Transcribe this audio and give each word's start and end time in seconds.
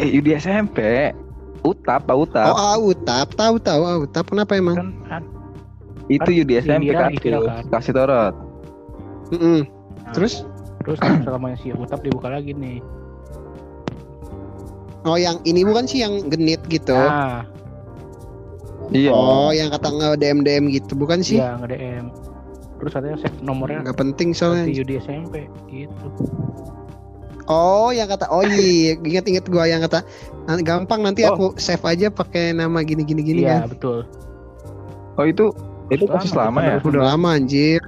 Eh 0.00 0.08
Yudi 0.10 0.32
SMP. 0.34 1.12
Utap, 1.60 2.08
Pak 2.08 2.16
Oh, 2.16 2.24
Utap. 2.24 2.56
ah, 2.56 2.76
Utap, 2.76 3.28
tahu 3.36 3.60
tahu 3.60 3.82
ah, 3.84 4.00
Utap 4.00 4.24
kenapa 4.26 4.56
emang? 4.56 4.76
Kan, 4.76 4.90
kan 5.04 5.22
itu 6.10 6.24
kan 6.24 6.34
Yudi 6.34 6.54
SMP 6.58 6.90
kan. 6.90 7.12
Kan. 7.14 7.62
Kasih 7.70 7.92
torot. 7.92 8.34
Mm-mm. 9.30 9.62
Nah, 10.02 10.10
Terus? 10.10 10.42
terus 10.80 10.98
selama 11.22 11.54
si 11.54 11.70
Utap 11.70 12.00
dibuka 12.00 12.26
lagi 12.26 12.50
nih. 12.50 12.80
Oh, 15.00 15.16
yang 15.16 15.40
ini 15.44 15.62
bukan 15.62 15.84
sih 15.84 16.00
yang 16.00 16.26
genit 16.26 16.60
gitu. 16.66 16.92
Nah, 16.92 17.44
Iya. 18.90 19.14
Oh, 19.14 19.54
yang 19.54 19.70
kata 19.70 19.86
nge 19.86 20.08
DM 20.18 20.42
DM 20.42 20.64
gitu, 20.68 20.98
bukan 20.98 21.22
sih? 21.22 21.38
iya 21.38 21.54
nge 21.54 21.68
DM. 21.70 22.04
Terus 22.80 22.90
katanya 22.90 23.16
save 23.20 23.38
nomornya 23.38 23.86
Nggak 23.86 23.98
penting 24.00 24.28
soalnya. 24.34 24.66
Yudi 24.66 24.98
SMP 24.98 25.46
gitu. 25.68 26.06
Oh, 27.50 27.90
yang 27.90 28.06
kata 28.06 28.30
oh 28.30 28.40
iya, 28.40 28.94
inget-inget 28.96 29.42
gua 29.44 29.66
yang 29.66 29.82
kata 29.82 30.06
"Nanti 30.46 30.62
gampang 30.62 31.02
nanti 31.02 31.20
Oh. 31.22 31.34
aku 31.34 31.46
save 31.56 31.82
aja 31.82 32.06
pakai 32.08 32.50
nama 32.52 32.78
gini 32.80 33.02
gini 33.02 33.20
gini 33.20 33.40
Iya, 33.42 33.66
kan. 33.66 33.74
betul. 33.74 33.98
Oh 35.16 35.26
itu 35.26 35.50
itu 35.88 36.06
kasus 36.06 36.30
Lama, 36.30 36.46
lama 36.54 36.60
ya? 36.62 36.74
betul. 36.78 36.90
Udah 36.92 37.02
lama 37.10 37.28
anjir. 37.34 37.82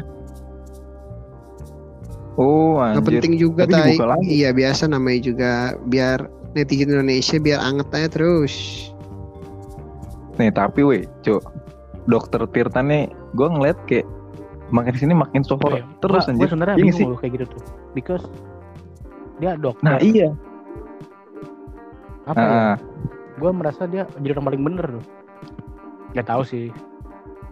Oh 2.34 2.80
anjir. 2.80 3.04
penting 3.20 3.34
juga 3.36 3.62
Tapi 3.64 3.94
tai. 3.94 4.18
Iya, 4.24 4.50
biasa 4.50 4.88
namanya 4.88 5.20
juga 5.22 5.50
biar 5.84 6.26
netizen 6.52 6.90
Indonesia 6.90 7.36
biar 7.38 7.60
anget 7.60 7.88
aja 7.92 8.08
terus. 8.10 8.54
Nih 10.34 10.50
tapi 10.50 10.80
weh, 10.82 11.02
cuk. 11.22 11.44
Dokter 12.02 12.42
Tirta 12.50 12.82
nih, 12.82 13.06
gue 13.30 13.46
ngeliat 13.46 13.78
kayak 13.86 14.02
makin 14.68 14.94
sini 14.96 15.14
makin 15.14 15.46
so 15.46 15.54
Oke, 15.54 15.86
terus 16.02 16.18
gua- 16.18 16.28
anjir. 16.28 16.40
Gua 16.40 16.50
sebenarnya 16.50 16.74
Iya 16.74 16.82
bingung 16.82 16.98
sih. 16.98 17.06
loh 17.06 17.18
kayak 17.20 17.32
gitu 17.32 17.46
tuh. 17.46 17.62
Because 17.92 18.24
dia 19.42 19.58
dokter. 19.58 19.82
Nah 19.82 19.98
iya. 19.98 20.30
apa 22.30 22.38
ya? 22.38 22.46
Ah, 22.46 22.76
Gue 23.42 23.50
merasa 23.50 23.90
dia 23.90 24.06
jadi 24.22 24.38
orang 24.38 24.46
paling 24.54 24.62
bener 24.62 24.86
loh. 24.86 25.04
Gak 26.14 26.30
tahu 26.30 26.46
sih. 26.46 26.70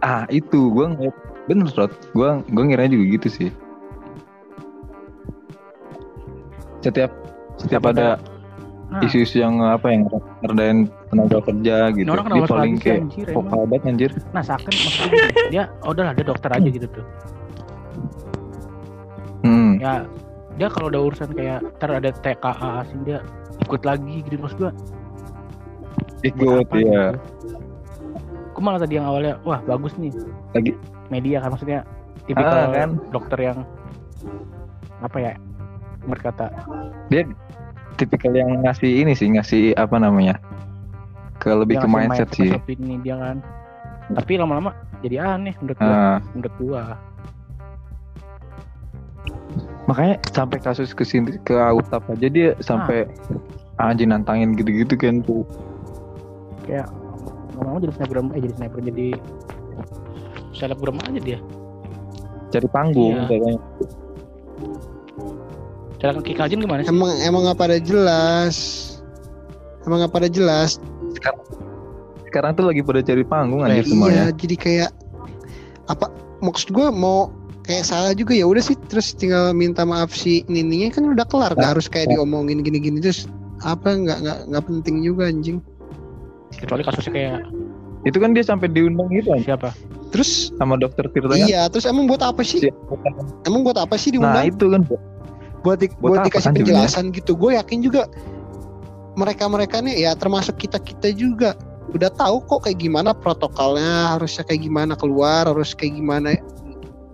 ah 0.01 0.25
itu 0.33 0.73
gue 0.73 0.85
ngeliat 0.97 1.17
bener 1.45 1.67
Rod. 1.75 1.91
Gue 2.15 2.39
gue 2.47 2.63
ngira 2.63 2.87
juga 2.87 3.05
gitu 3.19 3.27
sih. 3.27 3.49
Setiap 6.79 7.11
setiap 7.59 7.85
ada 7.91 8.17
Nah, 8.91 9.07
isu-isu 9.07 9.39
yang 9.39 9.63
apa 9.63 9.87
yang 9.87 10.03
ngerdain 10.43 10.91
tenaga 11.07 11.39
kerja 11.47 11.95
gitu. 11.95 12.03
ini 12.03 12.11
orang 12.11 12.27
Dia 12.27 12.43
paling 12.43 12.75
kayak 12.75 12.99
anjir 13.07 13.27
vokal 13.31 13.61
banget 13.63 13.83
anjir. 13.87 14.11
Nah 14.35 14.43
seakan 14.43 14.67
maksudnya 14.67 15.23
dia 15.47 15.63
oh, 15.87 15.95
udahlah 15.95 16.11
dia 16.11 16.25
dokter 16.27 16.49
aja 16.51 16.67
gitu 16.67 16.87
tuh. 16.91 17.05
Hmm. 19.47 19.79
Ya 19.79 20.03
dia 20.55 20.67
kalau 20.67 20.87
udah 20.87 21.01
urusan 21.07 21.29
kayak 21.31 21.59
ntar 21.77 21.91
ada 21.93 22.11
TKA 22.11 22.51
asing 22.81 23.01
dia 23.03 23.19
ikut 23.61 23.81
lagi 23.81 24.21
gitu 24.23 24.35
maksud 24.37 24.57
gua. 24.59 24.71
Ikut 26.21 26.65
apa 26.67 26.75
ya. 26.77 27.03
gitu. 27.15 28.59
Malah 28.61 28.77
tadi 28.77 28.93
yang 28.93 29.09
awalnya 29.09 29.41
wah 29.41 29.57
bagus 29.59 29.97
nih 29.97 30.13
Lagi 30.53 30.77
media 31.09 31.41
kan 31.41 31.49
maksudnya 31.49 31.81
tipikal 32.23 32.53
Ah, 32.61 32.69
kan? 32.69 32.89
dokter 33.09 33.39
yang 33.41 33.65
apa 35.01 35.17
ya 35.17 35.33
berkata 36.01 36.45
dia 37.09 37.25
tipikal 37.97 38.29
yang 38.29 38.61
ngasih 38.61 39.01
ini 39.01 39.17
sih 39.17 39.33
ngasih 39.33 39.73
apa 39.73 39.97
namanya 39.97 40.37
ke 41.41 41.49
lebih 41.49 41.77
dia 41.77 41.81
ke 41.81 41.87
mindset 41.89 42.29
mindset 42.29 42.37
sih 42.37 42.49
opini 42.53 43.01
dia 43.01 43.17
kan 43.17 43.41
tapi 44.13 44.37
lama-lama 44.37 44.77
jadi 45.01 45.41
aneh 45.41 45.57
menurut 45.57 45.79
gua 45.79 45.89
Ah, 45.89 46.17
menurut 46.37 46.55
gua 46.61 46.81
makanya 49.91 50.15
sampai 50.31 50.57
kasus 50.57 50.95
ke 50.95 51.03
sini 51.03 51.35
ke 51.43 51.51
Autap 51.51 52.07
aja 52.07 52.31
dia 52.31 52.55
sampai 52.59 53.03
anjing 53.75 54.07
nantangin 54.07 54.55
gitu-gitu 54.55 54.95
kan 54.95 55.19
tuh 55.19 55.43
kayak 56.63 56.87
ngomong 57.59 57.83
jadi 57.83 57.93
snapgram 57.99 58.31
eh 58.31 58.39
jadi 58.39 58.53
snapgram 58.55 58.83
jadi 58.87 59.07
selebgram 60.55 60.95
aja 61.03 61.19
dia 61.19 61.39
cari 62.49 62.67
panggung 62.67 63.15
Iya. 63.15 63.27
katanya 63.27 63.59
cara 65.97 66.11
kaki 66.17 66.33
kajian 66.33 66.59
gimana 66.61 66.81
sih 66.81 66.89
Emang 66.89 67.11
emang 67.21 67.41
nggak 67.45 67.59
pada 67.59 67.77
jelas. 67.77 68.55
Emang 69.85 70.01
nggak 70.01 70.13
pada 70.13 70.27
jelas. 70.29 70.81
sekarang 72.25 72.55
tuh 72.55 72.63
lagi 72.63 72.79
pada 72.79 73.03
cari 73.03 73.27
panggung 73.27 73.59
anjir 73.61 73.75
Iya, 73.75 73.83
Iya, 73.83 73.91
semuanya 73.91 74.25
jadi 74.33 74.55
kayak 74.55 74.91
apa 75.91 76.07
maksud 76.39 76.71
gue 76.71 76.87
mau 76.87 77.27
kayak 77.61 77.85
salah 77.85 78.13
juga 78.17 78.33
ya 78.33 78.45
udah 78.49 78.63
sih 78.63 78.73
terus 78.89 79.13
tinggal 79.13 79.53
minta 79.53 79.85
maaf 79.85 80.09
si 80.11 80.41
nininya 80.49 80.89
kan 80.89 81.03
udah 81.05 81.25
kelar 81.29 81.53
nggak 81.53 81.77
harus 81.77 81.85
kayak 81.85 82.09
diomongin 82.09 82.65
gini-gini 82.65 82.97
terus 82.97 83.29
apa 83.61 83.93
nggak 83.93 84.17
nggak 84.25 84.39
nggak 84.49 84.63
penting 84.65 84.95
juga 85.05 85.29
anjing. 85.29 85.61
Kecuali 86.57 86.81
kasusnya 86.81 87.13
kayak 87.13 87.39
itu 88.09 88.17
kan 88.17 88.33
dia 88.33 88.41
sampai 88.41 88.67
diundang 88.73 89.07
gitu 89.13 89.29
anjir 89.29 89.53
siapa? 89.53 89.69
Terus? 90.09 90.49
Sama 90.57 90.75
dokter 90.75 91.05
Tirta 91.13 91.37
kan? 91.37 91.45
Iya 91.45 91.69
terus 91.69 91.85
emang 91.85 92.09
buat 92.09 92.25
apa 92.25 92.41
sih? 92.41 92.65
Emang 93.45 93.61
buat 93.61 93.77
apa 93.77 93.95
sih 93.95 94.17
nah 94.17 94.41
diundang 94.41 94.45
itu 94.49 94.65
kan. 94.73 94.81
Buat 95.61 95.77
di- 95.85 95.93
buat 96.01 96.17
buat, 96.17 96.21
dikasih 96.25 96.49
kan 96.49 96.53
penjelasan 96.57 97.05
gitu. 97.13 97.37
Gue 97.37 97.55
yakin 97.55 97.85
juga 97.85 98.09
mereka 99.13 99.45
mereka 99.45 99.77
nih 99.83 100.09
ya 100.09 100.11
termasuk 100.17 100.57
kita 100.57 100.81
kita 100.81 101.13
juga 101.13 101.53
udah 101.91 102.09
tahu 102.15 102.39
kok 102.47 102.65
kayak 102.65 102.79
gimana 102.79 103.11
protokolnya 103.11 104.15
harusnya 104.15 104.47
kayak 104.47 104.63
gimana 104.63 104.93
keluar 104.95 105.43
harus 105.43 105.75
kayak 105.75 105.99
gimana 105.99 106.39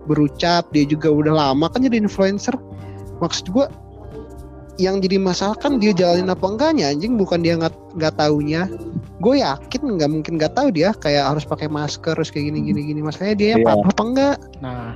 berucap 0.08 0.64
dia 0.72 0.88
juga 0.88 1.12
udah 1.12 1.36
lama 1.36 1.68
kan 1.68 1.84
jadi 1.84 2.00
influencer. 2.00 2.56
Maksud 3.20 3.52
gue 3.52 3.66
yang 4.78 5.02
jadi 5.02 5.18
masalah 5.18 5.58
kan 5.58 5.76
dia 5.76 5.90
jalanin 5.90 6.30
apa 6.30 6.46
enggaknya 6.46 6.88
anjing? 6.88 7.14
Bukan 7.14 7.44
dia 7.44 7.58
nggak 7.58 7.74
nggak 7.94 8.14
taunya. 8.16 8.64
Gue 9.18 9.42
yakin 9.42 9.98
nggak 9.98 10.08
mungkin 10.08 10.32
nggak 10.38 10.54
tahu 10.54 10.70
dia 10.70 10.94
kayak 10.94 11.34
harus 11.34 11.42
pakai 11.42 11.66
masker 11.66 12.14
harus 12.14 12.30
kayak 12.30 12.48
gini 12.48 12.64
gini 12.64 12.80
gini. 12.88 13.00
Masalahnya 13.02 13.36
dia 13.36 13.52
Iya. 13.54 13.66
patuh 13.66 13.90
apa 13.90 14.02
enggak? 14.02 14.36
Nah. 14.58 14.94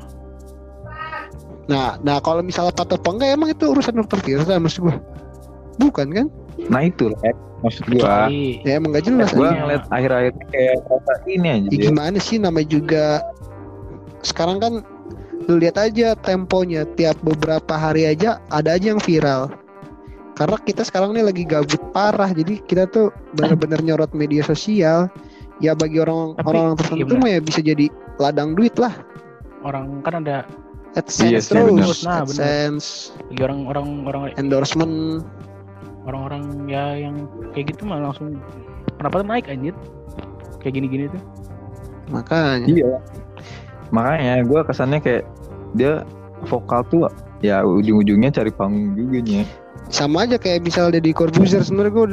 Nah, 1.62 1.94
nah 2.00 2.18
kalau 2.18 2.42
misalnya 2.42 2.70
patuh 2.70 2.98
apa 2.98 3.08
enggak 3.10 3.28
emang 3.34 3.50
itu 3.50 3.64
urusan 3.66 3.94
dokter 3.94 4.18
Tirta 4.18 4.56
maksud 4.56 4.82
gua. 4.82 4.96
Bukan 5.78 6.08
kan? 6.10 6.26
nah 6.70 6.78
itu 6.78 7.10
lah 7.10 7.18
maksud 7.60 7.82
gua. 7.88 7.98
Kecuali 8.28 8.62
Ya 8.62 8.78
emang 8.78 8.94
gak 8.94 9.02
jelas 9.02 9.30
gua 9.32 9.50
aja. 9.50 9.58
ngeliat 9.58 9.84
akhir-akhir 9.88 10.32
kayak 10.52 10.74
rasa 10.86 11.12
ini 11.26 11.48
aja 11.48 11.66
Ya 11.66 11.78
gimana 11.80 12.18
sih 12.18 12.36
namanya 12.38 12.68
juga 12.70 13.04
sekarang 14.22 14.62
kan 14.62 14.72
lu 15.44 15.58
lihat 15.58 15.76
aja 15.76 16.14
temponya 16.14 16.86
tiap 16.94 17.18
beberapa 17.20 17.74
hari 17.74 18.06
aja 18.06 18.38
ada 18.48 18.74
aja 18.74 18.92
yang 18.92 19.02
viral. 19.02 19.50
Karena 20.32 20.56
kita 20.58 20.82
sekarang 20.82 21.12
nih 21.12 21.24
lagi 21.24 21.44
gabut 21.44 21.80
parah 21.92 22.30
jadi 22.30 22.56
kita 22.62 22.88
tuh 22.88 23.08
bener-bener 23.32 23.78
nyorot 23.86 24.12
media 24.12 24.40
sosial. 24.42 25.06
Ya 25.58 25.72
bagi 25.72 25.98
orang 25.98 26.34
Tapi, 26.34 26.48
orang 26.48 26.66
iya 26.66 26.78
tertentu 26.80 27.14
mah 27.16 27.30
ya 27.30 27.40
bisa 27.40 27.60
jadi 27.60 27.86
ladang 28.16 28.52
duit 28.52 28.74
lah. 28.76 28.92
orang 29.62 30.02
kan 30.02 30.20
ada 30.20 30.42
Iya 30.92 31.00
AdSense 31.00 31.48
bener. 31.48 31.70
terus, 31.78 31.98
Nah. 32.02 32.20
AdSense, 32.20 32.86
lagi 33.30 33.40
orang 33.40 33.60
orang 33.64 33.86
orang 34.04 34.22
endorsement. 34.36 35.22
orang-orang 36.02 36.42
ya 36.66 36.98
yang 36.98 37.14
kayak 37.54 37.70
gitu 37.70 37.86
mah 37.86 38.02
langsung 38.02 38.34
pendapatnya 38.98 39.26
naik 39.30 39.46
anjir 39.46 39.74
kayak 40.58 40.74
gini-gini 40.74 41.06
tuh 41.08 41.22
Makanya 42.10 42.66
Iya. 42.66 42.98
Makanya 43.92 44.42
gue 44.42 44.60
kesannya 44.62 44.98
kayak 44.98 45.24
dia 45.72 46.02
vokal 46.42 46.82
tuh 46.88 47.06
ya 47.38 47.60
ujung-ujungnya 47.60 48.30
cari 48.30 48.50
panggung 48.50 48.94
juga 48.94 49.20
nya. 49.20 49.42
sama 49.88 50.24
aja 50.24 50.38
kayak 50.38 50.62
misal 50.62 50.88
Deddy 50.88 51.12
Corbuzier 51.12 51.60
sebenarnya 51.60 51.92
gue 51.92 52.06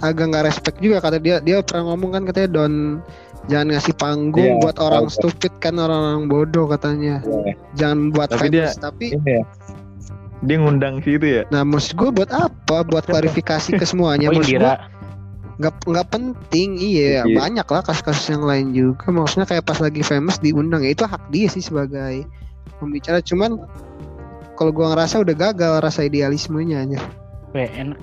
agak 0.00 0.24
nggak 0.28 0.44
respect 0.46 0.78
juga 0.78 1.00
kata 1.00 1.18
dia 1.18 1.40
dia 1.40 1.58
pernah 1.60 1.90
ngomong 1.90 2.10
kan 2.12 2.22
katanya 2.22 2.48
don 2.54 2.74
jangan 3.46 3.74
ngasih 3.74 3.94
panggung 3.96 4.44
Iya, 4.54 4.60
buat 4.60 4.76
orang 4.78 5.08
stupid 5.08 5.50
kan 5.58 5.74
orang-orang 5.76 6.28
bodoh 6.28 6.68
katanya 6.68 7.18
jangan 7.74 8.12
buat 8.12 8.28
Tapi 8.28 8.52
dia- 8.52 8.70
famous 8.70 8.78
tapi 8.78 9.06
ya. 9.18 9.42
Dia 10.38 10.56
ngundang 10.56 11.02
situ 11.02 11.26
ya. 11.26 11.42
nah 11.48 11.66
maksud 11.66 11.96
gue 11.96 12.10
buat 12.12 12.30
apa 12.30 12.86
buat 12.86 13.02
klarifikasi 13.02 13.74
ke 13.74 13.82
semuanya 13.82 14.30
oh 14.30 14.38
maksud 14.38 14.54
gue 14.54 14.74
nggak 15.58 15.74
nggak 15.90 16.06
penting 16.14 16.78
iya 16.78 17.26
Iya. 17.26 17.34
banyak 17.34 17.66
lah 17.66 17.82
kasus-kasus 17.82 18.30
yang 18.30 18.46
lain 18.46 18.70
juga. 18.70 19.10
Maksudnya 19.10 19.46
kayak 19.46 19.66
pas 19.66 19.78
lagi 19.82 20.02
famous 20.06 20.38
diundang 20.38 20.86
ya 20.86 20.94
itu 20.94 21.02
hak 21.02 21.22
dia 21.34 21.50
sih 21.50 21.62
sebagai 21.62 22.22
pembicara. 22.78 23.18
Cuman 23.18 23.58
kalau 24.54 24.70
gua 24.70 24.94
ngerasa 24.94 25.22
udah 25.22 25.34
gagal 25.34 25.82
rasa 25.82 26.06
idealismenya 26.06 26.86
aja. 26.86 27.00
PN 27.50 27.98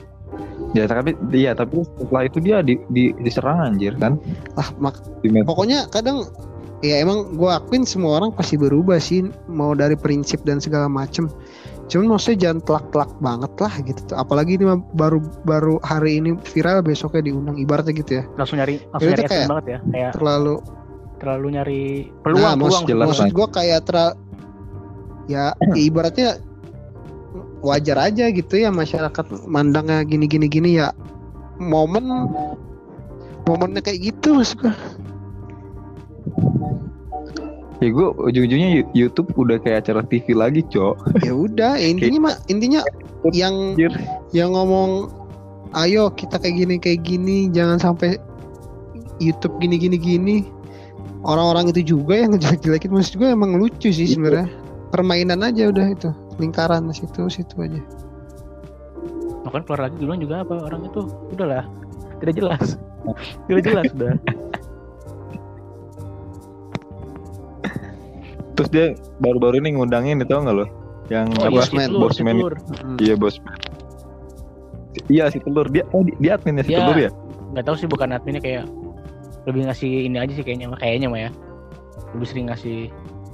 Ya 0.75 0.84
tapi 0.84 1.16
iya 1.31 1.56
tapi 1.56 1.80
setelah 1.96 2.28
itu 2.28 2.44
dia 2.44 2.60
di, 2.60 2.75
di 2.92 3.16
diserang 3.24 3.72
anjir 3.72 3.96
kan. 3.96 4.19
lah 4.60 4.68
mak 4.75 5.00
pokoknya 5.48 5.88
kadang 5.88 6.28
ya 6.84 7.00
emang 7.00 7.40
gua 7.40 7.63
akuin 7.63 7.88
semua 7.88 8.19
orang 8.19 8.36
pasti 8.36 8.60
berubah 8.60 9.00
sih 9.00 9.24
mau 9.48 9.72
dari 9.72 9.96
prinsip 9.96 10.44
dan 10.44 10.60
segala 10.60 10.92
macem 10.92 11.31
cuman 11.86 12.18
maksudnya 12.18 12.50
jangan 12.50 12.60
telak-telak 12.66 13.12
banget 13.22 13.54
lah 13.62 13.74
gitu. 13.86 14.02
Tuh. 14.10 14.18
apalagi 14.18 14.58
ini 14.58 14.66
mah 14.66 14.80
baru 14.98 15.22
baru 15.46 15.78
hari 15.86 16.18
ini 16.18 16.34
viral 16.42 16.82
besoknya 16.82 17.30
diundang 17.30 17.62
ibaratnya 17.62 17.94
gitu 17.94 18.12
ya. 18.20 18.24
Langsung 18.36 18.58
nyari 18.58 18.82
langsung 18.90 19.06
Itu 19.06 19.14
nyari 19.22 19.30
kayak- 19.30 19.50
banget 19.54 19.66
ya. 19.66 19.80
Kayak 19.94 20.12
terlalu 20.18 20.56
terlalu 21.16 21.48
nyari 21.54 21.82
nah, 22.10 22.22
peluang 22.26 22.42
maksud, 22.44 22.60
peluang. 22.60 22.86
jelas, 22.90 23.08
maksud 23.14 23.26
Bang. 23.30 23.36
gua 23.38 23.48
kayak 23.54 23.80
ter 23.86 23.98
ya 25.26 25.44
ibaratnya 25.88 26.30
wajar 27.62 27.98
aja 27.98 28.26
gitu 28.30 28.54
ya 28.58 28.70
masyarakat 28.70 29.26
mandangnya 29.46 30.02
gini 30.06 30.26
gini 30.26 30.48
gini 30.50 30.70
ya. 30.82 30.90
Momen 31.56 32.04
momennya 33.46 33.80
kayak 33.80 34.10
gitu 34.12 34.42
mas 34.42 34.52
gua 34.58 34.74
Ya 37.83 37.92
gue 37.92 38.07
ujung-ujungnya 38.16 38.88
YouTube 38.95 39.36
udah 39.36 39.60
kayak 39.60 39.83
acara 39.83 40.00
TV 40.07 40.31
lagi, 40.31 40.63
Cok. 40.63 40.95
ya 41.27 41.33
udah 41.36 41.75
intinya 41.92 42.31
mah 42.31 42.36
intinya 42.48 42.81
yang 43.36 43.75
yang 44.31 44.54
ngomong 44.54 45.12
ayo 45.75 46.07
kita 46.13 46.39
kayak 46.39 46.56
gini 46.56 46.75
kayak 46.80 47.01
gini 47.04 47.51
jangan 47.51 47.75
sampai 47.75 48.16
YouTube 49.19 49.60
gini 49.60 49.75
gini 49.75 49.98
gini 49.98 50.38
orang-orang 51.25 51.74
itu 51.74 51.98
juga 51.98 52.16
yang 52.16 52.38
ngejelek-jelekin 52.38 52.92
maksud 52.94 53.18
gue 53.18 53.27
emang 53.27 53.57
lucu 53.60 53.92
sih 53.92 54.07
Iya. 54.07 54.13
sebenarnya 54.16 54.48
permainan 54.94 55.44
aja 55.44 55.68
udah 55.68 55.88
itu 55.92 56.10
lingkaran 56.38 56.88
situ 56.92 57.27
situ 57.27 57.56
aja 57.60 57.81
Bahkan 59.44 59.62
keluar 59.68 59.89
lagi 59.89 59.95
duluan 60.00 60.18
juga 60.18 60.42
apa 60.42 60.57
orang 60.57 60.88
itu 60.88 61.06
udahlah 61.30 61.66
tidak 62.18 62.33
jelas. 62.39 62.80
tidak 63.45 63.62
jelas 63.62 63.86
udah. 63.94 64.13
Terus 68.56 68.69
dia 68.69 68.86
baru-baru 69.19 69.60
ini 69.60 69.75
ngundangin 69.75 70.18
itu 70.18 70.31
nggak 70.31 70.56
lo? 70.56 70.66
Yang 71.06 71.28
Oh 71.38 71.44
apa? 71.44 71.46
iya, 71.46 71.60
Bosman, 71.60 71.84
si 71.84 71.92
telur, 71.92 72.12
si 72.12 72.22
Bosman. 72.24 72.36
Hmm. 72.81 72.98
Iya 72.98 73.13
bos. 73.16 73.36
Iya 75.06 75.24
si 75.28 75.38
telur 75.40 75.68
dia 75.68 75.84
oh 75.92 76.02
di- 76.02 76.16
dia 76.18 76.31
adminnya 76.34 76.63
si 76.63 76.72
Dia- 76.72 76.80
telur 76.81 76.98
ya? 76.98 77.12
Nggak 77.52 77.63
tahu 77.63 77.75
sih 77.78 77.88
bukan 77.88 78.10
adminnya 78.10 78.40
kayak 78.40 78.63
lebih 79.46 79.68
ngasih 79.68 79.92
ini 80.04 80.18
aja 80.18 80.34
sih 80.34 80.42
kayaknya 80.42 80.72
kayaknya 80.74 81.07
mah 81.07 81.19
ya. 81.19 81.30
Lebih 82.12 82.28
sering 82.28 82.46
ngasih 82.48 82.90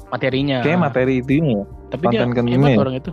materinya. 0.09 0.59
Kayak 0.59 0.79
materi 0.81 1.13
itu 1.19 1.31
ya. 1.37 1.61
Tapi 1.87 2.03
dia 2.07 2.19
konten-kontennya 2.19 2.57
hebat 2.57 2.71
ya. 2.71 2.79
orang 2.79 2.95
itu. 2.97 3.11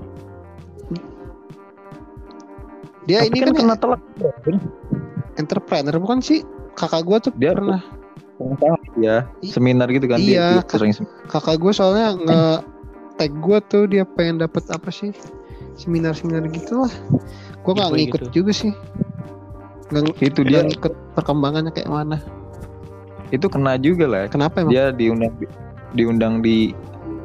dia 3.05 3.19
Tapi 3.19 3.29
ini 3.31 3.39
kan 3.39 3.47
kan, 3.47 3.57
kena 3.57 3.77
telak. 3.77 4.01
entrepreneur 5.35 5.97
bukan 5.97 6.19
sih 6.19 6.43
kakak 6.75 7.03
gue 7.05 7.19
tuh 7.25 7.33
Dia 7.37 7.55
pernah 7.55 7.81
ya 8.99 9.27
seminar 9.43 9.91
gitu 9.91 10.07
kan 10.07 10.19
iya, 10.23 10.59
dia, 10.59 10.63
dia 10.63 10.71
sering 10.71 10.93
kakak 11.27 11.59
gue 11.59 11.73
soalnya 11.75 12.15
nge 12.19 12.43
tag 13.19 13.33
gue 13.35 13.59
tuh 13.67 13.85
dia 13.91 14.07
pengen 14.07 14.43
dapet 14.43 14.63
apa 14.71 14.91
sih 14.95 15.11
seminar-seminar 15.79 16.47
gitu 16.55 16.87
lah 16.87 16.93
gue 17.69 17.73
nggak 17.77 17.93
ngikut 18.01 18.21
gitu. 18.31 18.35
juga 18.41 18.53
sih. 18.57 18.73
Nggak 19.93 20.21
itu 20.25 20.41
dia. 20.49 20.65
ngikut 20.65 20.93
perkembangannya 21.13 21.69
kayak 21.69 21.91
mana. 21.93 22.17
Itu 23.29 23.53
kena 23.53 23.77
juga 23.77 24.09
lah. 24.09 24.25
kenapa 24.33 24.65
emang? 24.65 24.73
Dia 24.73 24.89
diundang 24.89 25.37
diundang 25.93 26.41
di 26.41 26.73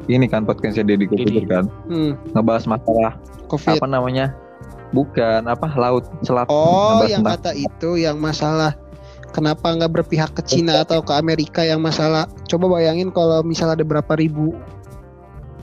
ini 0.04 0.28
kan 0.28 0.44
podcastnya 0.44 0.84
Deddy 0.84 1.08
Kobuzer 1.08 1.44
Deddy. 1.44 1.48
kan. 1.48 1.64
Hmm, 1.88 2.12
ngebahas 2.36 2.68
masalah 2.68 3.16
covid. 3.48 3.80
apa 3.80 3.86
namanya? 3.88 4.36
Bukan 4.92 5.48
apa 5.48 5.64
laut 5.80 6.04
selat. 6.20 6.44
Oh, 6.52 7.00
yang 7.08 7.24
tentang- 7.24 7.40
kata 7.40 7.52
itu 7.56 7.96
yang 7.96 8.20
masalah 8.20 8.76
kenapa 9.34 9.74
nggak 9.74 9.90
berpihak 9.90 10.30
ke 10.38 10.42
Cina 10.46 10.86
atau 10.86 11.02
ke 11.02 11.10
Amerika 11.10 11.66
yang 11.66 11.82
masalah? 11.82 12.30
Coba 12.46 12.70
bayangin 12.78 13.10
kalau 13.10 13.42
misalnya 13.42 13.82
ada 13.82 13.86
berapa 13.86 14.14
ribu. 14.14 14.54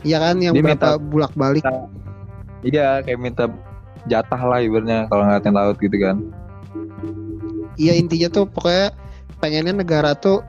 Ya 0.04 0.20
kan 0.20 0.44
yang 0.44 0.58
Dia 0.58 0.76
berapa 0.76 0.98
bulak 1.00 1.32
balik 1.38 1.64
iya 2.66 3.02
kayak 3.02 3.20
minta 3.22 3.46
jatah 4.10 4.42
lah 4.42 4.62
ibaratnya 4.62 5.06
kalau 5.10 5.26
ngatain 5.26 5.54
laut 5.54 5.78
gitu 5.78 5.98
kan. 5.98 6.18
Iya 7.78 7.98
intinya 7.98 8.30
tuh 8.30 8.46
pokoknya 8.50 8.94
pengennya 9.42 9.74
negara 9.74 10.14
tuh 10.18 10.46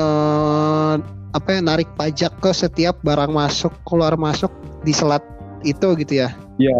eh 0.00 0.94
apa 1.28 1.48
ya 1.52 1.60
narik 1.60 1.88
pajak 1.96 2.32
ke 2.40 2.50
setiap 2.56 2.96
barang 3.04 3.28
masuk 3.28 3.72
keluar 3.84 4.16
masuk 4.16 4.52
di 4.84 4.92
selat 4.96 5.24
itu 5.64 5.88
gitu 6.00 6.24
ya. 6.24 6.32
Iya. 6.56 6.76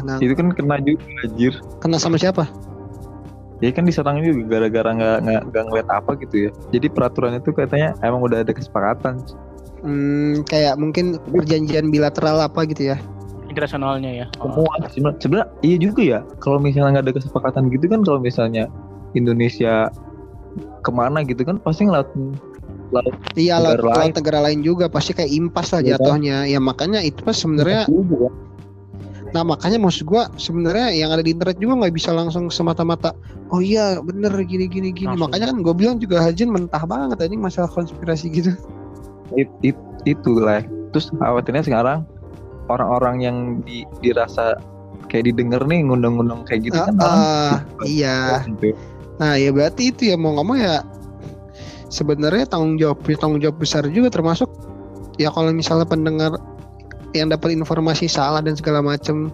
Nah, 0.00 0.16
itu 0.22 0.32
kan 0.32 0.54
kena 0.54 0.78
juga 0.80 1.02
anjir. 1.26 1.54
Kena 1.82 1.98
sama 1.98 2.16
siapa 2.16 2.46
ya 3.60 3.70
kan 3.70 3.84
diserang 3.84 4.20
juga 4.20 4.58
gara-gara 4.58 4.90
nggak 4.92 5.16
nggak 5.24 5.40
nggak 5.52 5.62
ngeliat 5.68 5.88
apa 5.92 6.10
gitu 6.20 6.48
ya 6.48 6.50
jadi 6.72 6.86
peraturannya 6.88 7.40
tuh 7.40 7.52
katanya 7.52 7.92
emang 8.00 8.24
udah 8.24 8.40
ada 8.40 8.52
kesepakatan 8.52 9.20
hmm, 9.84 10.48
kayak 10.48 10.80
mungkin 10.80 11.20
perjanjian 11.28 11.92
bilateral 11.92 12.40
apa 12.40 12.64
gitu 12.68 12.92
ya 12.92 12.98
Internasionalnya 13.50 14.10
ya. 14.14 14.26
Oh. 14.38 14.46
semua 14.54 14.74
sebenarnya 14.86 15.18
sebenarnya 15.18 15.46
iya 15.66 15.76
juga 15.82 16.00
ya 16.06 16.18
kalau 16.38 16.62
misalnya 16.62 17.02
nggak 17.02 17.06
ada 17.10 17.14
kesepakatan 17.18 17.62
gitu 17.74 17.84
kan 17.90 18.00
kalau 18.06 18.18
misalnya 18.22 18.64
Indonesia 19.12 19.90
ke 20.80 20.90
mana 20.94 21.26
gitu 21.26 21.42
kan 21.42 21.58
pasti 21.58 21.84
ngeliat 21.84 22.06
laut 22.90 23.14
Iya 23.34 23.58
Negara 23.58 23.70
laut, 23.70 23.82
laut 23.86 23.98
lain. 24.02 24.12
negara 24.14 24.38
lain 24.42 24.60
juga 24.62 24.86
pasti 24.90 25.14
kayak 25.14 25.30
impas 25.30 25.70
lah 25.70 25.82
Iya 25.82 25.94
kan? 25.94 25.98
jatuhnya. 25.98 26.36
Ya 26.46 26.58
makanya 26.58 27.00
itu 27.02 27.22
pas 27.22 27.38
sebenarnya. 27.38 27.86
juga. 27.86 28.30
Nah 29.30 29.42
makanya 29.46 29.78
maksud 29.78 30.06
gua 30.06 30.26
sebenarnya 30.34 30.90
yang 30.90 31.10
ada 31.14 31.22
di 31.22 31.30
internet 31.34 31.58
juga 31.62 31.86
nggak 31.86 31.94
bisa 31.94 32.10
langsung 32.10 32.50
semata-mata. 32.50 33.14
Oh 33.54 33.62
iya 33.62 33.98
bener 34.02 34.34
gini 34.46 34.66
gini 34.66 34.90
gini. 34.90 35.14
Langsung. 35.14 35.30
Makanya 35.30 35.46
kan 35.54 35.56
gue 35.62 35.74
bilang 35.74 35.96
juga 35.98 36.22
Hajin 36.22 36.50
mentah 36.50 36.82
banget 36.86 37.18
anjing 37.22 37.42
masalah 37.42 37.70
konspirasi 37.70 38.26
gitu. 38.30 38.50
It- 39.34 39.52
it- 39.62 39.88
itu 40.08 40.32
lah 40.40 40.64
terus 40.90 41.12
khawatirnya 41.14 41.62
sekarang 41.62 42.02
orang-orang 42.66 43.16
yang 43.22 43.36
di, 43.62 43.86
dirasa 44.02 44.58
kayak 45.10 45.30
didengar 45.34 45.62
nih 45.66 45.86
ngundang-ngundang 45.86 46.42
kayak 46.46 46.70
gitu 46.70 46.78
kan 46.78 46.94
Ah, 46.98 47.04
orang 47.04 47.20
ah, 47.20 47.54
iya. 47.86 48.18
Nah 49.20 49.34
ya 49.36 49.50
berarti 49.54 49.90
itu 49.94 50.10
ya 50.10 50.16
mau 50.18 50.34
nggak 50.34 50.46
mau 50.46 50.56
ya 50.58 50.82
sebenarnya 51.90 52.46
tanggung 52.46 52.78
jawab 52.78 53.02
tanggung 53.18 53.42
jawab 53.42 53.58
besar 53.58 53.84
juga 53.90 54.08
termasuk 54.08 54.48
ya 55.18 55.28
kalau 55.34 55.50
misalnya 55.50 55.84
pendengar 55.84 56.38
yang 57.16 57.30
dapat 57.30 57.54
informasi 57.54 58.06
salah 58.06 58.38
dan 58.42 58.54
segala 58.54 58.80
macam 58.84 59.30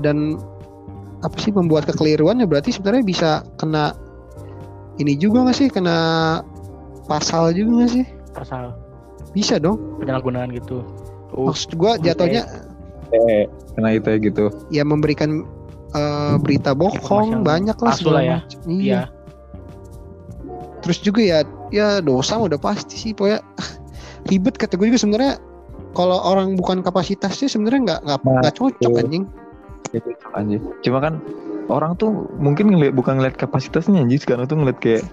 dan 0.00 0.40
apa 1.22 1.36
sih 1.38 1.54
membuat 1.54 1.86
kekeliruan 1.86 2.42
ya 2.42 2.46
berarti 2.48 2.74
sebenarnya 2.74 3.04
bisa 3.06 3.30
kena 3.60 3.94
ini 5.00 5.16
juga 5.16 5.46
nggak 5.46 5.56
sih? 5.56 5.68
Kena 5.72 5.96
pasal 7.08 7.54
juga 7.56 7.84
nggak 7.84 7.90
sih? 7.94 8.04
Pasal. 8.36 8.76
Bisa 9.32 9.56
dong. 9.56 10.00
Penyalahgunaan 10.02 10.52
gitu. 10.52 10.84
Oh, 11.32 11.48
maksud 11.48 11.76
gua 11.80 11.96
jatuhnya 11.96 12.44
Eh, 13.12 13.44
kena 13.76 13.92
itu 13.92 14.08
ya 14.08 14.18
gitu. 14.24 14.44
ya 14.72 14.82
memberikan 14.88 15.44
eh, 15.92 16.34
berita 16.40 16.72
bohong 16.72 17.44
banyak 17.44 17.76
lah 17.76 17.92
segala 17.92 18.20
ya. 18.24 18.36
macam. 18.40 18.60
iya. 18.68 18.80
Iya. 18.80 19.02
terus 20.82 20.98
juga 20.98 21.22
ya 21.22 21.38
ya 21.70 22.02
dosa 22.02 22.40
udah 22.40 22.58
pasti 22.58 22.96
sih 22.98 23.12
pokoknya. 23.14 23.44
Ribet 24.32 24.56
kata 24.58 24.74
gue 24.80 24.90
juga 24.90 25.00
sebenarnya 25.00 25.34
kalau 25.92 26.18
orang 26.18 26.54
bukan 26.54 26.80
kapasitasnya 26.80 27.46
sebenarnya 27.46 27.80
nggak 27.84 28.00
nggak 28.02 28.20
Nah, 28.22 28.40
nggak 28.40 28.54
cocok 28.54 28.90
betul. 28.90 29.02
anjing 29.02 29.24
Gitu, 29.92 30.08
anjir. 30.32 30.60
Cuma 30.80 31.04
kan 31.04 31.20
orang 31.68 31.92
tuh 31.94 32.08
mungkin 32.36 32.72
ngeliat 32.72 32.96
bukan 32.96 33.20
ngeliat 33.20 33.36
kapasitasnya 33.36 34.00
anjir 34.00 34.16
sekarang 34.18 34.48
tuh 34.48 34.56
ngeliat 34.56 34.80
kayak 34.80 35.04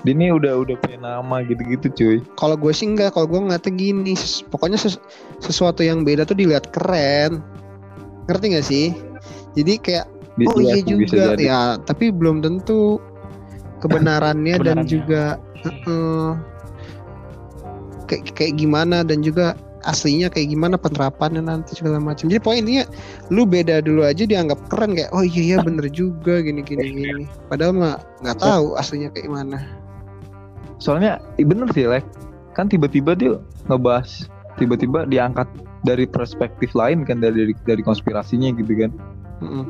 dia 0.00 0.12
ini 0.12 0.28
udah 0.28 0.56
udah 0.56 0.76
punya 0.76 0.96
nama 0.98 1.40
gitu-gitu 1.40 1.86
cuy. 1.90 2.16
kalau 2.34 2.56
gue 2.56 2.68
sih 2.70 2.84
enggak 2.84 3.12
kalau 3.12 3.24
gue 3.26 3.36
ngeliatnya 3.36 3.72
gini 3.72 4.12
ses- 4.12 4.40
pokoknya 4.42 4.76
ses- 4.76 5.00
sesuatu 5.38 5.80
yang 5.80 6.04
beda 6.04 6.24
tuh 6.24 6.36
dilihat 6.36 6.68
keren 6.68 7.40
ngerti 8.24 8.44
nggak 8.48 8.64
sih 8.64 8.86
jadi 9.52 9.72
kayak 9.76 10.06
Di- 10.36 10.48
oh 10.48 10.56
iya 10.56 10.80
bisa 10.80 10.88
juga 10.88 11.24
ya 11.36 11.60
tapi 11.80 12.08
belum 12.12 12.40
tentu 12.40 12.96
kebenarannya 13.80 14.56
dan 14.60 14.84
Kebenarannya. 14.84 14.88
juga 14.88 15.22
heeh, 15.60 16.28
kayak 18.04 18.22
kayak 18.32 18.52
gimana 18.56 19.00
dan 19.00 19.20
juga 19.20 19.52
aslinya 19.88 20.28
kayak 20.28 20.52
gimana 20.52 20.76
penerapannya 20.76 21.40
nanti 21.44 21.76
segala 21.76 21.96
macam 22.00 22.28
jadi 22.28 22.42
poin 22.42 22.60
intinya 22.60 22.84
lu 23.32 23.48
beda 23.48 23.80
dulu 23.80 24.04
aja 24.04 24.28
dianggap 24.28 24.60
keren 24.68 24.92
kayak 24.92 25.10
oh 25.16 25.24
iya 25.24 25.42
iya 25.54 25.58
bener 25.66 25.88
juga 25.88 26.40
gini 26.44 26.60
gini 26.60 26.84
gini 26.92 27.24
padahal 27.48 27.72
mah 27.72 27.96
nggak 28.20 28.38
tahu 28.40 28.76
aslinya 28.76 29.08
kayak 29.12 29.28
gimana 29.28 29.80
Soalnya 30.80 31.20
bener 31.36 31.68
sih 31.76 31.84
like 31.84 32.08
kan 32.56 32.66
tiba-tiba 32.66 33.12
dia 33.14 33.36
ngebahas 33.68 34.26
tiba-tiba 34.56 35.06
diangkat 35.06 35.46
dari 35.84 36.08
perspektif 36.08 36.72
lain 36.72 37.04
kan 37.04 37.20
dari 37.20 37.52
dari, 37.68 37.84
konspirasinya 37.84 38.50
gitu 38.56 38.72
kan. 38.74 38.90
Heeh. 39.44 39.64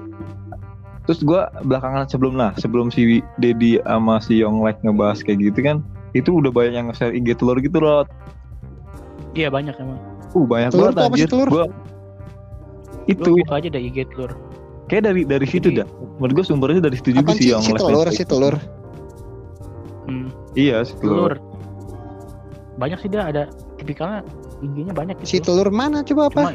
Terus 1.04 1.20
gua 1.26 1.50
belakangan 1.66 2.06
sebelum 2.06 2.38
nah 2.38 2.54
sebelum 2.54 2.94
si 2.94 3.20
Dedi 3.42 3.82
sama 3.82 4.22
si 4.22 4.38
Yonglek 4.40 4.80
ngebahas 4.86 5.20
kayak 5.26 5.50
gitu 5.50 5.60
kan 5.66 5.76
itu 6.14 6.30
udah 6.42 6.50
banyak 6.50 6.74
yang 6.74 6.86
nge-share 6.90 7.14
IG 7.14 7.38
telur 7.42 7.58
gitu 7.58 7.82
loh. 7.82 8.06
Iya 9.32 9.48
banyak 9.48 9.74
emang. 9.76 9.98
Uh 10.30 10.44
banyak 10.44 10.70
Telur 10.70 10.90
banget 10.90 11.10
anjir. 11.16 11.28
telur? 11.28 11.48
Gua 11.48 11.66
itu 13.06 13.22
Lu 13.24 13.36
buka 13.36 13.54
aja 13.56 13.68
deh 13.68 13.80
IG 13.80 13.98
telur. 14.08 14.30
kayak 14.86 15.02
dari 15.04 15.22
dari 15.22 15.46
situ 15.46 15.70
Jadi- 15.70 15.80
dah. 15.80 15.88
Menurut 16.16 16.34
gua 16.34 16.44
sumbernya 16.44 16.80
dari 16.80 16.96
situ 16.96 17.10
juga 17.12 17.30
sih 17.32 17.48
yang 17.48 17.60
si 17.60 17.72
telur 17.72 18.06
si 18.08 18.22
telur 18.22 18.54
Hmm, 20.02 20.26
Iya, 20.52 20.82
si 20.82 20.94
telur. 20.96 21.30
telur. 21.30 21.34
Banyak 22.76 22.98
sih 22.98 23.08
dia 23.08 23.22
ada 23.24 23.42
tipikalnya 23.76 24.26
IG-nya 24.58 24.90
banyak 24.90 25.14
gitu. 25.18 25.28
si 25.28 25.38
telur 25.38 25.68
mana 25.68 26.02
coba 26.02 26.26
apa 26.26 26.40
Cuma 26.50 26.52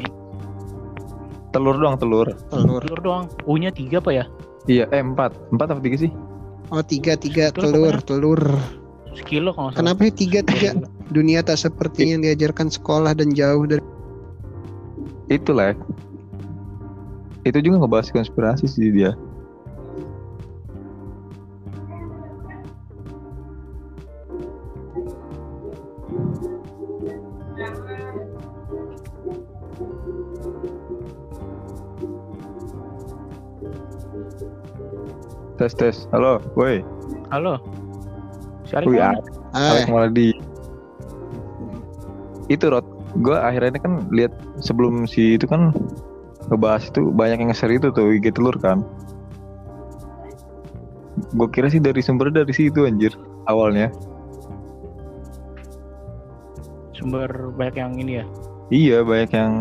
Telur 1.48 1.74
doang 1.74 1.96
telur. 1.96 2.28
telur 2.46 2.80
telur 2.80 3.00
doang. 3.00 3.24
U-nya 3.46 3.70
tiga 3.70 3.96
apa 3.96 4.12
ya? 4.12 4.24
Iya, 4.66 4.84
eh 4.90 5.00
empat. 5.00 5.32
Empat 5.50 5.72
apa 5.72 5.80
tiga 5.80 5.96
sih? 5.98 6.12
oh 6.66 6.82
tiga 6.82 7.14
tiga 7.14 7.48
Telur 7.48 7.96
telur 7.96 7.96
telur 8.02 8.40
sekilo 9.16 9.50
kalau 9.56 9.72
kenapa 9.72 10.06
ya 10.06 10.12
tiga 10.12 10.40
iya. 10.44 10.48
tiga? 10.48 10.70
Dunia 11.06 11.40
tak 11.40 11.62
seperti 11.62 12.12
yang 12.12 12.20
diajarkan 12.20 12.68
sekolah 12.68 13.14
dan 13.16 13.32
jauh 13.32 13.64
dari 13.64 13.82
itulah. 15.26 15.74
Itu 17.46 17.62
juga 17.62 17.82
ngebahas 17.82 18.10
konspirasi 18.10 18.66
sih 18.66 18.90
dia. 18.90 19.14
Tes 35.56 35.72
tes, 35.72 35.96
halo, 36.12 36.36
woi. 36.52 36.84
Halo. 37.32 37.56
Si 38.66 38.74
Arif 38.74 38.90
Wih? 38.90 39.00
Alex 39.00 39.24
Eh, 39.56 39.84
malah 39.88 40.10
di 40.10 40.34
itu 42.50 42.66
Rod. 42.66 42.84
Gue 43.22 43.38
akhirnya 43.38 43.80
kan 43.80 44.04
lihat 44.12 44.34
sebelum 44.60 45.08
si 45.08 45.40
itu 45.40 45.48
kan 45.48 45.72
ngebahas 46.52 46.90
itu 46.92 47.10
banyak 47.10 47.42
yang 47.42 47.48
nge-share 47.50 47.74
itu 47.74 47.88
tuh 47.90 48.12
IG 48.12 48.36
telur 48.36 48.54
kan. 48.60 48.84
Gue 51.32 51.48
kira 51.48 51.72
sih 51.72 51.80
dari 51.80 52.04
sumber 52.04 52.28
dari 52.28 52.52
situ 52.52 52.84
anjir 52.84 53.16
awalnya. 53.48 53.88
Sumber 56.92 57.54
banyak 57.56 57.76
yang 57.80 57.92
ini 57.96 58.12
ya. 58.20 58.24
Iya 58.68 58.98
banyak 59.06 59.30
yang 59.32 59.52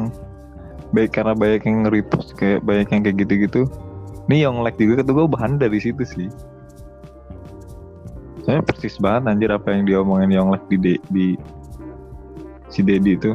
baik 0.92 1.16
karena 1.16 1.34
banyak 1.38 1.62
yang 1.64 1.80
repost 1.90 2.36
kayak 2.36 2.62
banyak 2.68 2.88
yang 2.92 3.02
kayak 3.08 3.18
gitu-gitu. 3.24 3.62
Nih 4.28 4.46
yang 4.46 4.60
like 4.66 4.78
juga 4.78 5.02
kata 5.02 5.12
gue 5.14 5.28
bahan 5.30 5.52
dari 5.62 5.80
situ 5.80 6.04
sih. 6.04 6.28
Saya 8.46 8.62
persis 8.62 9.02
banget 9.02 9.34
anjir 9.34 9.50
apa 9.50 9.74
yang 9.74 9.90
diomongin 9.90 10.30
yang 10.30 10.54
like 10.54 10.62
di 10.70 10.78
de- 10.78 11.06
di 11.10 11.34
si 12.70 12.86
Dedi 12.86 13.18
itu. 13.18 13.34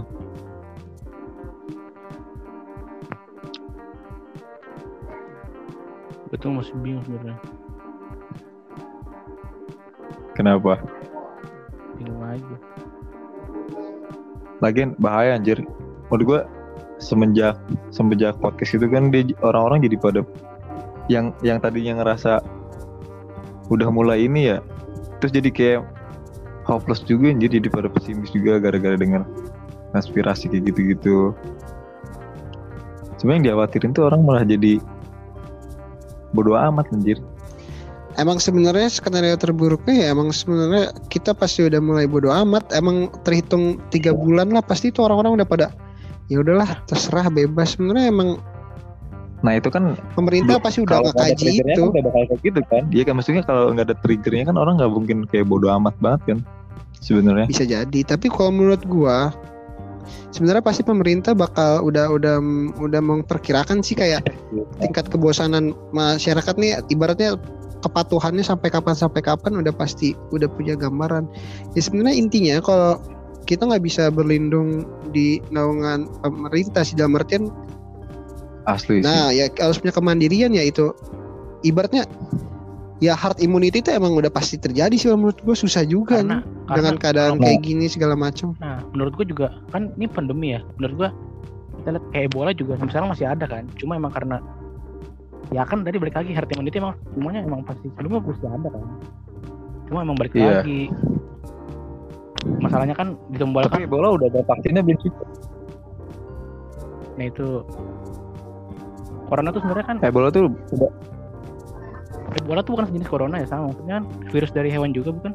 Betul 6.30 6.54
masih 6.54 6.78
bingung 6.78 7.02
sebenarnya. 7.02 7.42
Kenapa? 10.38 10.78
Bingung 11.98 12.22
aja. 12.22 12.56
Lagian 14.62 14.94
bahaya 15.02 15.34
anjir. 15.34 15.58
Menurut 16.06 16.22
gue 16.22 16.40
semenjak 17.02 17.58
semenjak 17.90 18.38
podcast 18.38 18.78
itu 18.78 18.86
kan 18.86 19.10
dia 19.10 19.26
orang-orang 19.42 19.82
jadi 19.90 19.96
pada 19.98 20.20
yang 21.10 21.34
yang 21.42 21.58
tadinya 21.58 21.98
ngerasa 21.98 22.38
udah 23.74 23.88
mulai 23.90 24.30
ini 24.30 24.54
ya 24.54 24.58
terus 25.20 25.32
jadi 25.36 25.50
kayak 25.52 25.80
hopeless 26.64 27.04
juga 27.04 27.30
anjir 27.30 27.52
jadi 27.52 27.68
pada 27.68 27.92
pesimis 27.92 28.32
juga 28.32 28.58
gara-gara 28.58 28.96
dengar 28.96 29.22
konspirasi 29.92 30.48
kayak 30.48 30.72
gitu-gitu 30.72 31.36
cuma 33.20 33.36
yang 33.36 33.44
dikhawatirin 33.44 33.92
tuh 33.92 34.08
orang 34.08 34.24
malah 34.24 34.44
jadi 34.48 34.80
bodoh 36.32 36.56
amat 36.56 36.88
anjir 36.96 37.20
emang 38.20 38.36
sebenarnya 38.36 38.88
skenario 38.92 39.36
terburuknya 39.38 39.94
ya 40.04 40.06
emang 40.12 40.28
sebenarnya 40.34 40.92
kita 41.08 41.36
pasti 41.36 41.64
udah 41.64 41.80
mulai 41.80 42.04
bodo 42.04 42.28
amat. 42.28 42.68
Emang 42.76 43.08
terhitung 43.22 43.78
tiga 43.88 44.12
bulan 44.12 44.50
lah 44.50 44.64
pasti 44.64 44.92
itu 44.92 45.00
orang-orang 45.04 45.40
udah 45.40 45.46
pada 45.46 45.66
ya 46.28 46.44
udahlah 46.44 46.68
terserah 46.84 47.32
bebas. 47.32 47.74
Sebenarnya 47.74 48.12
emang 48.12 48.28
nah 49.40 49.56
itu 49.56 49.72
kan 49.72 49.96
pemerintah 50.12 50.60
pasti 50.60 50.84
udah 50.84 51.00
ngekaji 51.00 51.34
triggernya 51.40 51.76
itu. 51.76 51.82
kan 51.82 51.92
udah 51.96 52.02
bakal 52.04 52.22
kayak 52.28 52.40
gitu 52.44 52.60
kan. 52.68 52.82
Iya 52.92 53.02
kan 53.08 53.14
maksudnya 53.16 53.42
kalau 53.44 53.64
nggak 53.72 53.86
ada 53.88 53.96
triggernya 54.04 54.44
kan 54.52 54.56
orang 54.60 54.74
nggak 54.76 54.92
mungkin 54.92 55.18
kayak 55.24 55.46
bodoh 55.48 55.72
amat 55.80 55.96
banget 55.98 56.20
kan 56.28 56.38
sebenarnya. 57.00 57.46
Bisa 57.48 57.64
jadi 57.64 58.00
tapi 58.04 58.26
kalau 58.28 58.52
menurut 58.52 58.82
gua 58.84 59.32
sebenarnya 60.30 60.64
pasti 60.64 60.82
pemerintah 60.84 61.32
bakal 61.32 61.88
udah 61.88 62.12
udah 62.12 62.36
udah 62.78 63.00
memperkirakan 63.00 63.80
sih 63.80 63.96
kayak 63.96 64.28
tingkat 64.82 65.08
kebosanan 65.08 65.72
masyarakat 65.96 66.54
nih 66.60 66.76
ibaratnya 66.92 67.40
kepatuhannya 67.80 68.44
sampai 68.44 68.68
kapan 68.68 68.92
sampai 68.92 69.24
kapan 69.24 69.56
udah 69.56 69.72
pasti 69.72 70.12
udah 70.36 70.46
punya 70.52 70.76
gambaran. 70.76 71.24
Ya 71.72 71.80
sebenarnya 71.80 72.16
intinya 72.20 72.56
kalau 72.60 73.00
kita 73.48 73.66
nggak 73.66 73.82
bisa 73.82 74.12
berlindung 74.12 74.84
di 75.10 75.40
naungan 75.48 76.06
pemerintah 76.20 76.84
sih 76.84 76.94
dalam 76.94 77.16
artian 77.16 77.48
asli 78.66 79.00
sih 79.00 79.04
nah 79.04 79.30
ya 79.30 79.48
harus 79.56 79.78
punya 79.78 79.92
kemandirian 79.92 80.52
ya 80.52 80.60
itu 80.60 80.92
ibaratnya 81.62 82.04
ya 83.00 83.16
herd 83.16 83.40
immunity 83.40 83.80
itu 83.80 83.90
emang 83.90 84.12
udah 84.12 84.28
pasti 84.28 84.60
terjadi 84.60 84.92
sih 84.92 85.08
menurut 85.08 85.40
gua 85.40 85.56
susah 85.56 85.84
juga 85.84 86.20
Karena, 86.20 86.44
nih, 86.44 86.68
karena 86.68 86.76
dengan 86.76 86.94
keadaan 87.00 87.30
kalau- 87.32 87.44
kayak 87.48 87.60
gini 87.64 87.86
segala 87.88 88.12
macam 88.12 88.52
Nah, 88.60 88.84
menurut 88.92 89.12
gua 89.16 89.24
juga 89.24 89.46
kan 89.72 89.88
ini 89.96 90.04
pandemi 90.04 90.52
ya. 90.52 90.60
Menurut 90.76 90.94
gua 90.96 91.08
kita 91.80 91.88
lihat 91.96 92.04
kayak 92.12 92.24
Ebola 92.28 92.50
juga 92.52 92.72
sampai 92.76 92.92
sekarang 92.92 93.08
masih 93.08 93.24
ada 93.24 93.44
kan. 93.48 93.64
Cuma 93.80 93.96
emang 93.96 94.12
karena 94.12 94.36
ya 95.48 95.64
kan 95.64 95.80
tadi 95.80 95.96
balik 95.96 96.12
lagi 96.12 96.36
herd 96.36 96.52
immunity 96.52 96.76
emang 96.76 96.92
semuanya 97.16 97.40
emang 97.40 97.64
pasti 97.64 97.88
sebelumnya 97.88 98.20
pasti 98.20 98.46
ada 98.46 98.68
kan. 98.68 98.84
Cuma 99.88 99.98
emang 100.04 100.16
balik 100.20 100.32
Iya. 100.36 100.60
lagi. 100.60 100.80
Masalahnya 102.60 102.92
kan 102.92 103.16
ditumbalkan. 103.32 103.80
tapi 103.80 103.88
bola 103.88 104.12
udah 104.12 104.28
ada 104.28 104.40
vaksinnya 104.44 104.80
belum 104.80 105.00
sih 105.00 105.12
Nah 107.16 107.24
itu 107.28 107.46
Corona 109.30 109.48
tuh 109.54 109.60
sebenarnya 109.62 109.86
kan 109.86 109.96
eh 110.02 110.10
bola 110.10 110.28
tuh 110.28 110.50
udah 110.74 110.90
Ebola 112.30 112.62
tuh 112.62 112.78
bukan 112.78 112.86
sejenis 112.86 113.10
corona 113.10 113.42
ya 113.42 113.46
sama 113.50 113.74
maksudnya 113.74 113.98
kan 113.98 114.04
virus 114.30 114.50
dari 114.54 114.70
hewan 114.70 114.94
juga 114.94 115.10
bukan? 115.10 115.34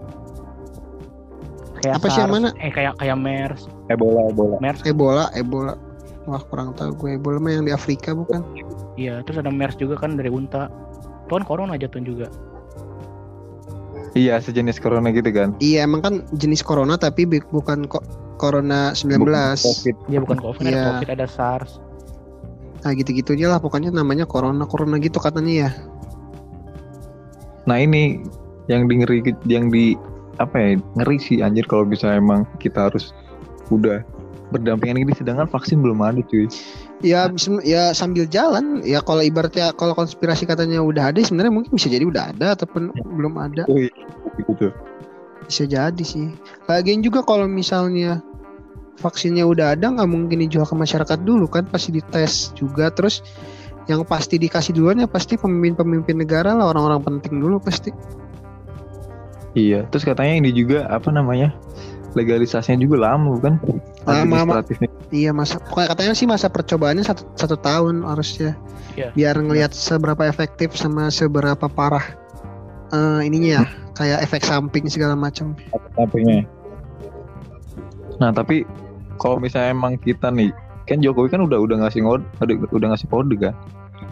Kayak 1.84 2.00
Apa 2.00 2.08
sih 2.08 2.22
yang 2.24 2.32
mana? 2.32 2.50
Eh 2.56 2.72
kayak 2.72 2.96
kayak 2.98 3.18
MERS, 3.20 3.68
eh 3.92 3.98
bola 4.00 4.32
bola 4.32 4.56
MERS 4.64 4.80
Ebola 4.88 5.28
Ebola 5.36 5.76
wah 6.24 6.40
kurang 6.48 6.72
tahu 6.74 6.96
gue 6.96 7.20
Ebola 7.20 7.38
mah 7.38 7.52
yang 7.52 7.68
di 7.68 7.76
Afrika 7.76 8.16
bukan 8.16 8.42
Iya, 8.96 9.20
terus 9.28 9.44
ada 9.44 9.52
MERS 9.52 9.76
juga 9.76 10.00
kan 10.00 10.16
dari 10.16 10.32
unta. 10.32 10.72
Itu 11.28 11.36
kan 11.36 11.44
corona 11.44 11.76
jatuh 11.76 12.00
juga. 12.00 12.28
iya 14.16 14.40
sejenis 14.40 14.80
corona 14.80 15.12
gitu 15.12 15.28
kan 15.28 15.52
Iya 15.60 15.84
emang 15.84 16.00
kan 16.00 16.14
jenis 16.40 16.64
corona 16.64 16.96
tapi 16.96 17.28
bukan 17.28 17.84
kok 17.84 18.08
corona 18.40 18.96
19. 18.96 19.20
Bukan 19.20 19.60
COVID. 19.60 19.96
Dia 20.08 20.20
bukan 20.24 20.40
COVID, 20.40 20.64
Iya. 20.64 20.72
ada 20.72 20.88
COVID, 20.96 21.10
ada 21.12 21.28
SARS. 21.28 21.84
Nah 22.86 22.94
gitu-gitu 22.94 23.34
aja 23.34 23.58
lah. 23.58 23.60
Pokoknya 23.60 23.90
namanya 23.90 24.30
corona 24.30 24.70
corona 24.70 25.02
gitu 25.02 25.18
katanya 25.18 25.54
ya. 25.68 25.72
nah 27.66 27.82
ini 27.82 28.22
yang 28.70 28.86
di 28.86 29.02
ngeri 29.02 29.26
yang 29.50 29.74
di 29.74 29.98
apa 30.38 30.54
ya 30.54 30.70
ngeri 31.02 31.18
sih 31.18 31.42
anjir 31.42 31.66
kalau 31.66 31.82
bisa 31.82 32.14
emang 32.14 32.46
kita 32.62 32.94
harus 32.94 33.10
udah 33.74 34.06
berdampingan 34.54 35.02
gini 35.02 35.14
sedangkan 35.18 35.50
vaksin 35.50 35.82
belum 35.82 36.06
ada 36.06 36.22
cuy. 36.30 36.46
Ya 37.02 37.30
ya 37.66 37.92
sambil 37.98 38.30
jalan. 38.30 38.86
Ya 38.86 39.02
kalau 39.02 39.26
ibaratnya 39.26 39.74
kalau 39.74 39.98
konspirasi 39.98 40.46
katanya 40.46 40.86
udah 40.86 41.10
ada 41.10 41.18
sebenarnya 41.26 41.54
mungkin 41.54 41.74
bisa 41.74 41.90
jadi 41.90 42.06
udah 42.06 42.30
ada 42.36 42.54
ataupun 42.54 42.94
belum 42.94 43.34
ada. 43.42 43.66
Wih, 43.66 43.90
gitu. 44.46 44.70
Bisa 45.50 45.66
jadi 45.66 46.04
sih. 46.06 46.30
Lagian 46.70 47.02
juga 47.02 47.26
kalau 47.26 47.50
misalnya 47.50 48.22
vaksinnya 49.00 49.44
udah 49.44 49.76
ada 49.76 49.92
nggak 49.92 50.10
mungkin 50.10 50.40
dijual 50.46 50.64
ke 50.68 50.76
masyarakat 50.76 51.20
dulu 51.24 51.46
kan 51.50 51.68
pasti 51.68 51.96
dites 51.96 52.56
juga 52.56 52.90
terus 52.92 53.22
yang 53.86 54.02
pasti 54.02 54.42
dikasih 54.42 54.74
duluan 54.74 54.98
ya 54.98 55.06
pasti 55.06 55.38
pemimpin-pemimpin 55.38 56.18
negara 56.18 56.58
lah 56.58 56.74
orang-orang 56.74 57.06
penting 57.06 57.38
dulu 57.38 57.62
pasti. 57.62 57.94
iya 59.54 59.86
terus 59.94 60.04
katanya 60.04 60.42
ini 60.42 60.50
juga 60.52 60.90
apa 60.90 61.14
namanya 61.14 61.54
legalisasinya 62.18 62.82
juga 62.82 63.12
lama 63.12 63.38
bukan 63.38 63.54
Lama, 64.06 64.46
lama. 64.46 64.54
Administratifnya. 64.62 64.90
Iya 65.10 65.32
masa 65.34 65.58
pokoknya 65.62 65.88
katanya 65.98 66.14
sih 66.14 66.28
masa 66.30 66.48
percobaannya 66.50 67.04
satu, 67.06 67.24
satu 67.34 67.56
tahun 67.58 68.06
harusnya 68.06 68.54
Iya. 68.96 69.12
biar 69.12 69.36
ngelihat 69.44 69.76
seberapa 69.76 70.24
efektif 70.24 70.72
sama 70.78 71.12
seberapa 71.12 71.68
parah 71.68 72.16
eh, 72.96 73.22
ininya 73.28 73.60
ya 73.60 73.64
kayak 73.98 74.20
efek 74.24 74.42
samping 74.48 74.88
segala 74.88 75.18
macam. 75.20 75.52
sampingnya. 76.00 76.48
Nah 78.24 78.32
tapi 78.32 78.64
kalau 79.16 79.38
misalnya 79.38 79.72
emang 79.72 79.96
kita 79.96 80.30
nih 80.30 80.52
kan 80.86 81.02
Jokowi 81.02 81.30
kan 81.30 81.42
udah 81.42 81.58
udah 81.58 81.82
ngasih 81.82 82.06
ngode 82.06 82.24
udah, 82.40 82.56
udah 82.70 82.88
ngasih 82.94 83.08
kode 83.08 83.36
kan? 83.40 83.54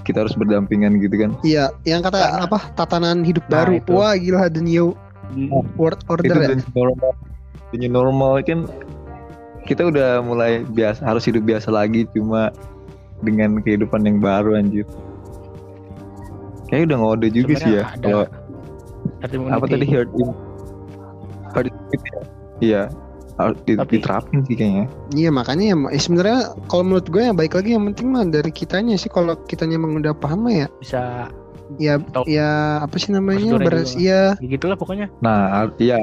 Kita 0.04 0.24
harus 0.26 0.36
berdampingan 0.36 1.00
gitu 1.00 1.16
kan? 1.16 1.32
Iya, 1.42 1.72
yang 1.84 2.04
kata 2.04 2.18
Karena- 2.18 2.44
apa? 2.44 2.60
Tatanan 2.74 3.24
hidup 3.24 3.46
Nah, 3.48 3.64
baru. 3.64 3.72
itu. 3.78 3.92
Wah 3.94 4.14
gila 4.16 4.48
the 4.48 4.60
new 4.60 4.92
Oh, 5.50 5.64
world 5.76 5.98
itu 5.98 6.12
order 6.12 6.36
ya. 6.36 6.50
the 6.52 6.58
new 6.60 6.72
normal. 6.76 7.12
The 7.72 7.78
new 7.80 7.90
normal 7.90 8.34
kan 8.44 8.68
kita 9.64 9.88
udah 9.88 10.20
mulai 10.20 10.62
biasa 10.66 11.00
harus 11.02 11.24
hidup 11.24 11.48
biasa 11.48 11.72
lagi 11.72 12.04
cuma 12.12 12.52
dengan 13.24 13.60
kehidupan 13.60 14.04
yang 14.04 14.20
baru 14.20 14.60
anjir. 14.60 14.84
Kayak 16.68 16.92
udah 16.92 16.98
ngode 17.00 17.28
juga 17.30 17.54
sih 17.56 17.72
ya 17.78 17.86
ada. 17.88 18.28
Kalau 19.24 19.48
apa 19.48 19.66
tadi 19.66 19.86
herd 19.86 20.10
im- 20.18 20.38
herd 21.54 21.68
immunity 21.70 22.12
ya? 22.66 22.84
Harus 23.34 23.58
Tapi- 23.66 23.98
diterapin 23.98 24.40
sih 24.46 24.54
kayaknya 24.54 24.86
Iya 25.12 25.30
makanya 25.30 25.66
ya, 25.72 25.76
ya 25.90 26.00
sebenarnya 26.00 26.40
kalau 26.68 26.84
menurut 26.84 27.08
gue 27.08 27.22
ya 27.22 27.34
baik 27.34 27.54
lagi 27.54 27.74
yang 27.74 27.90
penting 27.90 28.08
mah 28.10 28.24
dari 28.24 28.50
kitanya 28.50 28.94
sih 28.94 29.08
kalau 29.08 29.34
kitanya 29.44 29.76
emang 29.76 29.98
udah 29.98 30.14
paham 30.14 30.46
mah 30.46 30.56
ya 30.56 30.68
bisa 30.78 31.28
ya 31.76 31.98
Tahu 31.98 32.30
ya 32.30 32.50
apa 32.80 32.94
sih 32.96 33.10
namanya 33.10 33.58
beres 33.58 33.98
ya 33.98 34.38
ya 34.38 34.48
gitulah 34.48 34.78
pokoknya. 34.78 35.10
nah 35.20 35.66
iya 35.78 35.98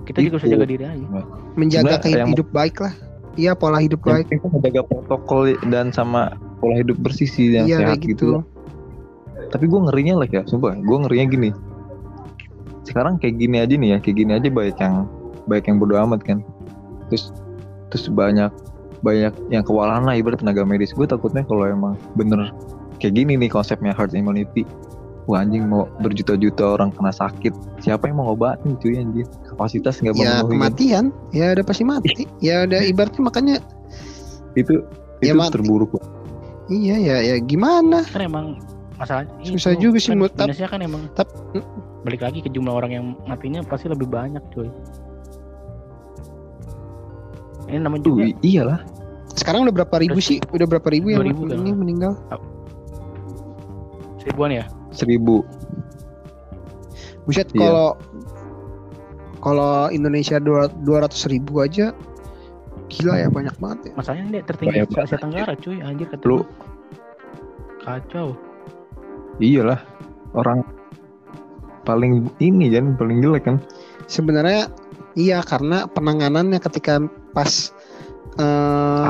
Kita 0.00 0.18
juga 0.20 0.38
bisa 0.38 0.46
Itu. 0.46 0.54
jaga 0.54 0.66
diri 0.66 0.84
aja. 0.84 1.06
menjaga 1.54 1.78
Sebenarnya 1.86 2.00
kehidup 2.02 2.18
yang- 2.18 2.30
hidup 2.30 2.48
baik 2.50 2.76
lah. 2.78 2.94
Iya 3.34 3.52
pola 3.54 3.78
hidup 3.78 4.00
yang 4.02 4.16
baik. 4.22 4.42
menjaga 4.42 4.82
protokol 4.84 5.40
dan 5.66 5.86
sama 5.90 6.20
pola 6.58 6.74
hidup 6.76 6.98
bersih 6.98 7.26
sih 7.26 7.46
yang 7.52 7.66
Iya 7.66 7.78
sehat 7.78 7.98
kayak 7.98 8.10
gitu. 8.18 8.26
gitu. 8.42 9.46
Tapi 9.48 9.64
gue 9.66 9.80
ngerinya 9.80 10.14
lah 10.18 10.28
ya, 10.28 10.42
sumpah. 10.44 10.74
Gue 10.76 10.98
ngerinya 10.98 11.26
gini. 11.26 11.50
Sekarang 12.82 13.18
kayak 13.18 13.38
gini 13.38 13.56
aja 13.58 13.74
nih 13.74 13.88
ya, 13.88 13.98
kayak 13.98 14.16
gini 14.16 14.30
aja 14.34 14.48
baik 14.50 14.76
yang 14.78 14.94
baik 15.46 15.64
yang 15.66 15.76
bodo 15.78 15.94
amat 15.94 16.20
kan. 16.22 16.38
Terus 17.10 17.34
terus 17.90 18.06
banyak 18.08 18.48
banyak 19.00 19.32
yang 19.48 19.60
kewalahan 19.60 20.02
lah 20.02 20.14
ibarat 20.14 20.38
tenaga 20.38 20.62
medis. 20.62 20.90
Gue 20.90 21.04
takutnya 21.04 21.42
kalau 21.42 21.64
emang 21.64 21.98
bener 22.14 22.54
kayak 22.96 23.14
gini 23.14 23.34
nih 23.36 23.48
konsepnya 23.48 23.90
herd 23.90 24.12
immunity. 24.12 24.62
Wah 25.24 25.44
anjing 25.44 25.62
mau 25.64 25.84
berjuta-juta 26.00 26.64
orang 26.74 26.90
kena 26.90 27.12
sakit 27.12 27.52
Siapa 27.78 28.08
yang 28.08 28.18
mau 28.18 28.32
ngobatin 28.32 28.74
cuy 28.74 28.98
anjing 28.98 29.28
Kapasitas 29.46 30.00
nggak 30.00 30.16
ya 30.16 30.18
memenuhi 30.18 30.40
kan? 30.40 30.48
kematian 30.50 31.04
ya 31.30 31.46
udah 31.52 31.62
pasti 31.62 31.84
mati 31.84 32.24
ya 32.40 32.64
udah 32.64 32.80
ibaratnya 32.90 33.22
makanya 33.22 33.56
Itu 34.56 34.82
Ya, 35.20 35.30
itu 35.30 35.38
mati. 35.38 35.52
terburuk 35.52 35.92
Pak. 35.92 36.02
iya 36.66 36.96
ya 36.96 37.16
ya 37.20 37.36
gimana 37.38 38.00
kan 38.08 38.24
emang 38.24 38.46
masalah 38.96 39.28
Susah 39.44 39.76
itu, 39.76 39.92
juga 39.92 40.00
sih, 40.00 40.16
kan 40.16 40.48
minusnya 40.48 40.66
kan 40.66 40.80
emang 40.80 41.02
tap- 41.12 41.30
balik 42.00 42.24
lagi 42.24 42.40
ke 42.40 42.48
jumlah 42.48 42.72
orang 42.72 42.90
yang 42.90 43.04
matinya 43.24 43.60
pasti 43.60 43.86
lebih 43.86 44.08
banyak 44.08 44.40
cuy 44.50 44.72
ini 47.70 47.80
namanya 47.80 48.02
juga. 48.04 48.26
I- 48.26 48.38
iyalah. 48.42 48.80
Sekarang 49.30 49.62
udah 49.62 49.74
berapa 49.74 49.96
ribu 50.02 50.18
Udah 50.18 50.26
sih? 50.26 50.38
Udah 50.50 50.66
berapa 50.66 50.88
ribu 50.90 51.14
yang 51.14 51.22
2000 51.22 51.46
kan. 51.46 51.58
ini 51.62 51.70
meninggal? 51.70 52.12
Seribuan 54.18 54.50
ya? 54.52 54.64
Seribu. 54.90 55.46
Buset 57.24 57.46
Iya. 57.54 57.60
kalau 57.62 57.88
kalau 59.40 59.72
Indonesia 59.88 60.36
dua 60.42 60.98
ratus 61.00 61.24
ribu 61.30 61.62
aja 61.62 61.94
gila 62.90 63.14
ya 63.16 63.28
banyak 63.30 63.54
banget 63.56 63.78
ya. 63.88 63.92
Masalahnya 63.96 64.24
ini 64.26 64.38
tertinggi 64.42 64.82
Banyak 64.82 64.88
se 64.90 64.98
Asia 65.06 65.18
Tenggara 65.22 65.52
cuy 65.54 65.78
anjir 65.80 66.06
kata 66.10 66.22
Lu 66.26 66.42
kacau. 67.80 68.34
Iyalah 69.38 69.80
Orang 70.34 70.66
Paling 71.86 72.28
ini 72.42 72.68
kan 72.68 72.98
Paling 72.98 73.22
jelek 73.24 73.46
kan. 73.46 73.56
Sebenarnya 74.04 74.68
iya 75.14 75.40
karena 75.40 75.86
penanganannya 75.86 76.58
ketika 76.58 76.98
pas 77.30 77.50
eh, 78.36 79.04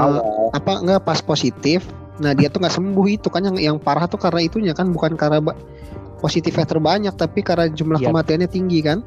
apa 0.50 0.72
enggak 0.78 1.00
pas 1.02 1.20
positif 1.20 1.84
nah 2.18 2.32
dia 2.32 2.46
tuh 2.46 2.60
nggak 2.60 2.74
sembuh 2.74 3.06
itu 3.08 3.28
kan 3.28 3.40
yang 3.42 3.56
yang 3.56 3.76
parah 3.76 4.04
tuh 4.04 4.16
karena 4.16 4.40
itunya 4.40 4.72
kan 4.72 4.88
bukan 4.88 5.16
karena 5.16 5.40
positifnya 6.18 6.64
terbanyak 6.64 7.14
tapi 7.14 7.40
karena 7.40 7.66
jumlah 7.66 7.96
Iya. 7.96 8.12
kematiannya 8.12 8.44
tinggi 8.46 8.80
kan 8.80 9.00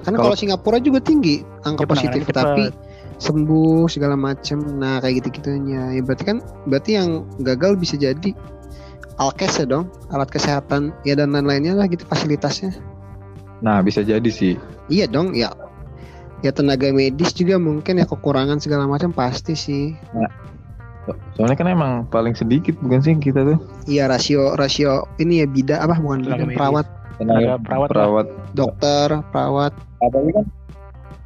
kan 0.00 0.14
Kalau- 0.14 0.36
Singapura 0.36 0.78
juga 0.78 1.00
tinggi 1.00 1.42
angka 1.62 1.82
Dia 1.82 1.90
positif 1.90 2.22
tapi 2.28 2.68
cepet. 2.68 2.74
sembuh 3.16 3.86
segala 3.86 4.14
macem 4.14 4.58
nah 4.76 4.98
kayak 4.98 5.22
gitu 5.22 5.40
gitunya 5.40 5.92
ya 5.92 6.00
berarti 6.00 6.24
kan 6.24 6.38
berarti 6.64 6.90
yang 6.94 7.08
gagal 7.40 7.74
bisa 7.74 7.94
jadi 7.96 8.30
alkes 9.16 9.56
ya 9.56 9.66
dong 9.66 9.86
alat 10.10 10.26
kesehatan 10.28 10.94
ya 11.02 11.14
dan 11.14 11.30
lain-lainnya 11.30 11.74
lah 11.74 11.86
gitu 11.86 12.04
fasilitasnya 12.04 12.70
Nah 13.56 13.80
bisa 13.80 14.00
jadi 14.00 14.26
sih 14.26 14.60
Iya 14.86 15.08
dong, 15.08 15.32
ya. 15.32 15.48
Ya 16.44 16.52
tenaga 16.52 16.92
medis 16.92 17.32
juga 17.32 17.56
mungkin 17.56 17.96
ya 17.96 18.04
kekurangan 18.04 18.60
segala 18.60 18.84
macam 18.84 19.10
pasti 19.10 19.56
sih. 19.56 19.96
So- 21.04 21.16
Soalnya 21.34 21.56
kan 21.56 21.66
emang 21.66 21.92
paling 22.06 22.32
sedikit 22.32 22.76
bukan 22.78 23.00
sih 23.00 23.12
kita 23.14 23.44
tuh 23.44 23.58
Iya 23.84 24.06
rasio 24.06 24.52
rasio 24.54 25.08
ini 25.16 25.40
ya 25.40 25.46
bida 25.46 25.76
apa 25.78 25.96
bukan 25.96 26.20
Tenaga 26.22 26.44
medis. 26.44 26.56
perawat, 26.56 26.86
Tenaga 27.14 27.52
perawat 27.58 27.88
perawat 27.88 28.26
dokter, 28.52 29.08
perawat. 29.28 29.72
Apalagi 29.98 30.32
kan 30.34 30.44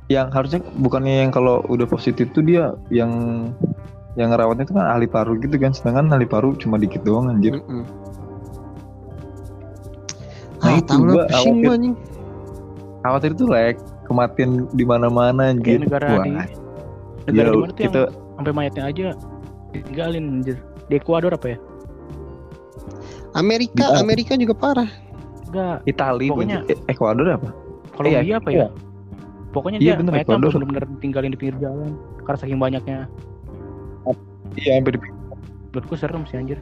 yang 0.08 0.26
harusnya 0.30 0.62
bukannya 0.74 1.20
yang 1.20 1.30
kalau 1.30 1.60
udah 1.66 1.84
positif 1.84 2.30
tuh 2.30 2.40
dia 2.40 2.72
yang 2.88 3.10
yang 4.14 4.30
ngerawatnya 4.30 4.64
itu 4.64 4.72
kan 4.72 4.86
ahli 4.88 5.04
paru 5.04 5.36
gitu 5.36 5.54
kan 5.56 5.70
sedangkan 5.70 6.10
ahli 6.10 6.24
paru 6.24 6.56
cuma 6.56 6.74
dikit 6.74 7.02
doang 7.02 7.28
anjir 7.28 7.58
Mm-mm. 7.58 7.84
Nah, 10.58 10.64
ah, 10.64 10.74
itu 10.74 10.88
tahu 10.88 11.02
gua 11.04 11.22
khawatir. 11.28 11.92
khawatir 13.00 13.30
tuh 13.34 13.46
lek 13.46 13.76
kematian 14.08 14.50
di 14.72 14.84
mana-mana 14.84 15.52
anjir 15.52 15.78
kayak 15.78 15.84
negara 15.86 16.06
Wah, 16.08 16.24
di 16.24 16.30
negara 17.28 17.48
di 17.52 17.56
mana 17.60 17.70
tuh 17.70 17.76
kita 17.76 18.00
yang 18.00 18.36
sampai 18.40 18.52
mayatnya 18.56 18.82
aja 18.88 19.06
ditinggalin 19.70 20.24
anjir. 20.40 20.56
Di 20.88 20.94
Ekuador 20.96 21.36
apa 21.36 21.46
ya? 21.52 21.58
Amerika, 23.36 23.84
Bisa. 23.92 24.00
Amerika 24.00 24.32
juga 24.34 24.54
parah. 24.56 24.90
enggak. 25.48 25.76
Itali 25.84 26.26
Pokoknya- 26.28 26.64
eh, 26.66 26.76
Ekuador 26.88 27.28
apa? 27.28 27.48
Kolombia 27.92 28.20
Iya, 28.20 28.36
apa 28.36 28.50
iya. 28.50 28.58
ya 28.58 28.68
pokoknya 29.48 29.78
Iya, 29.80 29.84
dia 29.84 29.94
bener, 29.98 30.12
mayatnya 30.12 30.36
benar-benar 30.38 30.84
ditinggalin 31.00 31.30
di 31.32 31.38
pinggir 31.40 31.56
jalan 31.58 31.92
karena 32.22 32.38
saking 32.38 32.60
banyaknya. 32.60 32.98
Iya 34.54 34.70
hampir 34.76 34.92
di 34.96 35.00
menurutku 35.72 35.94
serem 35.96 36.22
sih 36.28 36.36
anjir. 36.36 36.58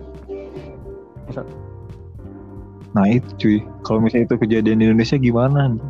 Nah 2.96 3.06
itu 3.10 3.28
cuy. 3.36 3.56
Kalau 3.84 4.00
misalnya 4.00 4.32
itu 4.32 4.36
kejadian 4.40 4.78
di 4.80 4.84
Indonesia 4.88 5.16
gimana 5.18 5.72
anjir? 5.72 5.84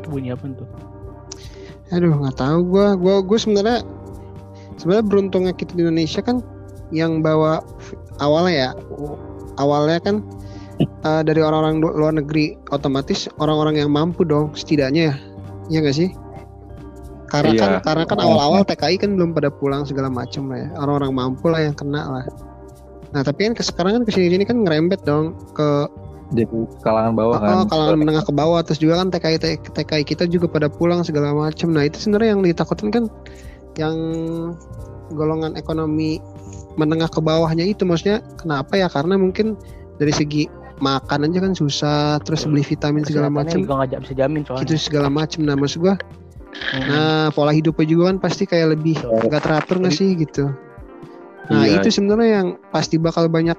Itu 0.00 0.08
bunyi 0.10 0.34
apa 0.34 0.44
tuh? 0.54 0.68
Aduh, 1.92 2.16
nggak 2.16 2.36
tahu 2.40 2.58
gua. 2.66 2.96
Gua 2.96 3.20
gua 3.20 3.38
sebenarnya 3.38 3.84
sebenarnya 4.80 5.04
beruntungnya 5.06 5.52
kita 5.54 5.76
di 5.76 5.86
Indonesia 5.86 6.20
kan 6.24 6.42
yang 6.92 7.22
bawa 7.24 7.64
awalnya 8.22 8.54
ya 8.54 8.70
awalnya 9.58 9.98
kan 10.02 10.16
eh, 10.82 11.22
dari 11.22 11.40
orang-orang 11.42 11.78
lu- 11.82 11.94
luar 11.94 12.14
negeri 12.14 12.58
otomatis 12.74 13.30
orang-orang 13.38 13.78
yang 13.78 13.90
mampu 13.90 14.26
dong 14.26 14.50
setidaknya 14.54 15.12
ya. 15.12 15.16
Iya 15.70 15.78
nggak 15.86 15.96
sih? 15.96 16.10
Karena 17.30 17.50
Iya. 17.50 17.60
kan 17.62 17.70
karena 17.82 18.04
kan 18.06 18.18
awal-awal 18.20 18.62
TKI 18.62 18.96
kan 19.00 19.10
belum 19.18 19.34
pada 19.34 19.50
pulang 19.50 19.82
segala 19.88 20.06
macam 20.12 20.50
lah 20.50 20.58
ya. 20.60 20.68
Orang-orang 20.78 21.12
mampu 21.14 21.46
lah 21.50 21.60
yang 21.62 21.74
kena 21.74 22.02
lah. 22.06 22.24
Nah 23.14 23.22
tapi 23.22 23.46
kan 23.46 23.54
ke 23.54 23.62
sekarang 23.62 23.92
kan 23.98 24.02
ke 24.06 24.12
sini-sini 24.14 24.44
kan 24.46 24.62
ngerembet 24.62 25.02
dong 25.06 25.34
ke 25.54 25.88
jadi 26.34 26.58
kalangan 26.82 27.14
bawah 27.14 27.36
kan 27.38 27.54
Oh, 27.54 27.66
kalangan 27.70 27.96
menengah 27.96 28.24
ke 28.26 28.32
bawah 28.34 28.60
terus 28.66 28.82
juga 28.82 28.98
kan 28.98 29.08
TKI 29.08 29.38
TKI 29.72 30.02
kita 30.04 30.24
juga 30.26 30.50
pada 30.50 30.66
pulang 30.66 31.00
segala 31.06 31.30
macam. 31.32 31.70
Nah, 31.70 31.86
itu 31.86 31.96
sebenarnya 32.02 32.34
yang 32.34 32.42
ditakutin 32.42 32.90
kan 32.90 33.04
yang 33.78 33.96
golongan 35.14 35.54
ekonomi 35.54 36.18
menengah 36.74 37.06
ke 37.06 37.22
bawahnya 37.22 37.62
itu 37.62 37.86
maksudnya 37.86 38.18
kenapa 38.36 38.74
ya? 38.74 38.90
Karena 38.90 39.14
mungkin 39.14 39.54
dari 40.02 40.10
segi 40.10 40.50
makan 40.82 41.30
aja 41.30 41.38
kan 41.38 41.52
susah, 41.54 42.18
terus 42.26 42.42
beli 42.50 42.66
vitamin 42.66 43.06
segala 43.06 43.30
macam. 43.30 43.62
juga 43.62 43.86
nggak 43.86 44.02
bisa 44.02 44.14
jamin 44.18 44.42
soalnya 44.42 44.62
Gitu 44.66 44.74
segala 44.90 45.06
macam. 45.06 45.40
Nah, 45.46 45.54
maksud 45.54 45.80
gua 45.80 45.96
Hmm. 46.54 46.86
nah 46.86 47.26
pola 47.34 47.50
hidupnya 47.50 47.82
juga 47.82 48.02
kan 48.14 48.22
pasti 48.22 48.46
kayak 48.46 48.78
lebih 48.78 48.94
nggak 49.02 49.42
teratur 49.42 49.82
nggak 49.82 49.90
sih 49.90 50.14
gitu. 50.14 50.54
Nah, 51.50 51.66
Iya. 51.66 51.82
itu 51.82 51.90
sebenarnya 51.90 52.30
yang 52.30 52.48
pasti 52.70 52.94
bakal 52.94 53.26
banyak 53.26 53.58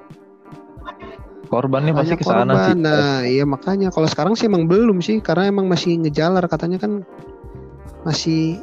korbannya 1.55 1.95
pasti 1.95 2.11
banyak 2.11 2.19
ke 2.19 2.25
sana 2.27 2.43
sih 2.43 2.75
korban. 2.75 2.77
Nah, 2.83 3.17
iya 3.23 3.47
makanya 3.47 3.87
kalau 3.95 4.11
sekarang 4.11 4.35
sih 4.35 4.51
emang 4.51 4.67
belum 4.67 4.99
sih 4.99 5.23
karena 5.23 5.47
emang 5.47 5.71
masih 5.71 5.95
ngejalar 6.03 6.43
katanya 6.51 6.83
kan 6.83 7.07
masih 8.03 8.59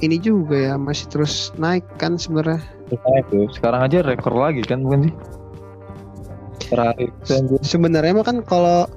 ini 0.00 0.16
juga 0.16 0.72
ya 0.72 0.74
masih 0.80 1.12
terus 1.12 1.52
naik 1.60 1.84
kan 2.00 2.16
sebenarnya. 2.16 2.64
Naik 2.88 3.24
tuh. 3.28 3.46
sekarang 3.52 3.84
aja 3.84 4.00
rekor 4.00 4.32
lagi 4.32 4.64
kan 4.64 4.80
bukan 4.80 5.12
sih 5.12 5.14
terakhir. 6.72 7.08
Sebenarnya 7.60 8.12
mah 8.16 8.24
kan 8.24 8.40
kalau 8.40 8.88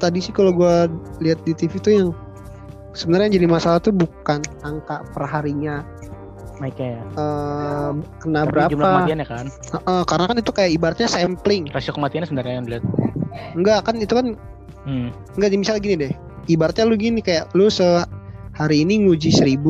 tadi 0.00 0.22
sih 0.22 0.32
kalau 0.32 0.54
gua 0.54 0.86
lihat 1.18 1.42
di 1.42 1.52
TV 1.52 1.82
tuh 1.82 1.92
yang 1.92 2.08
sebenarnya 2.94 3.38
jadi 3.38 3.46
masalah 3.46 3.78
tuh 3.82 3.94
bukan 3.94 4.42
angka 4.62 5.02
perharinya 5.14 5.82
naiknya 6.60 7.00
ya 7.00 7.02
eh, 7.16 7.90
kena 8.20 8.40
tapi 8.44 8.52
berapa. 8.52 8.68
jumlah 8.70 8.86
kematiannya 8.86 9.26
kan 9.26 9.46
Heeh, 9.48 10.02
karena 10.04 10.24
kan 10.28 10.36
itu 10.36 10.52
kayak 10.52 10.70
ibaratnya 10.76 11.08
sampling. 11.08 11.64
rasio 11.72 11.96
kematiannya 11.96 12.28
sebenarnya 12.28 12.54
yang 12.60 12.66
dilihat 12.68 12.84
Enggak 13.56 13.86
kan 13.88 13.94
itu 13.98 14.12
kan 14.12 14.26
hmm. 14.84 15.08
Enggak, 15.38 15.48
misalnya 15.54 15.80
gini 15.82 15.94
deh. 15.96 16.12
Ibaratnya 16.50 16.84
lu 16.88 16.96
gini 16.98 17.20
kayak 17.22 17.52
lu 17.54 17.70
se 17.70 17.84
hari 18.58 18.82
ini 18.82 19.06
nguji 19.06 19.30
1000, 19.30 19.62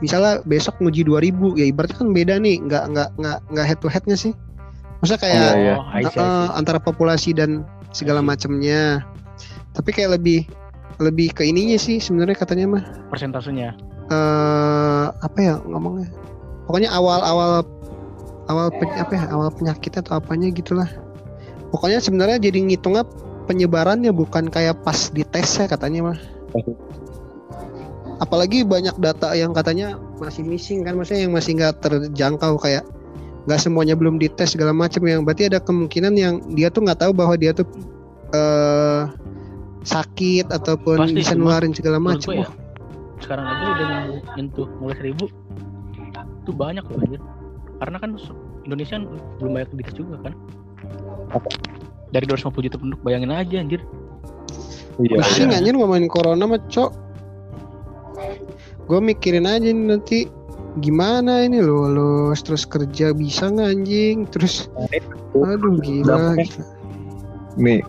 misalnya 0.00 0.40
besok 0.46 0.78
nguji 0.78 1.02
2000, 1.04 1.58
ya 1.58 1.66
ibaratnya 1.68 1.96
kan 1.98 2.08
beda 2.14 2.34
nih, 2.38 2.56
enggak 2.62 2.84
enggak 2.88 3.08
enggak 3.18 3.38
enggak 3.50 3.66
head 3.66 3.78
to 3.82 3.88
headnya 3.90 4.16
sih. 4.16 4.32
Maksudnya 5.02 5.20
kayak 5.20 5.36
Iya, 5.36 5.52
iya. 5.58 5.74
oh 5.76 5.84
I 5.90 6.02
see, 6.06 6.16
I 6.16 6.22
eh, 6.22 6.46
see. 6.46 6.54
antara 6.56 6.78
populasi 6.78 7.30
dan 7.34 7.66
segala 7.90 8.22
macamnya. 8.22 9.02
Tapi 9.74 9.90
kayak 9.90 10.20
lebih 10.20 10.46
lebih 11.00 11.32
ke 11.32 11.42
ininya 11.48 11.80
sih 11.80 11.96
sebenarnya 11.96 12.36
katanya 12.36 12.66
mah 12.78 12.82
persentasenya 13.08 13.72
eh 14.10 15.06
apa 15.10 15.38
ya 15.38 15.54
ngomongnya. 15.64 16.10
Pokoknya 16.66 16.90
awal-awal 16.90 17.62
awal 18.50 18.66
pe- 18.74 18.98
apa 18.98 19.12
ya 19.14 19.24
awal 19.30 19.48
penyakit 19.54 19.94
atau 19.98 20.18
apanya 20.18 20.50
gitulah. 20.50 20.90
Pokoknya 21.70 22.02
sebenarnya 22.02 22.42
jadi 22.42 22.58
ngitungnya 22.66 23.06
penyebarannya 23.46 24.10
bukan 24.10 24.50
kayak 24.50 24.82
pas 24.82 25.10
dites 25.14 25.58
ya 25.58 25.70
katanya 25.70 26.10
mah. 26.10 26.18
Apalagi 28.20 28.66
banyak 28.66 28.98
data 29.00 29.32
yang 29.32 29.54
katanya 29.56 29.96
masih 30.20 30.44
missing 30.44 30.84
kan, 30.84 30.92
maksudnya 30.98 31.24
yang 31.24 31.32
masih 31.32 31.56
nggak 31.56 31.80
terjangkau 31.80 32.60
kayak 32.60 32.84
nggak 33.48 33.56
semuanya 33.56 33.96
belum 33.96 34.20
dites 34.20 34.52
segala 34.52 34.76
macam 34.76 35.00
yang 35.08 35.24
berarti 35.24 35.48
ada 35.48 35.58
kemungkinan 35.64 36.12
yang 36.12 36.34
dia 36.52 36.68
tuh 36.68 36.84
nggak 36.84 37.00
tahu 37.00 37.16
bahwa 37.16 37.34
dia 37.40 37.56
tuh 37.56 37.64
eh 38.36 39.08
sakit 39.80 40.52
ataupun 40.52 41.08
Pasti, 41.08 41.16
bisa 41.16 41.32
nularin 41.32 41.72
segala 41.72 41.96
macam. 41.96 42.36
ya 42.36 42.46
sekarang 43.22 43.46
aja 43.46 43.64
udah 43.76 43.88
nyentuh- 44.36 44.72
mulai 44.80 44.96
seribu. 44.98 45.28
Itu 46.44 46.50
banyak 46.56 46.84
loh 46.88 46.98
anjir. 47.04 47.20
Karena 47.80 47.96
kan 47.96 48.10
Indonesia 48.64 48.96
belum 49.40 49.52
banyak 49.56 49.70
dites 49.76 49.96
juga 49.96 50.20
kan? 50.24 50.34
Dari 52.10 52.24
250 52.26 52.66
juta 52.66 52.76
penduduk 52.76 53.00
bayangin 53.06 53.32
aja 53.32 53.56
anjir. 53.60 53.80
Iya. 55.00 55.22
Pusing 55.22 55.50
iya. 55.54 55.62
anjir 55.62 55.74
ngomongin 55.76 56.10
corona 56.10 56.44
mah 56.44 56.60
cok. 56.68 56.90
Gue 58.90 59.00
mikirin 59.00 59.46
aja 59.46 59.70
nih 59.70 59.86
nanti 59.86 60.18
gimana 60.82 61.46
ini 61.46 61.62
lulus 61.62 62.42
terus 62.42 62.66
kerja 62.66 63.14
bisa 63.14 63.48
nggak 63.48 63.68
anjing? 63.70 64.16
Terus 64.28 64.66
aduh 65.32 65.78
gila, 65.78 66.34
gila. 66.34 66.64
nih 67.56 67.80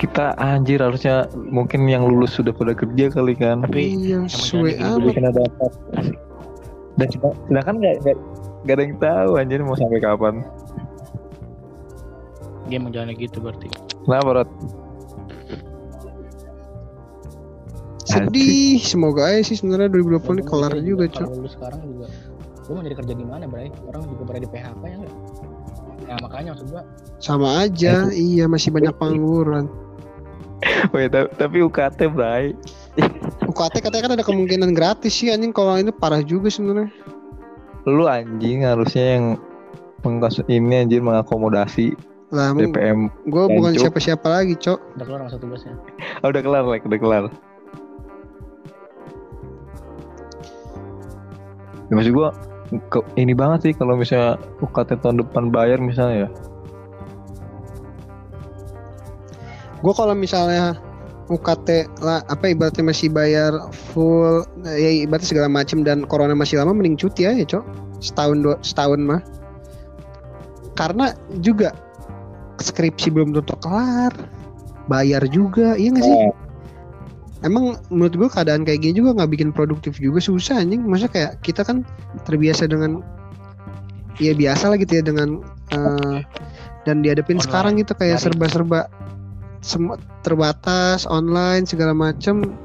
kita 0.00 0.32
anjir 0.40 0.80
harusnya 0.80 1.28
mungkin 1.36 1.84
yang 1.84 2.08
lulus 2.08 2.32
sudah 2.32 2.56
pada 2.56 2.72
kerja 2.72 3.12
kali 3.12 3.36
kan. 3.36 3.60
Tapi 3.60 4.00
iya 4.00 4.24
sesuai 4.24 4.80
jangan 4.80 4.96
amat. 4.96 5.04
Bikin 5.04 5.24
ada 5.28 5.40
apa? 5.44 5.66
Dan 6.96 7.06
sedang- 7.12 7.38
sedangkan 7.46 7.74
nggak 7.76 7.94
nggak 8.00 8.16
nggak 8.64 8.74
ada 8.74 8.82
yang 8.82 8.96
tahu 8.96 9.30
anjir 9.36 9.60
mau 9.60 9.76
sampai 9.76 10.00
kapan. 10.00 10.34
Dia 12.72 12.78
mau 12.80 12.88
jalan 12.88 13.12
gitu 13.12 13.38
berarti. 13.44 13.68
kenapa 14.00 14.30
Rod? 14.42 14.50
sedih 18.10 18.82
semoga 18.82 19.22
aja 19.30 19.46
sih 19.46 19.62
sebenarnya 19.62 19.86
2020 19.94 20.34
ini 20.34 20.42
kelar 20.42 20.72
juga 20.82 21.04
kalau 21.14 21.30
cok. 21.30 21.42
lu 21.46 21.48
sekarang 21.52 21.80
juga 21.86 22.06
lu 22.66 22.70
mau 22.74 22.82
nyari 22.82 22.96
kerja 22.98 23.14
di 23.14 23.22
mana 23.22 23.44
bray? 23.46 23.70
Orang 23.86 24.02
juga 24.10 24.22
pada 24.26 24.38
di 24.42 24.48
PHK 24.50 24.82
ya 24.82 24.96
enggak 24.98 25.14
nah 26.10 26.16
makanya 26.26 26.48
maksud 26.58 26.68
gua. 26.74 26.82
Sama 27.22 27.48
aja 27.62 28.10
iya 28.10 28.50
masih 28.50 28.74
banyak 28.74 28.90
pengangguran 28.98 29.70
Wait, 30.92 31.08
ta- 31.12 31.30
tapi 31.34 31.64
UKT 31.64 32.12
bray 32.12 32.52
UKT 33.48 33.74
katanya 33.80 34.02
kan 34.04 34.12
ada 34.20 34.24
kemungkinan 34.26 34.70
gratis 34.76 35.16
sih 35.16 35.32
anjing. 35.32 35.50
Kalau 35.56 35.74
ini 35.80 35.90
parah 35.90 36.20
juga 36.20 36.52
sebenarnya. 36.52 36.92
Lu 37.88 38.04
anjing 38.04 38.68
harusnya 38.68 39.16
yang 39.16 39.24
mengkos 40.04 40.40
ini 40.48 40.84
anjir 40.84 41.04
mengakomodasi 41.04 41.92
lah 42.30 42.54
DPM 42.54 43.10
gue 43.26 43.44
bukan 43.58 43.74
siapa-siapa 43.74 44.22
lagi 44.22 44.54
cok. 44.54 44.78
Udah 44.96 45.04
keluar 45.04 45.20
masa 45.26 45.36
tugasnya 45.36 45.74
oh, 46.22 46.28
udah 46.32 46.42
kelar 46.42 46.64
like 46.64 46.86
udah 46.86 47.00
kelar. 47.00 47.24
Ya, 51.90 51.92
maksud 51.98 52.14
gua 52.14 52.30
ke- 52.86 53.08
ini 53.18 53.34
banget 53.34 53.58
sih 53.66 53.72
kalau 53.74 53.98
misalnya 53.98 54.38
UKT 54.62 55.02
tahun 55.02 55.26
depan 55.26 55.50
bayar 55.50 55.82
misalnya 55.82 56.26
ya 56.26 56.28
gue 59.80 59.92
kalau 59.96 60.12
misalnya 60.12 60.76
UKT 61.30 61.86
lah 62.02 62.26
apa 62.26 62.50
ibaratnya 62.50 62.90
masih 62.90 63.06
bayar 63.06 63.54
full 63.70 64.42
ya 64.66 65.06
ibaratnya 65.06 65.30
segala 65.30 65.48
macam 65.48 65.86
dan 65.86 66.02
corona 66.02 66.34
masih 66.34 66.58
lama 66.58 66.74
mending 66.74 66.98
cuti 66.98 67.24
aja 67.24 67.58
cok. 67.58 67.64
Setahun 68.02 68.38
dua 68.42 68.56
setahun 68.66 68.98
mah. 68.98 69.22
Karena 70.74 71.14
juga 71.38 71.70
skripsi 72.58 73.14
belum 73.14 73.32
tentu 73.32 73.54
kelar 73.62 74.12
bayar 74.90 75.22
juga 75.30 75.78
iya 75.78 75.94
nggak 75.94 76.04
sih? 76.04 76.16
Emang 77.46 77.78
menurut 77.88 78.14
gue 78.18 78.28
keadaan 78.28 78.66
kayak 78.66 78.84
gini 78.84 79.00
juga 79.00 79.22
nggak 79.22 79.30
bikin 79.32 79.50
produktif 79.54 80.02
juga 80.02 80.18
susah 80.18 80.60
anjing. 80.60 80.82
Maksudnya 80.82 81.12
kayak 81.14 81.32
kita 81.46 81.62
kan 81.62 81.86
terbiasa 82.26 82.66
dengan 82.66 83.06
ya 84.18 84.34
biasa 84.34 84.74
lah 84.74 84.76
gitu 84.76 84.98
ya 84.98 85.02
dengan 85.06 85.40
eh, 85.72 86.18
dan 86.84 87.06
dihadapin 87.06 87.38
Online, 87.38 87.46
sekarang 87.46 87.72
gitu 87.78 87.92
kayak 87.96 88.18
serba-serba 88.18 88.90
terbatas 90.24 91.04
online 91.04 91.68
segala 91.68 91.92
macem 91.92 92.56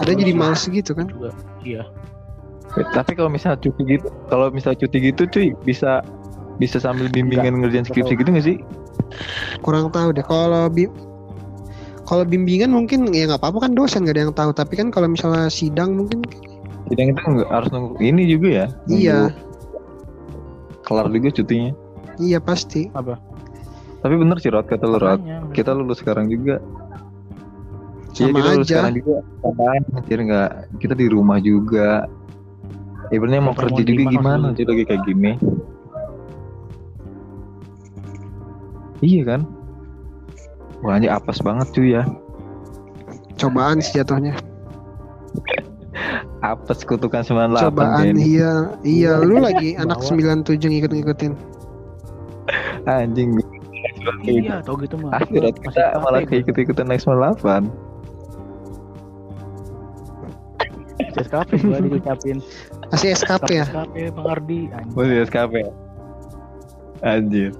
ada 0.00 0.16
jadi 0.16 0.32
males 0.32 0.64
gitu 0.64 0.96
kan? 0.96 1.10
juga 1.10 1.34
iya. 1.66 1.84
Eh, 2.78 2.86
tapi 2.94 3.18
kalau 3.18 3.26
misalnya 3.26 3.58
cuti 3.58 3.98
gitu 3.98 4.06
kalau 4.30 4.48
misalnya 4.54 4.78
cuti 4.86 5.10
gitu 5.10 5.22
cuy 5.26 5.48
bisa 5.66 6.00
bisa 6.62 6.78
sambil 6.78 7.10
bimbingan 7.10 7.58
ngerjain 7.58 7.84
skripsi 7.84 8.14
gitu 8.14 8.30
nggak 8.30 8.46
sih? 8.46 8.56
Kurang 9.66 9.90
tahu 9.90 10.14
deh 10.14 10.22
kalau 10.22 10.70
bi 10.70 10.86
kalau 12.06 12.22
bimbingan 12.22 12.70
mungkin 12.70 13.10
ya 13.10 13.26
nggak 13.26 13.42
apa-apa 13.42 13.66
kan 13.68 13.72
dosen 13.74 14.06
nggak 14.06 14.14
ada 14.14 14.22
yang 14.26 14.34
tahu 14.34 14.50
tapi 14.54 14.74
kan 14.78 14.94
kalau 14.94 15.10
misalnya 15.10 15.50
sidang 15.50 15.98
mungkin 15.98 16.22
sidang 16.90 17.14
itu 17.14 17.22
nggak 17.22 17.50
harus 17.50 17.70
nunggu 17.70 17.94
ini 18.02 18.22
juga 18.26 18.48
ya 18.48 18.66
nunggu 18.86 18.98
iya 19.02 19.18
kelar 20.90 21.06
juga 21.06 21.30
cutinya. 21.30 21.72
Iya 22.18 22.38
pasti. 22.42 22.90
Apa 22.98 23.29
tapi 24.00 24.14
bener 24.16 24.36
sih 24.40 24.48
Rod 24.48 24.64
kata 24.64 24.84
lu 24.88 24.96
Rod. 24.96 25.20
Kita 25.52 25.76
lulus 25.76 26.00
sekarang 26.00 26.32
juga. 26.32 26.56
Iya 28.16 28.32
sama 28.32 28.38
kita 28.40 28.48
lulus 28.52 28.66
aja. 28.66 28.72
sekarang 28.72 28.94
juga. 28.96 29.16
Apaan 29.44 29.82
anjir 29.96 30.18
nggak. 30.24 30.50
Kita 30.80 30.94
di 30.96 31.06
rumah 31.12 31.38
juga. 31.38 32.08
Ibaratnya 33.10 33.42
mau 33.42 33.54
kerja 33.56 33.82
juga 33.82 34.02
gimana 34.08 34.46
sih 34.56 34.64
lagi 34.64 34.84
kayak 34.86 35.02
gini. 35.04 35.32
Iya 39.00 39.22
kan? 39.24 39.40
Wah 40.80 40.96
ini 40.96 41.08
apes 41.08 41.44
banget 41.44 41.68
cuy 41.76 41.96
ya. 42.00 42.04
Cobaan 43.36 43.80
sih 43.84 44.00
jatuhnya. 44.00 44.36
Apes 46.40 46.88
kutukan 46.88 47.20
98 47.20 47.68
cobaan 47.68 48.16
kayaknya. 48.16 48.24
iya. 48.24 48.52
Iya 48.80 49.12
lu 49.20 49.36
lagi 49.46 49.76
anak 49.76 50.00
97 50.00 50.56
ngikut-ngikutin. 50.56 51.32
Anjing 52.88 53.36
iya 54.24 54.64
tau 54.64 54.76
gitu 54.80 54.96
mah 55.00 55.20
Gua 55.28 55.52
kita 55.52 55.68
masih 55.68 56.00
malah 56.00 56.20
capek 56.24 56.28
kayak 56.28 56.42
ikut-ikutan 56.48 56.86
naik 56.88 57.02
98 57.04 57.40
gua. 57.40 57.56
SKP 61.20 61.50
gua 61.64 61.78
diucapin 61.84 62.38
masih 62.90 63.14
SKP 63.14 63.62
ya? 63.62 63.66
SKP 63.70 63.94
Bang 64.18 64.26
Ardi. 64.26 64.60
Masih 64.98 65.16
SKP 65.26 65.54
Anjir. 67.00 67.56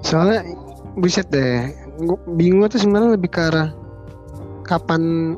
Soalnya 0.00 0.40
buset 0.96 1.28
deh. 1.28 1.68
Gua 2.00 2.16
bingung 2.38 2.64
tuh 2.70 2.80
sebenarnya 2.80 3.18
lebih 3.18 3.30
ke 3.34 3.40
arah 3.50 3.70
kapan 4.64 5.34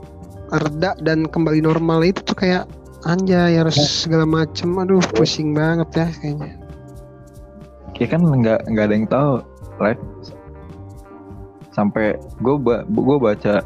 reda 0.54 0.94
dan 1.02 1.26
kembali 1.26 1.58
normal 1.64 2.06
itu 2.06 2.22
tuh 2.22 2.38
kayak 2.38 2.70
anjay 3.02 3.58
harus 3.58 3.74
segala 3.74 4.28
macem. 4.28 4.78
Aduh 4.78 5.02
pusing 5.16 5.56
banget 5.56 5.88
ya 5.96 6.06
kayaknya 6.22 6.65
Kayak 7.96 8.10
kan 8.12 8.22
nggak 8.22 8.60
nggak 8.68 8.84
ada 8.84 8.94
yang 8.94 9.08
tahu 9.08 9.30
live 9.80 10.02
sampai 11.72 12.20
gue 12.44 12.54
ba 12.60 12.84
gue 12.84 13.16
baca 13.16 13.64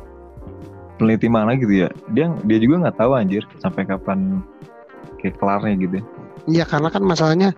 peneliti 0.98 1.26
mana 1.26 1.58
gitu 1.58 1.86
ya. 1.86 1.88
Dia 2.14 2.30
dia 2.46 2.58
juga 2.62 2.86
nggak 2.86 2.98
tahu 2.98 3.12
anjir 3.18 3.42
sampai 3.58 3.82
kapan 3.90 4.38
kayak 5.18 5.34
kelarnya 5.42 5.74
gitu. 5.82 5.98
Iya 6.46 6.64
karena 6.64 6.88
kan 6.94 7.02
masalahnya 7.02 7.50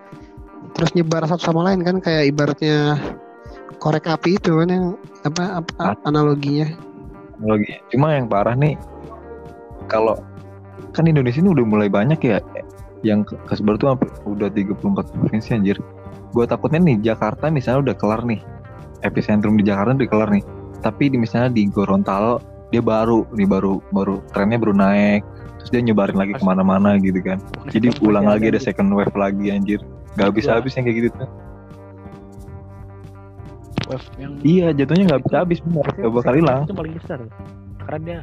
terus 0.72 0.96
nyebar 0.96 1.28
satu 1.28 1.52
sama 1.52 1.68
lain 1.68 1.84
kan 1.84 2.00
kayak 2.00 2.32
ibaratnya 2.32 2.96
korek 3.76 4.08
api 4.08 4.40
itu 4.40 4.56
kan 4.56 4.68
yang 4.72 4.86
apa, 5.28 5.60
apa 5.60 6.00
analoginya. 6.08 6.72
Teknologi 7.36 7.72
cuma 7.92 8.16
yang 8.16 8.26
parah 8.32 8.56
nih 8.56 8.80
kalau 9.92 10.16
kan 10.96 11.04
Indonesia 11.04 11.42
ini 11.42 11.52
udah 11.52 11.64
mulai 11.68 11.88
banyak 11.92 12.20
ya 12.24 12.38
yang 13.02 13.26
ke- 13.26 13.36
kesebar 13.50 13.76
tuh 13.76 13.92
sampai 13.92 14.08
udah 14.24 14.48
34 14.48 15.12
provinsi 15.18 15.48
anjir 15.52 15.76
gue 16.32 16.44
takutnya 16.48 16.80
nih 16.80 17.12
Jakarta 17.12 17.52
misalnya 17.52 17.92
udah 17.92 17.96
kelar 17.96 18.24
nih. 18.24 18.40
Epicentrum 19.04 19.60
di 19.60 19.64
Jakarta 19.68 19.94
udah 19.94 20.10
kelar 20.10 20.28
nih. 20.32 20.44
Tapi 20.82 21.12
di 21.12 21.16
misalnya 21.20 21.52
di 21.52 21.68
Gorontalo 21.68 22.40
dia 22.72 22.80
baru 22.80 23.28
nih 23.36 23.46
baru 23.46 23.84
baru 23.92 24.24
trennya 24.32 24.56
baru 24.56 24.74
naik. 24.74 25.22
Terus 25.62 25.70
dia 25.70 25.82
nyebarin 25.84 26.18
lagi 26.18 26.32
ke 26.34 26.42
mana-mana 26.42 26.98
gitu 26.98 27.20
kan. 27.22 27.38
Jadi 27.70 27.94
ulang 28.02 28.26
lagi 28.26 28.50
ada 28.50 28.58
gitu. 28.58 28.72
second 28.72 28.90
wave 28.96 29.14
lagi 29.14 29.52
anjir. 29.52 29.78
Gak 30.18 30.34
habis-habis 30.34 30.74
yang 30.74 30.84
kayak 30.88 30.98
gitu. 30.98 31.08
Tuh 31.12 31.30
Wave 33.92 34.06
yang 34.16 34.32
iya 34.46 34.66
jatuhnya 34.72 35.04
gak 35.10 35.18
habis-habis 35.20 35.58
bener. 35.60 35.86
gak 35.90 36.12
bakal 36.14 36.32
hilang. 36.32 36.62
itu 36.64 36.74
paling 36.74 36.94
besar. 36.96 37.18
Karena 37.82 37.98
dia 38.00 38.18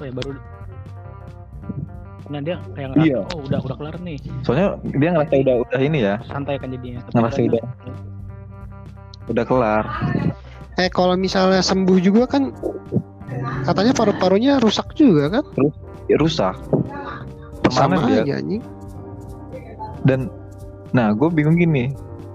oh 0.00 0.04
ya 0.04 0.12
baru 0.14 0.30
nah 2.24 2.40
dia 2.40 2.56
kayak 2.72 2.88
ngerasa 2.90 3.04
Iya. 3.04 3.20
oh 3.26 3.40
udah 3.44 3.58
udah 3.60 3.76
kelar 3.76 3.96
nih. 4.00 4.16
Soalnya 4.42 4.68
dia 4.90 5.08
ngerasa 5.12 5.34
udah 5.40 5.54
udah 5.62 5.80
ini 5.80 5.98
ya. 6.00 6.14
Santai 6.24 6.56
kan 6.56 6.68
jadinya. 6.68 7.00
Tapi 7.02 7.12
Ngerasa 7.14 7.38
udah. 7.44 7.62
udah 9.26 9.44
kelar. 9.44 9.84
Eh 10.74 10.88
kalau 10.88 11.14
misalnya 11.14 11.60
sembuh 11.60 11.98
juga 11.98 12.24
kan 12.26 12.50
katanya 13.64 13.92
paru-parunya 13.92 14.56
rusak 14.58 14.92
juga 14.92 15.28
kan? 15.30 15.44
Ya 16.06 16.16
rusak. 16.16 16.56
Sama 17.68 17.98
dia. 18.04 18.22
aja 18.22 18.34
anjing. 18.38 18.62
Dan 20.04 20.28
nah 20.90 21.10
gue 21.10 21.28
bingung 21.28 21.56
gini. 21.56 21.92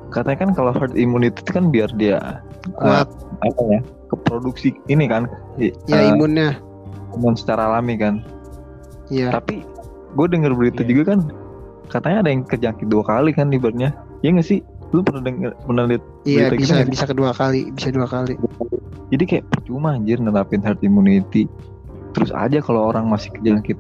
Katanya 0.10 0.38
kan 0.44 0.52
kalau 0.54 0.72
herd 0.72 0.94
immunity 0.94 1.38
itu 1.38 1.52
kan 1.52 1.70
biar 1.70 1.90
dia 1.94 2.42
kuat. 2.74 3.06
eh, 3.06 3.46
apa 3.46 3.62
ya 3.70 3.82
keproduksi 4.10 4.74
ini 4.86 5.06
kan 5.06 5.30
ya 5.56 5.70
eh, 5.88 6.10
imunnya. 6.10 6.58
imun 7.14 7.34
secara 7.34 7.70
alami 7.70 7.94
kan. 7.96 8.26
Ya 9.10 9.30
tapi 9.30 9.62
gue 10.16 10.26
denger 10.30 10.52
berita 10.58 10.82
Iya. 10.82 10.90
juga 10.90 11.04
kan 11.14 11.20
katanya 11.90 12.18
ada 12.26 12.30
yang 12.30 12.44
kejangkit 12.46 12.88
dua 12.90 13.04
kali 13.06 13.34
kan 13.34 13.50
ibaratnya 13.50 13.94
ya 14.22 14.30
nggak 14.34 14.46
sih? 14.46 14.62
Lu 14.90 15.06
pernah 15.06 15.22
denger 15.22 15.54
pernah 15.66 15.86
lihat 15.86 16.04
iya 16.26 16.50
bisa 16.50 16.82
sih? 16.82 16.90
bisa 16.90 17.06
kedua 17.06 17.32
kali 17.34 17.70
bisa 17.74 17.94
dua 17.94 18.10
kali. 18.10 18.34
Jadi 19.10 19.24
kayak 19.26 19.46
percuma 19.50 19.98
anjir 19.98 20.18
nerapin 20.22 20.62
herd 20.62 20.82
immunity. 20.82 21.46
Terus 22.14 22.34
aja 22.34 22.62
kalau 22.62 22.90
orang 22.90 23.06
masih 23.10 23.30
kejangkit. 23.38 23.78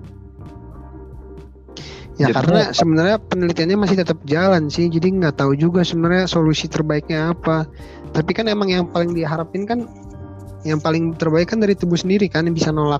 Ya 2.20 2.30
Jadinya 2.30 2.36
karena 2.36 2.62
sebenarnya 2.76 3.18
penelitiannya 3.32 3.78
masih 3.80 3.96
tetap 4.04 4.20
jalan 4.28 4.68
sih 4.68 4.92
jadi 4.92 5.08
nggak 5.08 5.39
tahu 5.39 5.56
juga 5.56 5.82
sebenarnya 5.88 6.28
solusi 6.28 6.68
terbaiknya 6.68 7.32
apa. 7.34 7.65
Tapi 8.12 8.32
kan 8.34 8.50
emang 8.50 8.70
yang 8.70 8.86
paling 8.89 9.15
diharapin 9.15 9.63
kan 9.65 9.88
yang 10.68 10.84
paling 10.84 11.15
terbaik 11.15 11.56
kan 11.56 11.63
dari 11.63 11.74
tubuh 11.78 11.96
sendiri 11.96 12.28
kan 12.28 12.44
yang 12.44 12.54
bisa 12.58 12.74
nolak 12.76 13.00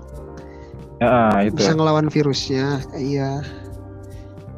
Ah, 1.00 1.48
itu. 1.48 1.56
bisa 1.56 1.72
ngelawan 1.76 2.12
virusnya 2.12 2.84
iya 3.00 3.40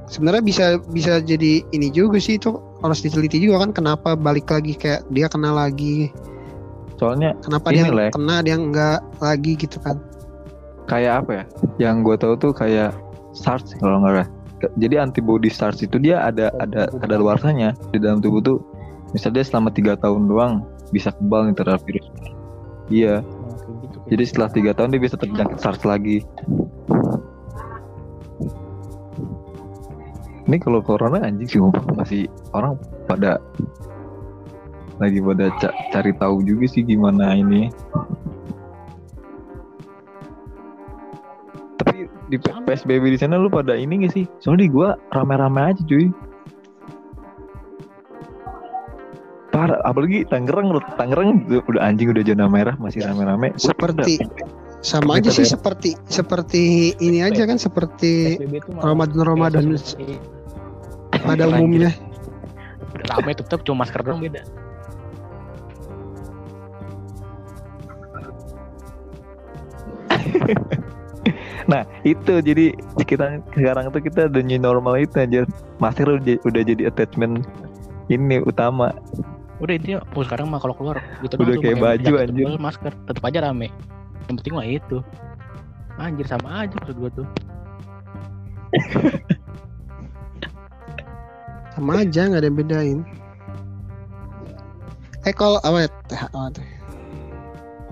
sebenarnya 0.10 0.42
bisa 0.42 0.66
bisa 0.90 1.22
jadi 1.22 1.62
ini 1.70 1.94
juga 1.94 2.18
sih 2.18 2.42
itu 2.42 2.58
harus 2.82 3.00
diteliti 3.06 3.38
juga 3.38 3.70
kan 3.70 3.72
kenapa 3.72 4.18
balik 4.18 4.50
lagi 4.50 4.74
kayak 4.74 5.06
dia 5.14 5.30
kena 5.30 5.54
lagi 5.54 6.10
Soalnya 7.02 7.34
kenapa 7.42 7.74
dia 7.74 7.90
Lek. 7.90 8.14
kena 8.14 8.46
dia 8.46 8.58
enggak 8.62 9.02
lagi 9.18 9.58
gitu 9.58 9.82
kan 9.82 9.98
kayak 10.92 11.24
apa 11.24 11.32
ya? 11.32 11.44
Yang 11.80 11.96
gue 12.04 12.16
tahu 12.20 12.34
tuh 12.36 12.52
kayak 12.52 12.92
SARS 13.32 13.72
kalau 13.80 14.04
nggak 14.04 14.28
salah. 14.28 14.30
Jadi 14.78 14.96
antibody 15.00 15.48
SARS 15.48 15.80
itu 15.82 15.96
dia 15.98 16.20
ada 16.22 16.52
ada 16.60 16.92
ada 16.92 17.16
luarsanya 17.16 17.74
di 17.96 17.98
dalam 18.04 18.20
tubuh 18.20 18.44
tuh. 18.44 18.60
Misalnya 19.16 19.42
dia 19.42 19.46
selama 19.48 19.72
tiga 19.72 19.96
tahun 19.96 20.28
doang 20.28 20.68
bisa 20.92 21.16
kebal 21.16 21.48
nih 21.48 21.56
terhadap 21.56 21.82
virus. 21.88 22.08
Iya. 22.92 23.24
Jadi 24.12 24.24
setelah 24.28 24.50
tiga 24.52 24.72
tahun 24.76 24.92
dia 24.92 25.02
bisa 25.08 25.16
terjangkit 25.16 25.60
SARS 25.64 25.88
lagi. 25.88 26.20
Ini 30.52 30.60
kalau 30.60 30.84
corona 30.84 31.24
anjing 31.24 31.48
sih 31.48 31.64
masih 31.96 32.28
orang 32.52 32.76
pada 33.08 33.40
lagi 35.00 35.24
pada 35.24 35.48
ca- 35.64 35.78
cari 35.96 36.12
tahu 36.20 36.44
juga 36.44 36.68
sih 36.68 36.84
gimana 36.84 37.32
ini. 37.40 37.72
Tapi 41.80 42.12
di. 42.28 42.36
PSBB 42.38 43.16
di 43.16 43.20
sana 43.20 43.40
lu 43.40 43.48
pada 43.48 43.80
ini 43.80 44.04
gak 44.04 44.12
sih? 44.12 44.28
Soalnya 44.44 44.68
di 44.68 44.70
gua 44.76 44.90
rame-rame 45.16 45.72
aja 45.72 45.82
cuy. 45.88 46.12
Parah, 49.62 49.78
apalagi 49.86 50.26
Tangerang, 50.26 50.74
Tangerang 50.98 51.46
udah- 51.46 51.86
anjing 51.86 52.10
udah 52.10 52.26
zona 52.26 52.50
merah 52.50 52.74
masih 52.82 53.06
rame-rame. 53.06 53.54
Seperti 53.62 54.18
sama 54.82 55.22
Tapi 55.22 55.30
aja 55.30 55.30
sih 55.38 55.46
seperti 55.46 55.94
seperti 56.10 56.98
ini 56.98 57.22
aja 57.22 57.46
kan 57.46 57.62
seperti 57.62 58.42
Ramadan 58.82 59.22
Ramadan. 59.22 59.78
pada 61.22 61.46
umumnya. 61.46 61.94
Rame 63.06 63.38
tetap 63.38 63.62
cuma 63.62 63.86
masker 63.86 64.02
doang 64.02 64.26
beda. 64.26 64.42
Nah 71.70 71.86
itu 72.02 72.42
jadi 72.42 72.74
kita 73.06 73.46
sekarang 73.54 73.94
tuh 73.94 74.02
kita 74.02 74.26
the 74.34 74.42
new 74.42 74.58
normal 74.58 74.98
itu 74.98 75.22
aja 75.22 75.46
masker 75.78 76.18
udah, 76.18 76.42
udah 76.42 76.62
jadi 76.66 76.90
attachment 76.90 77.46
ini 78.10 78.42
utama 78.42 78.90
Udah 79.62 79.74
intinya 79.78 80.00
oh 80.18 80.24
sekarang 80.26 80.50
mah 80.50 80.58
kalau 80.58 80.74
keluar 80.74 80.98
gitu 81.22 81.38
Udah 81.38 81.56
kayak 81.62 81.78
baju, 81.78 82.14
anjir. 82.18 82.34
tebal, 82.34 82.58
masker 82.58 82.92
tetap 83.06 83.24
aja 83.24 83.40
rame. 83.46 83.70
Yang 84.26 84.36
penting 84.42 84.54
mah 84.58 84.66
itu. 84.66 84.98
Anjir 86.02 86.26
sama 86.26 86.66
aja 86.66 86.74
maksud 86.82 86.98
gua 86.98 87.12
tuh. 87.14 87.28
sama 91.76 92.04
aja 92.04 92.30
nggak 92.30 92.42
ada 92.44 92.48
yang 92.48 92.58
bedain 92.60 93.00
eh 95.26 95.34
kalau 95.34 95.58
apa 95.66 95.86
ya 95.86 95.90
tuh? 96.10 96.66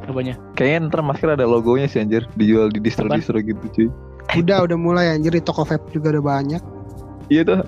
Apanya? 0.10 0.36
kayaknya 0.58 0.90
ntar 0.90 1.02
masker 1.06 1.30
ada 1.38 1.46
logonya 1.46 1.86
sih 1.86 2.02
anjir 2.02 2.26
dijual 2.34 2.74
di 2.74 2.82
distro-distro 2.82 3.38
gitu 3.42 3.66
cuy 3.74 3.88
udah 4.42 4.66
udah 4.66 4.78
mulai 4.78 5.10
anjir 5.14 5.34
di 5.34 5.42
toko 5.42 5.66
vape 5.66 5.90
juga 5.94 6.14
ada 6.14 6.22
banyak 6.22 6.62
iya 7.30 7.46
tuh 7.46 7.62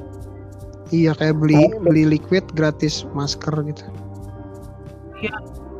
iya 0.91 1.11
kayak 1.11 1.35
beli 1.35 1.55
beli 1.79 2.03
liquid 2.09 2.45
gratis 2.51 3.03
masker 3.09 3.55
gitu 3.65 3.85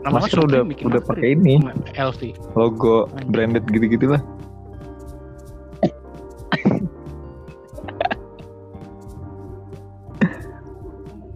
Nama 0.02 0.17
Masker 0.17 0.41
udah- 0.41 0.65
udah 0.65 1.02
pakai 1.04 1.34
ini. 1.36 1.62
LV. 1.93 2.34
logo 2.54 3.06
Anjir. 3.08 3.26
branded 3.30 3.63
gitu-gitu 3.69 4.10
lah 4.10 4.21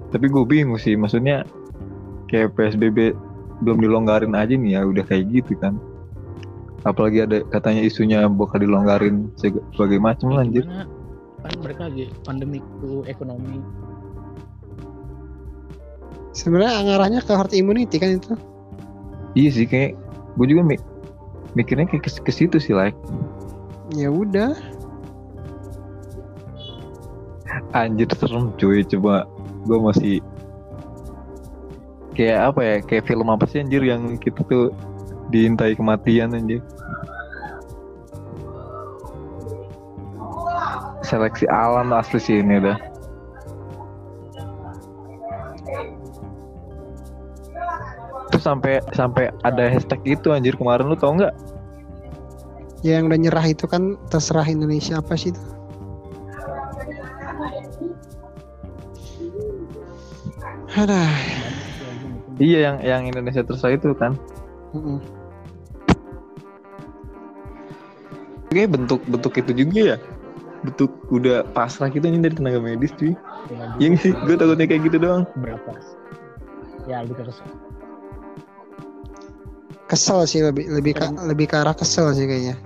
tapi 0.10 0.26
gue 0.26 0.44
bingung 0.48 0.80
sih 0.80 0.96
maksudnya 0.96 1.44
kayak 2.26 2.56
PSBB 2.56 3.12
belum 3.62 3.80
dilonggarin 3.80 4.34
aja 4.34 4.54
nih 4.54 4.72
ya 4.74 4.82
udah 4.84 5.04
kayak 5.04 5.28
gitu 5.30 5.54
kan 5.58 5.76
apalagi 6.82 7.26
ada 7.26 7.42
katanya 7.46 7.82
isunya 7.82 8.24
bakal 8.30 8.62
dilonggarin 8.62 9.28
sebagai 9.36 10.00
macam 10.00 10.32
lah 10.32 10.46
anjir 10.46 10.64
Gimana? 10.64 10.88
Kan 11.46 11.54
mereka 11.62 11.82
lagi 11.86 12.10
pandemi 12.26 12.58
itu 12.58 13.06
ekonomi. 13.06 13.62
sebenarnya 16.36 16.84
ngarahnya 16.84 17.20
ke 17.24 17.32
herd 17.32 17.54
immunity 17.56 17.96
kan 17.96 18.20
itu? 18.20 18.36
Iya 19.40 19.50
sih 19.56 19.66
kayak 19.66 19.96
gue 20.36 20.46
juga 20.52 20.68
mi- 20.68 20.86
mikirnya 21.56 21.88
kayak 21.88 22.04
ke, 22.04 22.12
ke 22.12 22.32
situ 22.32 22.60
sih 22.60 22.76
like. 22.76 22.98
Ya 23.96 24.12
udah. 24.12 24.52
Anjir 27.72 28.12
serem 28.20 28.52
cuy 28.60 28.84
coba 28.84 29.24
gue 29.64 29.80
masih 29.80 30.16
kayak 32.20 32.52
apa 32.52 32.60
ya 32.64 32.76
kayak 32.84 33.08
film 33.08 33.28
apa 33.32 33.48
sih 33.48 33.64
anjir 33.64 33.84
yang 33.84 34.20
kita 34.20 34.44
tuh 34.48 34.76
diintai 35.32 35.76
kematian 35.76 36.36
anjir 36.36 36.60
seleksi 41.16 41.48
alam 41.48 41.96
asli 41.96 42.20
sih 42.20 42.44
ini 42.44 42.60
dah 42.60 42.76
terus 48.36 48.44
sampai 48.44 48.84
sampai 48.92 49.32
ada 49.48 49.72
hashtag 49.72 50.20
itu 50.20 50.36
anjir 50.36 50.60
kemarin 50.60 50.92
lu 50.92 51.00
tau 51.00 51.16
nggak? 51.16 51.32
Ya 52.84 53.00
yang 53.00 53.08
udah 53.08 53.16
nyerah 53.16 53.48
itu 53.48 53.64
kan 53.64 53.96
terserah 54.12 54.44
Indonesia 54.44 55.00
apa 55.00 55.16
sih 55.16 55.32
itu. 55.32 55.40
Aduh, 60.76 61.16
iya 62.44 62.68
yang 62.68 62.78
yang 62.84 63.02
Indonesia 63.08 63.40
terus 63.48 63.64
itu 63.64 63.96
kan. 63.96 64.20
Mm-mm. 64.76 65.00
Kayak 68.52 68.76
bentuk 68.76 69.00
bentuk 69.08 69.32
itu 69.40 69.52
juga 69.64 69.96
ya 69.96 69.98
bentuk 70.66 70.92
udah 71.14 71.46
pasrah 71.54 71.88
gitu 71.94 72.06
nih 72.10 72.20
dari 72.20 72.36
tenaga 72.36 72.60
medis 72.60 72.92
cuy. 72.98 73.14
Nggak 73.78 74.02
sih? 74.02 74.12
gue 74.12 74.36
takutnya 74.36 74.66
kayak 74.66 74.82
gitu 74.90 74.98
doang. 74.98 75.24
Berapa? 75.38 75.72
Ya 76.90 77.02
lebih 77.06 77.22
ke 77.22 77.24
kesel 79.86 80.26
sih 80.26 80.42
lebih 80.42 80.66
lebih 80.70 80.98
ke, 80.98 81.06
lebih 81.26 81.46
ke 81.50 81.56
arah 81.62 81.78
kesel 81.78 82.10
sih 82.18 82.26
kayaknya. 82.26 82.58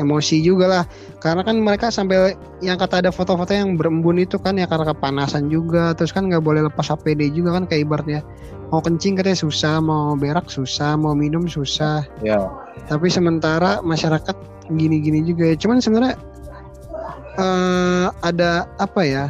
Emosi 0.00 0.40
juga 0.40 0.64
lah. 0.64 0.84
Karena 1.20 1.44
kan 1.44 1.60
mereka 1.60 1.92
sampai 1.92 2.32
yang 2.64 2.80
kata 2.80 3.04
ada 3.04 3.12
foto-foto 3.12 3.52
yang 3.52 3.76
berembun 3.76 4.16
itu 4.16 4.40
kan 4.40 4.56
ya 4.56 4.64
karena 4.64 4.96
kepanasan 4.96 5.52
juga. 5.52 5.92
Terus 5.92 6.16
kan 6.16 6.32
nggak 6.32 6.40
boleh 6.40 6.64
lepas 6.64 6.88
APD 6.88 7.28
juga 7.36 7.60
kan 7.60 7.68
kayak 7.68 7.84
ibaratnya. 7.84 8.24
Mau 8.72 8.80
kencing 8.80 9.20
katanya 9.20 9.36
susah 9.36 9.76
mau 9.82 10.16
berak 10.16 10.48
susah 10.48 10.96
mau 10.96 11.12
minum 11.12 11.44
susah. 11.44 12.06
Ya. 12.24 12.48
Tapi 12.88 13.12
sementara 13.12 13.84
masyarakat 13.84 14.32
gini-gini 14.72 15.20
juga 15.20 15.52
ya. 15.52 15.56
Cuman 15.60 15.84
sebenarnya 15.84 16.16
eh 17.38 18.06
ada 18.24 18.66
apa 18.80 19.00
ya? 19.06 19.24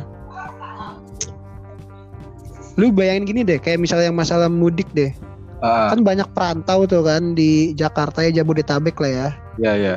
Lu 2.80 2.88
bayangin 2.94 3.28
gini 3.28 3.40
deh 3.44 3.60
kayak 3.60 3.82
misalnya 3.82 4.08
yang 4.08 4.18
masalah 4.18 4.48
mudik 4.48 4.88
deh. 4.96 5.12
Ah. 5.60 5.92
Kan 5.92 6.00
banyak 6.00 6.24
perantau 6.32 6.88
tuh 6.88 7.04
kan 7.04 7.36
di 7.36 7.76
Jakarta 7.76 8.24
ya 8.24 8.40
Jabodetabek 8.40 8.96
lah 8.96 9.12
ya. 9.12 9.28
Ya 9.60 9.72
ya. 9.76 9.94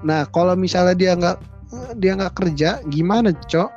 Nah 0.00 0.24
kalau 0.32 0.56
misalnya 0.56 0.96
dia 0.96 1.12
nggak 1.12 1.36
dia 2.00 2.12
nggak 2.16 2.34
kerja 2.38 2.80
gimana 2.88 3.36
cok? 3.36 3.68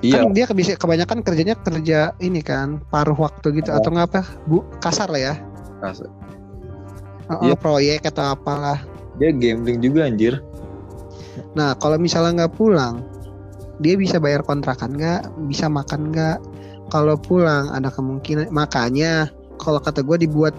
Iya. 0.00 0.24
Kan 0.24 0.32
dia 0.32 0.46
bisa 0.54 0.78
kebanyakan 0.78 1.20
kerjanya 1.20 1.58
kerja 1.60 2.14
ini 2.22 2.40
kan 2.40 2.80
paruh 2.88 3.18
waktu 3.18 3.60
gitu 3.60 3.74
atau 3.74 3.90
nggak 3.92 4.08
apa 4.14 4.22
bu 4.48 4.64
kasar 4.80 5.10
lah 5.12 5.20
ya. 5.20 5.34
Kasar. 5.84 6.08
Oh, 7.28 7.44
Iya. 7.44 7.60
proyek 7.60 8.08
atau 8.08 8.32
apalah. 8.32 8.80
Dia 9.20 9.34
gambling 9.36 9.84
juga 9.84 10.08
anjir 10.08 10.40
Nah, 11.54 11.74
kalau 11.78 11.96
misalnya 12.00 12.44
nggak 12.44 12.54
pulang, 12.58 13.04
dia 13.78 13.94
bisa 13.94 14.18
bayar 14.18 14.42
kontrakan 14.42 14.98
nggak, 14.98 15.30
bisa 15.46 15.70
makan 15.70 16.10
nggak. 16.10 16.38
Kalau 16.88 17.14
pulang 17.20 17.70
ada 17.70 17.92
kemungkinan. 17.92 18.50
Makanya 18.50 19.28
kalau 19.60 19.78
kata 19.82 20.00
gue 20.00 20.24
dibuat 20.24 20.54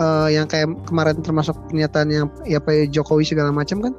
eh, 0.00 0.28
yang 0.34 0.48
kayak 0.48 0.72
kemarin 0.88 1.20
termasuk 1.20 1.54
pernyataan 1.68 2.08
yang 2.10 2.26
ya 2.48 2.58
Pak 2.58 2.90
Jokowi 2.90 3.28
segala 3.28 3.52
macam 3.52 3.84
kan 3.84 3.92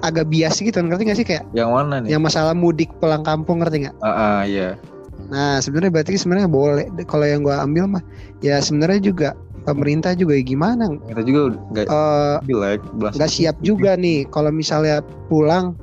agak 0.00 0.28
bias 0.28 0.60
gitu. 0.60 0.80
Ngerti 0.80 1.02
nggak 1.06 1.18
sih 1.18 1.26
kayak? 1.28 1.44
Yang 1.52 1.70
mana 1.70 1.94
nih? 2.02 2.16
Yang 2.16 2.22
masalah 2.32 2.54
mudik 2.56 2.90
pulang 2.98 3.22
kampung 3.22 3.62
ngerti 3.62 3.88
nggak? 3.88 3.96
ah 4.02 4.08
ah, 4.08 4.38
iya. 4.44 4.76
Nah 5.30 5.62
sebenarnya 5.62 5.92
berarti 5.94 6.18
sebenarnya 6.18 6.48
boleh. 6.50 6.86
Kalau 7.06 7.24
yang 7.28 7.46
gue 7.46 7.54
ambil 7.54 7.84
mah 7.86 8.02
ya 8.42 8.58
sebenarnya 8.58 9.00
juga 9.00 9.28
pemerintah 9.64 10.12
juga 10.16 10.36
ya 10.36 10.44
gimana? 10.44 10.84
Kita 11.08 11.22
juga 11.24 11.40
nggak 11.72 11.86
belas 12.96 13.12
nggak 13.16 13.30
siap 13.30 13.56
juga 13.60 13.96
nih. 13.96 14.28
Kalau 14.28 14.50
misalnya 14.52 15.04
pulang 15.28 15.76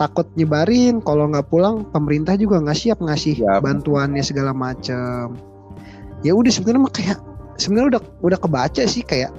takut 0.00 0.26
nyebarin. 0.36 1.04
Kalau 1.04 1.28
nggak 1.28 1.48
pulang 1.52 1.84
pemerintah 1.92 2.34
juga 2.40 2.60
nggak 2.64 2.78
siap 2.78 2.98
ngasih 3.04 3.44
Siap. 3.44 3.60
bantuannya 3.60 4.24
segala 4.24 4.56
macam 4.56 5.36
ya 6.20 6.32
udah 6.36 6.52
sebenarnya 6.52 6.82
mah 6.84 6.92
kayak 6.92 7.18
sebenarnya 7.56 7.96
udah 7.96 8.02
udah 8.24 8.38
kebaca 8.40 8.82
sih 8.84 9.04
kayak 9.04 9.32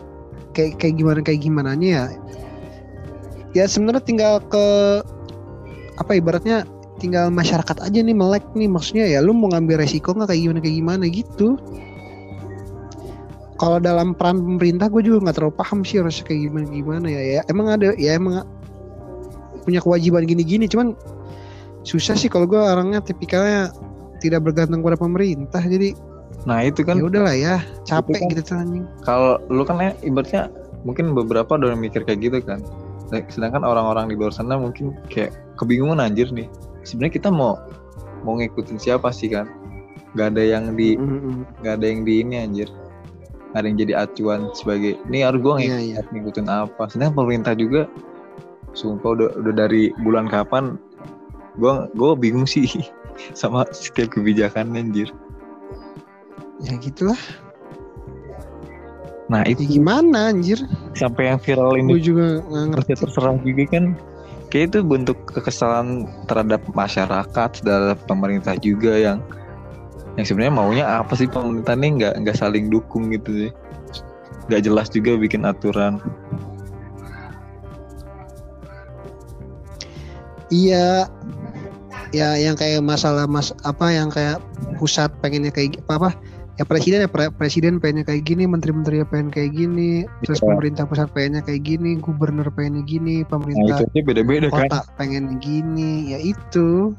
kayak 0.53 0.77
kayak 0.81 0.95
gimana 0.97 1.19
kayak 1.21 1.41
gimana 1.41 1.77
ya. 1.77 2.09
Ya 3.51 3.67
sebenarnya 3.67 4.03
tinggal 4.03 4.33
ke 4.47 4.65
apa 5.99 6.11
ibaratnya 6.15 6.63
tinggal 6.97 7.33
masyarakat 7.33 7.77
aja 7.81 7.99
nih 8.01 8.15
melek 8.15 8.45
nih. 8.55 8.69
Maksudnya 8.69 9.05
ya 9.09 9.19
lu 9.21 9.35
mau 9.35 9.51
ngambil 9.51 9.81
resiko 9.81 10.15
nggak? 10.15 10.31
Kayak 10.31 10.41
gimana 10.41 10.59
kayak 10.61 10.77
gimana 10.77 11.03
gitu 11.09 11.47
kalau 13.61 13.77
dalam 13.77 14.17
peran 14.17 14.41
pemerintah 14.41 14.89
gue 14.89 15.05
juga 15.05 15.29
nggak 15.29 15.35
terlalu 15.37 15.53
paham 15.53 15.85
sih 15.85 16.01
harus 16.01 16.25
kayak 16.25 16.49
gimana 16.49 16.65
gimana 16.73 17.07
ya 17.07 17.21
ya 17.37 17.41
emang 17.53 17.67
ada 17.69 17.93
ya 18.01 18.17
emang 18.17 18.41
punya 19.61 19.77
kewajiban 19.77 20.25
gini-gini 20.25 20.65
cuman 20.65 20.97
susah 21.85 22.17
sih 22.17 22.25
kalau 22.25 22.49
gue 22.49 22.57
orangnya 22.57 23.05
tipikalnya 23.05 23.69
tidak 24.17 24.41
bergantung 24.41 24.81
pada 24.81 24.97
pemerintah 24.97 25.61
jadi 25.61 25.93
Nah 26.41 26.65
itu 26.65 26.81
kan 26.81 26.97
ya 26.97 27.05
udahlah 27.05 27.37
ya 27.37 27.61
capek 27.85 28.17
kan- 28.17 28.33
gitu 28.33 28.51
anjing 28.57 28.85
kalau 29.05 29.37
lu 29.53 29.61
kan 29.61 29.77
ya 29.77 29.93
ibaratnya 30.01 30.49
mungkin 30.81 31.13
beberapa 31.13 31.53
udah 31.53 31.77
mikir 31.77 32.01
kayak 32.01 32.19
gitu 32.25 32.37
kan. 32.41 32.65
Sedangkan 33.29 33.61
orang-orang 33.61 34.09
di 34.09 34.15
luar 34.17 34.33
sana 34.33 34.57
mungkin 34.57 34.97
kayak 35.13 35.35
kebingungan 35.61 36.01
anjir 36.01 36.33
nih. 36.33 36.49
Sebenarnya 36.81 37.13
kita 37.21 37.29
mau 37.29 37.61
mau 38.25 38.33
ngikutin 38.41 38.81
siapa 38.81 39.13
sih 39.13 39.29
kan? 39.29 39.45
Gak 40.17 40.33
ada 40.33 40.41
yang 40.41 40.73
di 40.73 40.97
Mm-mm. 40.97 41.45
gak 41.61 41.77
ada 41.77 41.85
yang 41.85 42.01
di 42.01 42.25
ini 42.25 42.35
anjir. 42.41 42.69
Ada 43.51 43.67
yang 43.67 43.77
jadi 43.79 43.93
acuan 44.07 44.47
sebagai 44.55 44.95
ini 45.11 45.27
harus 45.27 45.41
Iya, 45.43 45.55
ngikut, 45.57 45.81
iya. 45.83 45.99
ngikutin 46.11 46.47
apa. 46.47 46.83
Sedangkan 46.87 47.15
pemerintah 47.19 47.53
juga 47.55 47.87
sumpah 48.71 49.11
udah 49.19 49.29
udah 49.43 49.53
dari 49.53 49.91
bulan 50.03 50.31
kapan 50.31 50.79
gua 51.59 51.91
gua 51.95 52.15
bingung 52.15 52.47
sih 52.47 52.67
sama 53.39 53.67
setiap 53.75 54.15
kebijakan 54.15 54.75
anjir. 54.75 55.11
ya 56.61 56.77
gitulah 56.77 57.17
Nah 59.31 59.47
ya 59.47 59.55
itu 59.55 59.63
gimana 59.79 60.29
anjir 60.35 60.59
sampai 60.93 61.31
yang 61.31 61.39
viral 61.39 61.79
ini 61.79 61.95
gue 61.97 62.03
juga 62.03 62.43
nggak 62.51 62.65
ngerti 62.75 62.91
terserah 62.99 63.35
juga 63.39 63.63
kan 63.71 63.85
kayak 64.51 64.65
itu 64.75 64.79
bentuk 64.83 65.17
kekesalan 65.31 66.03
terhadap 66.27 66.59
masyarakat 66.75 67.49
terhadap 67.63 67.97
pemerintah 68.05 68.59
juga 68.59 68.91
yang 68.93 69.17
yang 70.19 70.25
sebenarnya 70.27 70.53
maunya 70.53 70.85
apa 70.99 71.15
sih 71.15 71.27
pemerintah 71.27 71.75
nih 71.75 71.91
nggak 72.01 72.13
nggak 72.25 72.37
saling 72.37 72.67
dukung 72.67 73.11
gitu 73.15 73.47
sih. 73.47 73.51
Nggak 74.51 74.61
jelas 74.67 74.87
juga 74.91 75.15
bikin 75.15 75.47
aturan. 75.47 76.01
Iya, 80.51 81.07
ya 82.11 82.35
yang 82.35 82.59
kayak 82.59 82.83
masalah 82.83 83.23
mas 83.23 83.55
apa 83.63 83.87
yang 83.87 84.11
kayak 84.11 84.43
pusat 84.75 85.07
pengennya 85.23 85.47
kayak 85.47 85.79
apa 85.87 85.93
apa? 85.95 86.11
Ya 86.59 86.67
presiden 86.67 86.99
ya 86.99 87.07
pre- 87.07 87.31
presiden 87.31 87.79
pengennya 87.79 88.03
kayak 88.03 88.27
gini, 88.27 88.43
menteri-menteri 88.43 89.07
pengen 89.07 89.31
kayak 89.31 89.55
gini, 89.55 90.03
terus 90.27 90.43
Iya. 90.43 90.51
pemerintah 90.51 90.83
pusat 90.83 91.07
pengennya 91.15 91.41
kayak 91.47 91.63
gini, 91.63 91.95
gubernur 92.03 92.51
pengennya 92.51 92.83
gini, 92.83 93.23
nah 93.23 93.39
pemerintah 93.39 93.79
itu 93.79 93.87
aja 93.87 94.01
beda-beda 94.03 94.47
kan. 94.51 94.67
kota 94.67 94.79
pengen 94.99 95.39
gini, 95.39 96.11
ya 96.11 96.19
itu. 96.19 96.91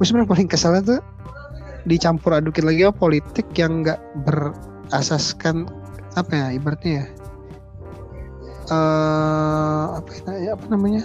Gue 0.00 0.04
sebenarnya 0.08 0.32
paling 0.32 0.48
kesalnya 0.48 0.82
tuh 0.96 1.00
dicampur 1.88 2.36
adukin 2.36 2.68
lagi 2.68 2.86
sama 2.86 2.94
politik 2.96 3.46
yang 3.58 3.82
nggak 3.82 4.00
berasaskan 4.26 5.66
apa 6.14 6.32
ya 6.32 6.46
ibaratnya 6.56 6.92
ya? 6.92 7.06
Eh 8.70 9.84
apa 9.98 10.10
ya 10.38 10.50
apa 10.54 10.66
namanya? 10.70 11.02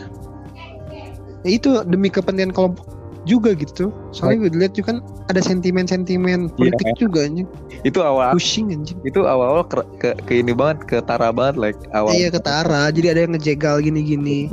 Ya 1.46 1.50
itu 1.54 1.82
demi 1.88 2.12
kepentingan 2.12 2.52
kelompok 2.54 2.86
juga 3.28 3.52
gitu. 3.54 3.92
Soalnya 4.16 4.48
gue 4.48 4.52
lihat 4.64 4.74
juga 4.74 4.96
kan 4.96 4.98
ada 5.28 5.44
sentimen-sentimen 5.44 6.48
politik 6.56 6.96
juga 6.96 7.28
anjing. 7.28 7.48
Itu 7.84 8.00
awal 8.02 8.32
pushing 8.34 8.72
anjing. 8.72 8.98
itu 9.04 9.28
awal-awal 9.28 9.68
ke, 9.68 9.84
ke, 10.00 10.10
ke 10.24 10.34
ini 10.40 10.56
banget 10.56 10.88
ke 10.88 10.98
tara 11.04 11.36
banget 11.36 11.60
like 11.60 11.80
awal. 11.92 12.16
Iya 12.16 12.32
ketara 12.32 12.90
jadi 12.90 13.14
ada 13.14 13.20
yang 13.28 13.36
ngejegal 13.36 13.84
gini-gini 13.84 14.48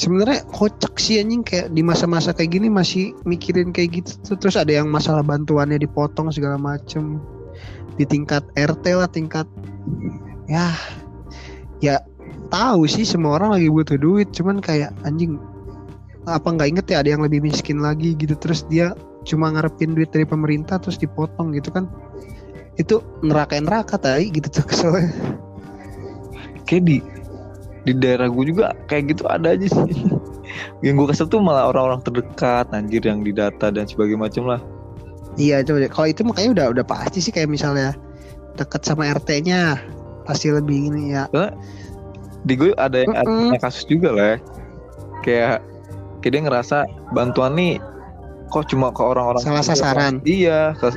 sebenarnya 0.00 0.48
kocak 0.48 0.96
sih 0.96 1.20
anjing. 1.20 1.44
Kayak 1.44 1.76
di 1.76 1.84
masa-masa 1.84 2.32
kayak 2.32 2.56
gini 2.56 2.72
masih 2.72 3.12
mikirin 3.28 3.76
kayak 3.76 4.00
gitu. 4.00 4.32
Terus 4.40 4.56
ada 4.56 4.72
yang 4.72 4.88
masalah 4.88 5.20
bantuannya 5.20 5.76
dipotong 5.76 6.32
segala 6.32 6.56
macem. 6.56 7.20
Di 8.00 8.08
tingkat 8.08 8.40
RT 8.56 8.84
lah 8.96 9.10
tingkat 9.12 9.44
ya 10.48 10.72
ya 11.84 12.00
tahu 12.48 12.88
sih 12.88 13.04
semua 13.04 13.36
orang 13.36 13.60
lagi 13.60 13.68
butuh 13.68 14.00
duit. 14.00 14.32
Cuman 14.32 14.64
kayak 14.64 14.96
anjing 15.04 15.36
apa 16.24 16.48
nggak 16.48 16.68
inget 16.72 16.86
ya 16.88 16.96
ada 17.04 17.08
yang 17.12 17.20
lebih 17.20 17.44
miskin 17.44 17.84
lagi 17.84 18.16
gitu. 18.16 18.32
Terus 18.40 18.64
dia 18.72 18.96
cuma 19.28 19.52
ngarepin 19.52 19.92
duit 19.92 20.08
dari 20.08 20.24
pemerintah 20.24 20.80
terus 20.80 20.96
dipotong 20.96 21.52
gitu 21.52 21.68
kan. 21.68 21.84
Itu 22.80 23.04
neraka 23.20 23.60
neraka 23.60 24.00
tadi 24.00 24.32
gitu 24.32 24.48
tuh 24.48 24.64
keselnya. 24.64 25.12
Kayak 26.64 26.84
di 26.88 26.96
di 27.88 27.92
daerah 27.96 28.28
gue 28.28 28.44
juga 28.50 28.76
kayak 28.86 29.16
gitu 29.16 29.24
ada 29.28 29.56
aja 29.56 29.66
sih 29.68 29.92
yang 30.84 30.96
gue 31.00 31.06
kesel 31.08 31.28
tuh 31.28 31.40
malah 31.40 31.70
orang-orang 31.72 32.00
terdekat 32.04 32.68
anjir 32.74 33.00
yang 33.00 33.24
didata 33.24 33.72
dan 33.72 33.88
sebagainya 33.88 34.20
macam 34.20 34.44
lah 34.50 34.60
Iya 35.38 35.62
coba 35.62 35.78
deh. 35.86 35.90
Kalau 35.90 36.08
itu 36.10 36.20
makanya 36.26 36.50
udah 36.52 36.66
udah 36.74 36.84
pasti 36.84 37.22
sih 37.22 37.30
kayak 37.30 37.46
misalnya 37.46 37.94
dekat 38.58 38.82
sama 38.82 39.06
RT-nya 39.14 39.78
pasti 40.26 40.50
lebih 40.50 40.90
ini 40.90 41.14
ya. 41.14 41.30
di 42.42 42.56
gue 42.56 42.72
ada 42.80 43.04
yang 43.04 43.12
Mm-mm. 43.14 43.52
ada 43.54 43.60
kasus 43.62 43.84
juga 43.84 44.10
lah 44.10 44.26
ya. 44.34 44.38
kayak 45.22 45.56
kayak 46.24 46.32
dia 46.34 46.42
ngerasa 46.48 46.76
bantuan 47.12 47.52
nih 47.52 47.76
kok 48.48 48.66
cuma 48.72 48.88
ke 48.90 49.00
orang-orang 49.04 49.44
Salah 49.44 49.62
sasaran. 49.62 50.24
iya 50.24 50.72
ke, 50.80 50.88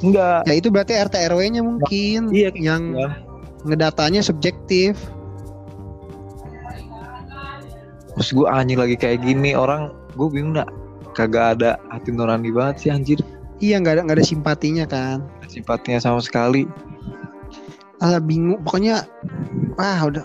enggak 0.00 0.46
Ya 0.46 0.54
itu 0.56 0.70
berarti 0.70 0.94
RT 0.94 1.14
RW-nya 1.36 1.60
mungkin 1.66 2.30
iya 2.30 2.48
yang 2.54 2.94
iya. 2.96 3.18
ngedatanya 3.66 4.22
subjektif. 4.22 4.94
Terus 8.16 8.32
gue 8.32 8.46
anjing 8.48 8.80
lagi 8.80 8.96
kayak 8.96 9.22
gini 9.22 9.52
orang 9.52 9.92
gue 10.16 10.28
bingung 10.32 10.56
dah 10.56 10.68
kagak 11.12 11.60
ada 11.60 11.76
hati 11.92 12.12
nurani 12.12 12.48
banget 12.52 12.76
sih 12.88 12.90
anjir 12.92 13.20
Iya 13.56 13.80
nggak 13.80 13.94
ada 13.96 14.00
nggak 14.04 14.18
ada 14.20 14.26
simpatinya 14.26 14.84
kan. 14.84 15.24
sifatnya 15.48 15.96
sama 15.96 16.20
sekali 16.20 16.68
Alah 18.04 18.20
bingung. 18.20 18.60
Pokoknya 18.60 19.08
wah 19.80 20.00
udah 20.04 20.24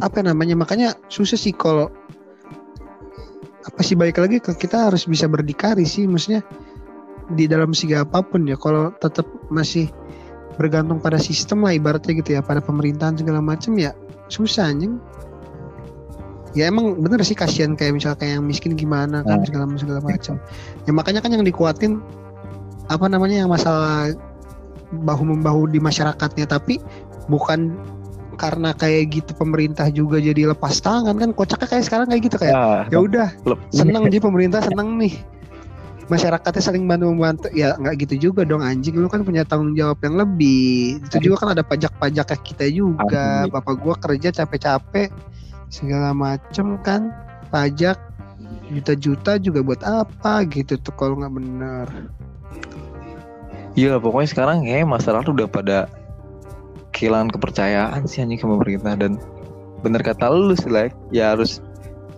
apa 0.00 0.24
namanya 0.24 0.56
makanya 0.56 0.96
susah 1.12 1.36
sih 1.36 1.52
kalau 1.52 1.92
apa 3.64 3.80
sih 3.84 3.92
balik 3.92 4.16
lagi 4.16 4.40
ke 4.40 4.56
kita 4.56 4.88
harus 4.88 5.04
bisa 5.04 5.28
berdikari 5.28 5.84
sih 5.84 6.08
maksudnya 6.08 6.40
di 7.32 7.48
dalam 7.48 7.72
segi 7.72 7.96
apa 7.96 8.20
pun 8.20 8.44
ya 8.44 8.56
kalau 8.56 8.92
tetap 9.00 9.24
masih 9.48 9.88
bergantung 10.56 11.00
pada 11.00 11.16
sistem 11.16 11.64
lah 11.64 11.72
ibaratnya 11.72 12.12
gitu 12.20 12.36
ya 12.36 12.40
pada 12.44 12.60
pemerintahan 12.60 13.16
segala 13.16 13.40
macam 13.40 13.76
ya 13.76 13.96
susah 14.28 14.68
anjing 14.72 15.00
ya 16.54 16.70
emang 16.70 17.02
bener 17.02 17.20
sih 17.26 17.34
kasihan 17.34 17.74
kayak 17.74 17.98
misal 17.98 18.14
kayak 18.14 18.38
yang 18.38 18.46
miskin 18.46 18.78
gimana 18.78 19.26
kan 19.26 19.42
Nah. 19.42 19.46
segala 19.46 19.66
segala 19.74 20.00
macam. 20.00 20.38
Ya 20.86 20.90
makanya 20.94 21.20
kan 21.20 21.34
yang 21.34 21.42
dikuatin 21.42 21.98
apa 22.86 23.06
namanya 23.10 23.42
yang 23.44 23.50
masalah 23.50 24.14
bahu 24.94 25.22
membahu 25.26 25.66
di 25.66 25.82
masyarakatnya 25.82 26.46
tapi 26.46 26.78
bukan 27.26 27.74
karena 28.34 28.74
kayak 28.74 29.14
gitu 29.14 29.30
pemerintah 29.34 29.86
juga 29.90 30.18
jadi 30.18 30.50
lepas 30.50 30.82
tangan 30.82 31.14
kan 31.14 31.30
kocaknya 31.30 31.66
kayak 31.70 31.84
sekarang 31.86 32.06
kayak 32.10 32.22
gitu 32.26 32.36
kayak 32.38 32.54
ya, 32.54 32.90
ya 32.90 32.98
udah 32.98 33.28
seneng 33.70 34.02
jadi 34.10 34.18
pemerintah 34.22 34.60
seneng 34.62 34.98
nih. 34.98 35.14
Masyarakatnya 36.04 36.60
saling 36.60 36.84
bantu 36.84 37.08
membantu. 37.08 37.48
Ya 37.56 37.72
nggak 37.80 38.04
gitu 38.04 38.28
juga 38.30 38.44
dong 38.44 38.60
anjing. 38.60 38.92
Lu 39.00 39.08
kan 39.08 39.24
punya 39.24 39.40
tanggung 39.40 39.72
jawab 39.72 39.96
yang 40.04 40.20
lebih. 40.20 41.00
Itu 41.00 41.16
juga 41.16 41.40
kan 41.40 41.56
ada 41.56 41.64
pajak-pajak 41.64 42.28
kita 42.44 42.68
juga. 42.68 43.48
Bapak 43.48 43.80
gua 43.80 43.96
kerja 43.96 44.28
capek-capek 44.28 45.08
segala 45.74 46.14
macem 46.14 46.78
kan 46.86 47.10
pajak 47.50 47.98
juta-juta 48.70 49.42
juga 49.42 49.66
buat 49.66 49.82
apa 49.82 50.46
gitu 50.46 50.78
tuh 50.78 50.94
kalau 50.94 51.18
nggak 51.18 51.34
bener. 51.34 51.86
Iya 53.74 53.98
pokoknya 53.98 54.30
sekarang 54.30 54.62
kayak 54.62 54.86
masyarakat 54.86 55.26
udah 55.34 55.48
pada 55.50 55.78
kehilangan 56.94 57.34
kepercayaan 57.34 58.06
sih 58.06 58.22
anjing 58.22 58.38
ke 58.38 58.46
pemerintah. 58.46 58.94
Dan 58.94 59.18
bener 59.82 59.98
kata 60.06 60.30
lu 60.30 60.54
sih 60.54 60.70
like 60.70 60.94
ya 61.10 61.34
harus 61.34 61.58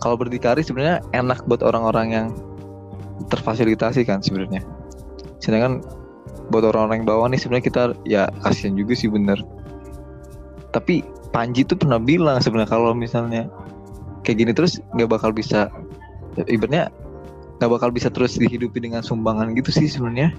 kalau 0.04 0.20
berdikari 0.20 0.60
sebenarnya 0.60 1.00
enak 1.16 1.40
buat 1.48 1.64
orang-orang 1.64 2.08
yang 2.12 2.26
terfasilitasi 3.32 4.04
kan 4.04 4.20
sebenarnya. 4.20 4.60
Sedangkan 5.40 5.80
buat 6.52 6.68
orang-orang 6.68 7.02
yang 7.02 7.08
bawah 7.08 7.26
nih 7.32 7.40
sebenarnya 7.40 7.66
kita 7.72 7.82
ya 8.04 8.22
kasihan 8.44 8.76
juga 8.76 8.92
sih 8.92 9.08
bener 9.08 9.40
tapi 10.76 11.00
Panji 11.32 11.64
tuh 11.64 11.80
pernah 11.80 11.96
bilang 11.96 12.36
sebenarnya 12.40 12.68
kalau 12.68 12.92
misalnya 12.92 13.48
kayak 14.24 14.44
gini 14.44 14.52
terus 14.52 14.76
nggak 14.92 15.08
bakal 15.08 15.32
bisa 15.32 15.72
ibaratnya 16.44 16.92
nggak 17.56 17.72
bakal 17.72 17.88
bisa 17.88 18.12
terus 18.12 18.36
dihidupi 18.36 18.84
dengan 18.84 19.00
sumbangan 19.00 19.56
gitu 19.56 19.72
sih 19.72 19.88
sebenarnya. 19.88 20.36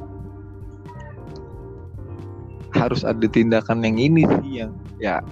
Harus 2.74 3.02
ada 3.02 3.26
tindakan 3.26 3.82
yang 3.82 3.98
ini 3.98 4.30
sih 4.30 4.62
yang 4.62 4.72
ya 5.02 5.26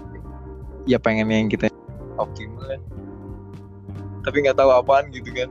ya 0.89 0.97
pengen 0.97 1.29
yang 1.29 1.49
kita 1.49 1.69
optimal. 2.17 2.77
Tapi 4.25 4.37
nggak 4.41 4.57
tahu 4.57 4.69
apaan 4.73 5.13
gitu 5.13 5.29
kan 5.33 5.49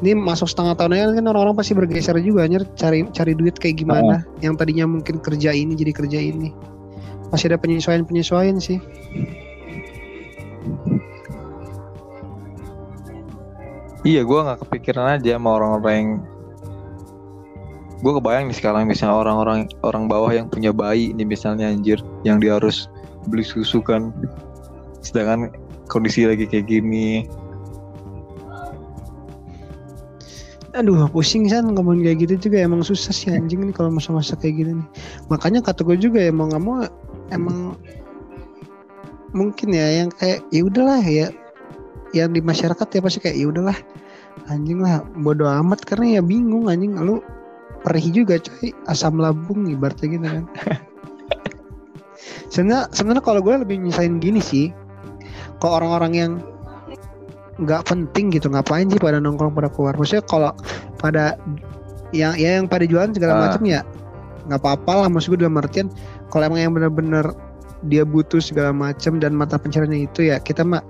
ini 0.00 0.16
masuk 0.16 0.48
setengah 0.48 0.80
tahun 0.80 0.96
aja 0.96 1.12
kan 1.12 1.28
orang-orang 1.28 1.56
pasti 1.60 1.76
bergeser 1.76 2.16
juga 2.24 2.48
anjir. 2.48 2.64
Cari 2.76 3.04
cari 3.12 3.32
duit 3.36 3.60
kayak 3.60 3.84
gimana. 3.84 4.24
Yang 4.40 4.64
tadinya 4.64 4.88
mungkin 4.88 5.20
kerja 5.20 5.52
ini 5.52 5.76
jadi 5.76 5.92
kerja 5.92 6.18
ini. 6.20 6.56
Masih 7.28 7.52
ada 7.52 7.60
penyesuaian 7.60 8.08
penyesuaian 8.08 8.56
sih. 8.56 8.80
Iya, 14.00 14.24
gue 14.24 14.38
nggak 14.40 14.64
kepikiran 14.64 15.20
aja 15.20 15.36
sama 15.36 15.60
orang-orang 15.60 15.92
yang 15.92 16.10
gue 18.00 18.12
kebayang 18.16 18.48
nih 18.48 18.56
sekarang 18.56 18.88
misalnya 18.88 19.20
orang-orang 19.20 19.68
orang 19.84 20.08
bawah 20.08 20.32
yang 20.32 20.48
punya 20.48 20.72
bayi 20.72 21.12
nih 21.12 21.28
misalnya 21.28 21.68
anjir 21.68 22.00
yang 22.24 22.40
dia 22.40 22.56
harus 22.56 22.88
beli 23.28 23.44
susu 23.44 23.84
kan. 23.84 24.16
Sedangkan 25.04 25.52
kondisi 25.92 26.24
lagi 26.24 26.48
kayak 26.48 26.72
gini 26.72 27.28
aduh 30.70 31.10
pusing 31.10 31.50
kan 31.50 31.66
ngomong 31.66 31.98
kayak 32.06 32.22
gitu 32.22 32.50
juga 32.50 32.62
emang 32.62 32.86
susah 32.86 33.10
sih 33.10 33.30
anjing 33.34 33.66
nih 33.66 33.74
kalau 33.74 33.90
masa-masa 33.90 34.38
kayak 34.38 34.62
gini 34.62 34.72
nih. 34.78 34.88
Makanya 35.26 35.60
kata 35.66 35.82
gue 35.82 35.98
juga 35.98 36.22
ya 36.22 36.30
mau 36.30 36.46
nggak 36.46 36.62
mau 36.62 36.86
emang 37.34 37.74
mungkin 39.34 39.74
ya 39.74 40.02
yang 40.02 40.10
kayak 40.14 40.46
ya 40.54 40.60
udahlah 40.62 41.02
ya 41.02 41.30
yang 42.14 42.30
di 42.34 42.42
masyarakat 42.42 42.86
ya 42.86 43.00
pasti 43.02 43.18
kayak 43.18 43.36
ya 43.38 43.46
udahlah. 43.50 43.78
Anjing 44.46 44.78
lah 44.78 45.02
bodo 45.18 45.50
amat 45.50 45.82
karena 45.82 46.18
ya 46.18 46.22
bingung 46.22 46.70
anjing 46.70 46.94
lu 47.02 47.18
perih 47.82 48.06
juga 48.14 48.38
coy 48.38 48.70
asam 48.86 49.18
lambung 49.18 49.66
ibaratnya 49.66 50.06
gitu 50.06 50.26
kan. 50.26 50.44
Sebenarnya 52.52 52.90
sebenarnya 52.90 53.22
kalau 53.22 53.40
gue 53.42 53.54
lebih 53.62 53.78
nyesain 53.78 54.18
gini 54.18 54.42
sih 54.42 54.74
ke 55.62 55.66
orang-orang 55.66 56.12
yang 56.14 56.32
nggak 57.60 57.82
penting 57.86 58.32
gitu 58.32 58.48
ngapain 58.48 58.88
sih 58.88 58.96
pada 58.96 59.20
nongkrong 59.20 59.52
pada 59.52 59.68
keluar? 59.68 59.92
Maksudnya 59.94 60.24
kalau 60.24 60.52
pada 60.96 61.36
yang 62.10 62.34
ya 62.34 62.58
yang 62.58 62.66
pada 62.66 62.84
jualan 62.88 63.12
segala 63.14 63.32
Ah. 63.36 63.40
macam 63.46 63.62
ya 63.68 63.80
nggak 64.50 64.60
apa-apa 64.60 64.92
lah 65.04 65.08
maksud 65.12 65.36
gue 65.36 65.46
dalam 65.46 65.60
artian 65.60 65.86
kalau 66.32 66.48
emang 66.50 66.58
yang 66.58 66.72
benar-benar 66.74 67.30
dia 67.86 68.02
butuh 68.02 68.42
segala 68.42 68.74
macam 68.74 69.22
dan 69.22 69.32
mata 69.36 69.54
pencariannya 69.56 70.10
itu 70.10 70.26
ya 70.26 70.42
kita 70.42 70.66
mah 70.66 70.82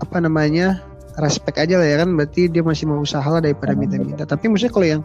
apa 0.00 0.16
namanya 0.22 0.80
respect 1.20 1.60
aja 1.60 1.76
lah 1.76 1.84
ya 1.84 1.96
kan 2.00 2.16
berarti 2.16 2.48
dia 2.48 2.64
masih 2.64 2.88
mau 2.88 3.00
usaha 3.00 3.24
lah 3.24 3.40
daripada 3.44 3.72
Ah, 3.72 3.78
minta-minta. 3.78 4.24
Tapi 4.24 4.48
maksudnya 4.48 4.72
kalau 4.72 4.86
yang 4.88 5.02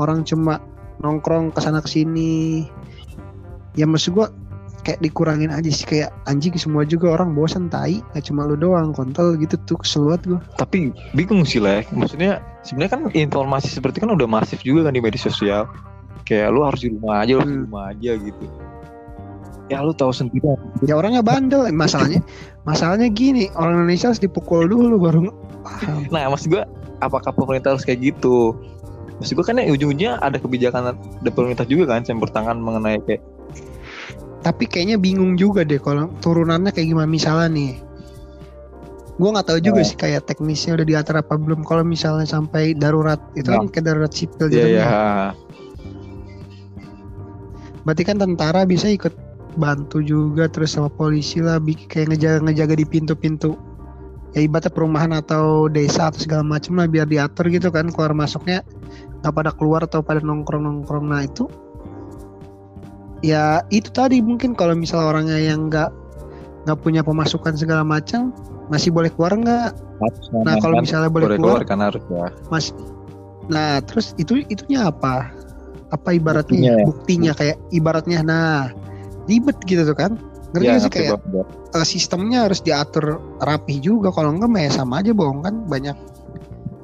orang 0.00 0.24
cuma 0.24 0.60
nongkrong 1.04 1.52
ke 1.52 1.60
sana 1.60 1.84
ke 1.84 1.88
sini 1.92 2.64
ya 3.76 3.84
maksud 3.84 4.16
gua 4.16 4.32
kayak 4.86 5.02
dikurangin 5.02 5.50
aja 5.50 5.66
sih 5.66 5.82
kayak 5.82 6.14
anjing 6.30 6.54
semua 6.54 6.86
juga 6.86 7.18
orang 7.18 7.34
bosan 7.34 7.66
tai. 7.66 7.98
Nggak 8.14 8.30
cuma 8.30 8.46
lu 8.46 8.54
doang 8.54 8.94
kontol 8.94 9.34
gitu 9.34 9.58
tuh 9.66 9.82
kesel 9.82 10.06
banget 10.06 10.22
gua. 10.30 10.40
Tapi 10.54 10.94
bingung 11.18 11.42
sih 11.42 11.58
lah 11.58 11.82
maksudnya 11.90 12.38
sebenarnya 12.62 12.92
kan 12.94 13.02
informasi 13.10 13.74
seperti 13.74 13.98
kan 13.98 14.14
udah 14.14 14.30
masif 14.30 14.62
juga 14.62 14.86
kan 14.86 14.94
di 14.94 15.02
media 15.02 15.18
sosial. 15.18 15.66
Kayak 16.22 16.54
lu 16.54 16.62
harus 16.62 16.86
di 16.86 16.94
rumah 16.94 17.26
aja 17.26 17.34
lu 17.34 17.42
harus 17.42 17.50
di 17.50 17.58
Hmm. 17.58 17.66
rumah 17.66 17.84
aja 17.90 18.12
gitu. 18.14 18.44
Ya 19.66 19.82
lu 19.82 19.90
tahu 19.90 20.14
sendiri. 20.14 20.46
Ya 20.86 20.94
orangnya 20.94 21.26
bandel. 21.26 21.66
Masalahnya 21.74 22.22
masalahnya 22.62 23.10
gini 23.10 23.50
orang 23.58 23.82
Indonesia 23.82 24.14
harus 24.14 24.22
dipukul 24.22 24.70
dulu 24.70 25.02
baru 25.02 25.34
paham. 25.66 26.06
Nah 26.14 26.30
maksud 26.30 26.54
gua 26.54 26.62
apakah 27.02 27.34
pemerintah 27.34 27.74
harus 27.74 27.82
kayak 27.82 28.14
gitu? 28.14 28.54
Maksud 29.18 29.34
gua 29.34 29.44
kan 29.50 29.58
ya 29.58 29.66
ujung-ujungnya 29.74 30.22
ada 30.22 30.38
kebijakan 30.38 30.94
dari 31.26 31.32
pemerintah 31.34 31.66
juga 31.66 31.98
kan 31.98 32.06
yang 32.06 32.22
bertangan 32.22 32.54
mengenai 32.62 33.02
kayak 33.02 33.18
tapi 34.44 34.64
kayaknya 34.68 34.96
bingung 35.00 35.36
juga 35.36 35.64
deh 35.64 35.80
kalau 35.80 36.08
turunannya 36.20 36.72
kayak 36.72 36.92
gimana. 36.92 37.08
Misalnya 37.08 37.48
nih 37.52 37.72
gua 39.16 39.40
nggak 39.40 39.48
tahu 39.48 39.58
juga 39.64 39.80
Oh. 39.80 39.86
sih 39.88 39.96
kayak 39.96 40.28
teknisnya 40.28 40.76
udah 40.76 40.86
diatur 40.86 41.16
apa 41.20 41.34
belum. 41.40 41.64
Kalau 41.64 41.82
misalnya 41.86 42.28
sampai 42.28 42.76
darurat 42.76 43.18
itu 43.32 43.48
kan 43.48 43.68
kayak 43.72 43.84
darurat 43.88 44.12
sipil 44.12 44.46
ya 44.48 44.54
jadinya. 44.54 44.84
ya. 44.84 44.90
Berarti 47.86 48.02
kan 48.02 48.18
tentara 48.18 48.66
bisa 48.66 48.90
ikut 48.90 49.14
bantu 49.56 50.04
juga 50.04 50.52
terus 50.52 50.76
sama 50.76 50.92
polisi 50.92 51.40
lah 51.40 51.56
kayak 51.62 52.12
ngejaga 52.12 52.38
ngejaga 52.44 52.74
di 52.76 52.86
pintu-pintu. 52.86 53.56
Ya 54.36 54.44
ibaratnya 54.44 54.68
perumahan 54.68 55.16
atau 55.16 55.64
desa 55.72 56.12
atau 56.12 56.20
segala 56.20 56.44
macam 56.44 56.76
lah 56.76 56.84
biar 56.84 57.08
diatur 57.08 57.48
gitu 57.48 57.72
kan 57.72 57.88
keluar 57.88 58.12
masuknya 58.12 58.60
nggak 59.24 59.32
pada 59.32 59.50
keluar 59.56 59.80
atau 59.88 60.04
pada 60.04 60.20
nongkrong 60.20 60.60
nongkrong 60.60 61.08
nah 61.08 61.24
itu 61.24 61.48
ya 63.20 63.64
itu 63.72 63.88
tadi 63.92 64.20
mungkin 64.20 64.52
kalau 64.52 64.76
misal 64.76 65.00
orangnya 65.00 65.38
yang 65.38 65.72
nggak 65.72 65.90
nggak 66.66 66.78
punya 66.82 67.00
pemasukan 67.06 67.54
segala 67.54 67.86
macam 67.86 68.34
masih 68.66 68.90
boleh 68.90 69.08
keluar 69.14 69.38
nggak? 69.38 69.70
Nah 70.42 70.54
kalau 70.58 70.76
kan 70.78 70.82
misalnya 70.82 71.10
boleh 71.10 71.34
boleh 71.34 71.38
keluar 71.38 71.60
keluar 71.62 71.70
kan 71.70 71.78
harus 71.78 72.02
ya. 72.10 72.26
mas 72.50 72.74
nah 73.46 73.78
terus 73.78 74.10
itu 74.18 74.42
itunya 74.50 74.90
apa? 74.90 75.30
Apa 75.94 76.18
ibaratnya? 76.18 76.50
Buktinya. 76.50 76.74
Ya. 76.74 76.84
buktinya 76.84 77.32
kayak 77.38 77.56
ibaratnya 77.70 78.18
nah 78.26 78.74
ribet 79.30 79.56
gitu 79.64 79.86
tuh 79.86 79.94
kan? 79.94 80.18
Ngerti 80.50 80.66
ya 80.66 80.82
sih 80.82 80.90
kayak 80.90 81.22
gua. 81.30 81.46
eh, 81.46 81.86
sistemnya 81.86 82.50
harus 82.50 82.58
diatur 82.58 83.22
rapi 83.38 83.78
juga. 83.78 84.10
Kalau 84.10 84.34
enggak 84.34 84.50
mah 84.50 84.62
ya 84.66 84.70
sama 84.74 84.98
aja 84.98 85.14
bohong 85.14 85.46
kan? 85.46 85.54
Banyak 85.70 85.94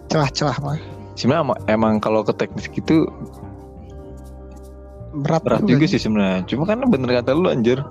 celah-celah 0.06 0.58
mah 0.62 0.78
sebenarnya 1.16 1.56
emang 1.68 2.00
kalau 2.00 2.24
ke 2.24 2.32
teknis 2.36 2.68
gitu 2.72 3.08
berat, 5.12 5.42
berat 5.44 5.62
juga 5.68 5.84
sih. 5.84 6.00
sebenarnya. 6.00 6.44
Cuma 6.48 6.64
kan 6.64 6.80
bener 6.88 7.20
kata 7.22 7.36
lu 7.36 7.52
anjir. 7.52 7.84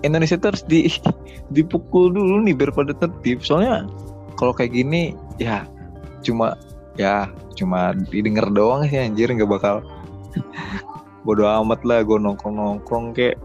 Indonesia 0.00 0.40
tuh 0.40 0.56
harus 0.56 0.64
di 0.64 0.88
dipukul 1.54 2.10
dulu 2.10 2.42
nih 2.42 2.54
biar 2.56 2.74
pada 2.74 2.92
tertib. 2.96 3.44
Soalnya 3.44 3.86
kalau 4.34 4.50
kayak 4.50 4.74
gini 4.74 5.14
ya 5.38 5.64
cuma 6.20 6.56
ya 6.98 7.30
cuma 7.56 7.94
didengar 8.10 8.50
doang 8.50 8.84
sih 8.88 8.98
anjir. 8.98 9.30
Nggak 9.30 9.50
bakal 9.50 9.74
bodo 11.26 11.44
amat 11.46 11.84
lah 11.86 12.02
gue 12.02 12.18
nongkrong 12.18 12.56
nongkrong 12.56 13.14
kayak. 13.14 13.38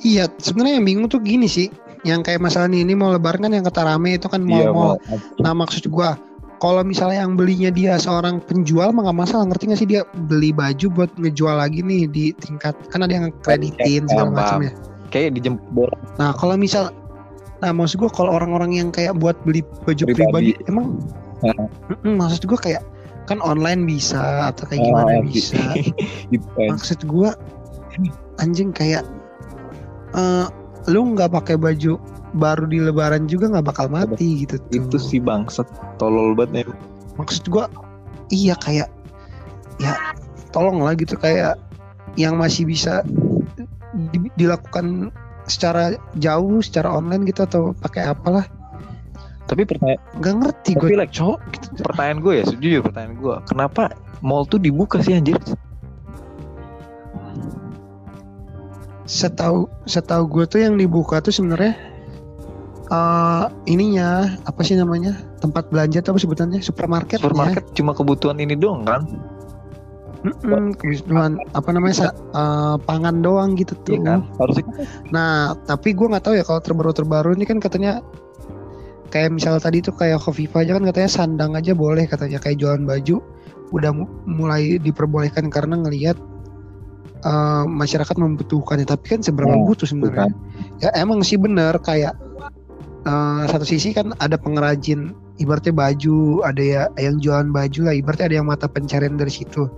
Iya 0.00 0.32
sebenarnya 0.40 0.80
yang 0.80 0.86
bingung 0.86 1.06
tuh 1.08 1.20
gini 1.22 1.48
sih. 1.48 1.68
Yang 2.00 2.32
kayak 2.32 2.40
masalah 2.40 2.72
ini 2.72 2.96
mau 2.96 3.12
lebaran 3.12 3.44
kan 3.44 3.52
yang 3.52 3.64
kata 3.68 3.84
rame 3.84 4.16
itu 4.16 4.24
kan 4.24 4.40
mau 4.40 4.56
iya 4.56 4.72
mau. 4.72 4.96
Nah 5.36 5.52
maksud 5.52 5.84
gua 5.92 6.16
kalau 6.60 6.84
misalnya 6.84 7.24
yang 7.24 7.34
belinya 7.40 7.72
dia 7.72 7.96
seorang 7.96 8.38
penjual 8.44 8.92
mah 8.92 9.08
nggak 9.08 9.18
masalah 9.18 9.48
ngerti 9.48 9.64
gak 9.72 9.80
sih 9.80 9.88
dia 9.88 10.02
beli 10.28 10.52
baju 10.52 10.86
buat 10.92 11.10
ngejual 11.16 11.56
lagi 11.56 11.80
nih 11.80 12.04
di 12.06 12.24
tingkat 12.36 12.76
kan 12.92 13.00
ada 13.00 13.12
yang 13.16 13.26
kreditin 13.40 14.04
segala 14.06 14.30
macam 14.30 14.68
ya 14.68 14.72
kayak 15.10 15.34
dijemput 15.40 15.90
Nah 16.20 16.36
kalau 16.36 16.54
misal, 16.54 16.92
nah 17.64 17.72
maksud 17.72 17.98
gue 17.98 18.10
kalau 18.12 18.36
orang-orang 18.36 18.76
yang 18.76 18.88
kayak 18.92 19.16
buat 19.16 19.34
beli 19.42 19.64
baju 19.88 20.04
Pribadi. 20.04 20.52
pribadi, 20.52 20.52
emang, 20.68 21.00
Nah. 21.40 21.56
Maksud 22.04 22.44
gue 22.44 22.58
kayak 22.60 22.84
kan 23.24 23.40
online 23.40 23.88
bisa 23.88 24.52
atau 24.52 24.68
kayak 24.68 24.84
gimana 24.84 25.10
Ah, 25.16 25.24
bisa. 25.24 25.56
gitu. 26.32 26.44
Maksud 26.60 27.00
gue 27.08 27.30
anjing 28.36 28.70
kayak 28.76 29.08
eh 30.12 30.46
lu 30.88 31.16
nggak 31.16 31.32
pakai 31.32 31.56
baju 31.56 31.96
baru 32.36 32.66
di 32.70 32.78
Lebaran 32.78 33.26
juga 33.26 33.50
nggak 33.50 33.66
bakal 33.66 33.86
mati 33.90 34.46
gitu 34.46 34.58
tuh. 34.58 34.70
itu 34.74 34.96
sih 34.98 35.18
bangsat. 35.18 35.66
Tolol 35.98 36.38
banget 36.38 36.70
ya. 36.70 36.74
Maksud 37.18 37.44
gue 37.50 37.64
iya 38.30 38.54
kayak 38.58 38.88
ya 39.82 39.94
tolong 40.54 40.84
lah 40.84 40.94
gitu 40.94 41.18
kayak 41.18 41.58
yang 42.14 42.38
masih 42.38 42.66
bisa 42.66 43.02
di- 44.14 44.32
dilakukan 44.38 45.10
secara 45.50 45.98
jauh, 46.22 46.62
secara 46.62 46.90
online 46.94 47.26
gitu 47.26 47.42
atau 47.42 47.62
pakai 47.82 48.14
apalah. 48.14 48.46
Tapi 49.50 49.66
pertanyaan 49.66 49.98
nggak 50.22 50.34
ngerti 50.46 50.70
gue 50.78 50.94
like 50.94 51.10
cowok 51.10 51.42
pertanyaan 51.82 52.22
gue 52.22 52.32
ya 52.38 52.44
jujur 52.54 52.86
pertanyaan 52.86 53.18
gue 53.18 53.34
kenapa 53.50 53.90
mall 54.22 54.46
tuh 54.46 54.62
dibuka 54.62 55.02
sih 55.02 55.18
anjir? 55.18 55.34
Setahu 59.10 59.66
setahu 59.90 60.30
gue 60.30 60.44
tuh 60.46 60.62
yang 60.62 60.78
dibuka 60.78 61.18
tuh 61.18 61.34
sebenarnya 61.34 61.74
eh 62.90 63.44
ininya 63.66 64.08
apa 64.44 64.60
sih 64.60 64.74
namanya? 64.74 65.14
Tempat 65.38 65.70
belanja 65.70 66.02
tuh 66.02 66.14
apa 66.14 66.20
sebutannya? 66.20 66.58
Supermarket 66.58 67.22
supermarket 67.22 67.64
cuma 67.72 67.94
kebutuhan 67.94 68.36
ini 68.38 68.58
doang 68.58 68.82
kan? 68.82 69.06
Kebutuhan 70.20 71.40
apa 71.56 71.68
namanya 71.72 72.12
eh, 72.12 72.76
pangan 72.84 73.24
doang 73.24 73.56
gitu 73.56 73.72
tuh. 73.86 73.96
Iya 73.96 74.00
kan? 74.04 74.20
Harusnya 74.36 74.64
nah 75.08 75.54
tapi 75.64 75.94
gue 75.94 76.06
nggak 76.06 76.24
tahu 76.26 76.34
ya 76.36 76.44
kalau 76.44 76.60
terbaru 76.60 76.92
terbaru 76.92 77.32
ini 77.32 77.48
kan 77.48 77.56
katanya 77.56 78.02
kayak 79.08 79.32
misalnya 79.32 79.58
tadi 79.58 79.82
tuh 79.82 79.94
kayak 79.96 80.20
Kofifa 80.20 80.62
aja 80.62 80.76
kan 80.76 80.84
katanya 80.86 81.10
sandang 81.10 81.52
aja 81.56 81.72
boleh 81.74 82.04
katanya 82.06 82.38
kayak 82.38 82.60
jualan 82.60 82.84
baju 82.84 83.18
udah 83.70 83.90
mu- 83.94 84.10
mulai 84.26 84.76
diperbolehkan 84.76 85.46
karena 85.48 85.78
ngelihat 85.78 86.18
eh, 87.22 87.64
masyarakat 87.64 88.16
membutuhkannya. 88.18 88.84
Tapi 88.84 89.04
kan 89.16 89.20
seberapa 89.22 89.54
Nah, 89.56 89.62
butuh 89.64 89.86
sebenarnya? 89.86 90.30
ya 90.82 90.90
emang 90.98 91.22
sih 91.22 91.40
bener 91.40 91.78
kayak 91.80 92.12
eh, 93.06 93.42
satu 93.48 93.64
sisi 93.64 93.92
kan 93.96 94.12
ada 94.20 94.36
pengrajin 94.36 95.12
ibaratnya 95.40 95.72
baju 95.72 96.44
ada 96.44 96.60
ya 96.60 96.82
yang 97.00 97.16
jualan 97.16 97.48
baju 97.48 97.80
lah 97.88 97.94
ibaratnya 97.96 98.26
ada 98.28 98.36
yang 98.42 98.48
mata 98.48 98.66
pencarian 98.68 99.16
dari 99.16 99.32
situ. 99.32 99.68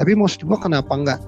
Tapi 0.00 0.16
maksud 0.16 0.48
gua 0.48 0.56
kenapa 0.58 0.92
enggak 0.92 1.20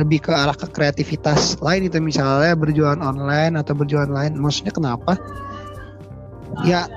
lebih 0.00 0.24
ke 0.24 0.32
arah 0.32 0.56
ke 0.56 0.64
kreativitas 0.72 1.60
lain 1.60 1.84
itu 1.84 2.00
misalnya 2.00 2.56
berjualan 2.56 2.96
online 3.02 3.60
atau 3.60 3.76
berjualan 3.76 4.08
lain. 4.08 4.38
Maksudnya 4.40 4.72
kenapa? 4.72 5.18
Ya 6.64 6.88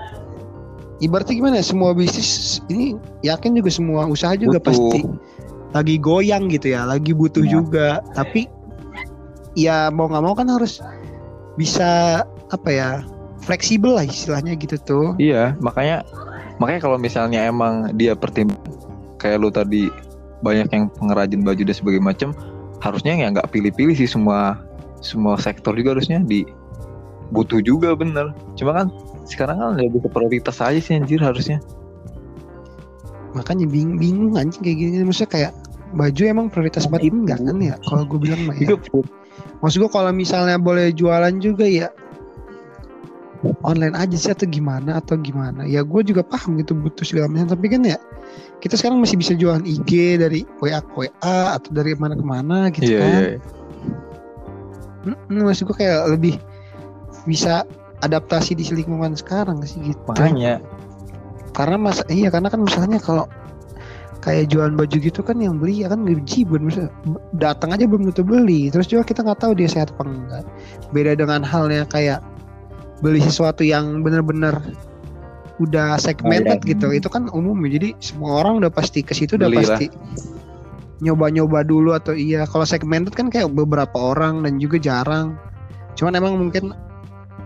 ibaratnya 1.03 1.35
gimana 1.35 1.55
ya, 1.59 1.65
semua 1.65 1.91
bisnis 1.91 2.63
ini 2.71 2.95
yakin 3.25 3.57
juga 3.59 3.67
semua 3.73 4.07
usaha 4.07 4.31
juga 4.39 4.63
Butuh. 4.63 4.71
pasti 4.71 4.99
lagi 5.75 5.95
goyang 5.99 6.47
gitu 6.47 6.71
ya 6.71 6.87
lagi 6.87 7.11
butuh 7.11 7.43
Nah. 7.43 7.51
juga. 7.51 7.87
Tapi 8.15 8.47
ya 9.59 9.91
mau 9.91 10.07
nggak 10.07 10.23
mau 10.23 10.35
kan 10.37 10.47
harus 10.47 10.79
bisa 11.59 12.23
apa 12.51 12.69
ya 12.71 12.89
fleksibel 13.45 13.93
lah 13.95 14.05
istilahnya 14.09 14.57
gitu 14.57 14.75
tuh. 14.81 15.07
Iya, 15.21 15.53
makanya 15.61 16.01
makanya 16.57 16.81
kalau 16.89 16.97
misalnya 16.97 17.45
emang 17.45 17.93
dia 17.93 18.17
pertimbang 18.17 18.57
kayak 19.21 19.37
lu 19.39 19.49
tadi 19.53 19.87
banyak 20.43 20.67
yang 20.69 20.85
pengrajin 20.93 21.41
baju 21.41 21.61
dan 21.63 21.75
sebagainya 21.77 22.05
macam, 22.05 22.29
harusnya 22.83 23.13
ya 23.15 23.31
nggak 23.31 23.49
pilih-pilih 23.53 23.95
sih 23.95 24.09
semua 24.09 24.59
semua 24.99 25.37
sektor 25.37 25.77
juga 25.77 25.97
harusnya 25.97 26.21
di 26.21 26.43
butuh 27.29 27.61
juga 27.61 27.93
bener. 27.93 28.33
Cuma 28.57 28.73
kan 28.73 28.87
sekarang 29.25 29.57
kan 29.57 29.69
lebih 29.81 30.05
ke 30.05 30.09
prioritas 30.09 30.61
aja 30.61 30.77
sih 30.77 30.97
anjir 30.97 31.21
harusnya. 31.21 31.61
makanya 33.35 33.67
bingung 33.67 33.99
bingung 33.99 34.39
anjing 34.39 34.63
kayak 34.63 34.77
gini. 34.79 35.03
Maksudnya 35.03 35.27
kayak 35.27 35.51
baju 35.91 36.21
emang 36.23 36.47
prioritas 36.47 36.87
banget 36.87 37.11
enggak 37.11 37.43
kan 37.43 37.57
ya? 37.59 37.75
Kalau 37.83 38.07
gue 38.07 38.19
bilang 38.23 38.47
mah 38.47 38.55
ya. 38.55 38.71
Itu 38.71 39.03
maksud 39.59 39.83
gue 39.83 39.91
kalau 39.91 40.15
misalnya 40.15 40.55
boleh 40.55 40.95
jualan 40.95 41.35
juga 41.43 41.67
ya 41.67 41.91
online 43.61 43.95
aja 43.97 44.15
sih 44.15 44.31
atau 44.31 44.47
gimana 44.47 44.97
atau 44.99 45.19
gimana. 45.19 45.67
Ya 45.67 45.81
gue 45.85 46.01
juga 46.05 46.25
paham 46.25 46.57
gitu 46.61 46.73
butuh 46.73 47.05
segala 47.05 47.29
macam 47.29 47.55
tapi 47.55 47.67
kan 47.69 47.81
ya 47.85 47.97
kita 48.63 48.79
sekarang 48.79 49.01
masih 49.03 49.19
bisa 49.19 49.37
jualan 49.37 49.63
IG 49.63 50.21
dari 50.21 50.41
WA 50.63 50.81
ke 50.81 50.93
WA 50.95 51.39
atau 51.59 51.69
dari 51.75 51.93
mana 51.95 52.17
ke 52.17 52.25
mana 52.25 52.57
gitu 52.73 52.97
iya, 52.97 52.99
kan. 53.01 53.21
iya. 53.21 53.37
Mm-mm, 55.05 55.45
maksud 55.45 55.69
gue 55.69 55.77
kayak 55.77 56.17
lebih 56.17 56.41
bisa 57.29 57.61
adaptasi 58.01 58.57
di 58.57 58.65
lingkungan 58.73 59.13
sekarang 59.13 59.61
sih 59.61 59.93
gitu. 59.93 60.01
Makanya. 60.09 60.61
Karena 61.55 61.77
mas 61.79 62.01
iya 62.11 62.27
karena 62.33 62.51
kan 62.51 62.65
misalnya 62.65 62.99
kalau 62.99 63.29
kayak 64.25 64.49
jualan 64.49 64.73
baju 64.73 64.97
gitu 64.97 65.21
kan 65.21 65.37
yang 65.37 65.61
beli 65.61 65.85
ya 65.85 65.87
kan 65.93 66.01
misalnya 66.01 66.89
datang 67.37 67.69
aja 67.71 67.85
belum 67.85 68.09
tentu 68.09 68.25
beli. 68.25 68.73
Terus 68.73 68.89
juga 68.89 69.05
kita 69.05 69.21
nggak 69.21 69.39
tahu 69.45 69.53
dia 69.53 69.69
sehat 69.69 69.93
apa 69.93 70.03
enggak. 70.09 70.43
Beda 70.89 71.13
dengan 71.13 71.45
halnya 71.45 71.85
kayak 71.85 72.25
beli 73.03 73.19
sesuatu 73.19 73.63
yang 73.65 74.03
benar-benar 74.05 74.61
udah 75.55 75.95
segmented 75.95 76.59
gitu 76.67 76.91
itu 76.91 77.07
kan 77.07 77.31
umum 77.31 77.55
ya. 77.67 77.79
Jadi 77.79 77.89
semua 78.03 78.43
orang 78.43 78.63
udah 78.63 78.71
pasti 78.71 78.99
ke 79.03 79.15
situ 79.15 79.39
udah 79.39 79.51
pasti 79.51 79.87
nyoba-nyoba 81.03 81.63
dulu 81.63 81.95
atau 81.95 82.15
iya. 82.15 82.43
Kalau 82.47 82.67
segmented 82.67 83.15
kan 83.15 83.31
kayak 83.31 83.51
beberapa 83.51 83.95
orang 83.95 84.43
dan 84.43 84.59
juga 84.59 84.79
jarang. 84.79 85.39
Cuman 85.95 86.15
emang 86.19 86.35
mungkin 86.39 86.75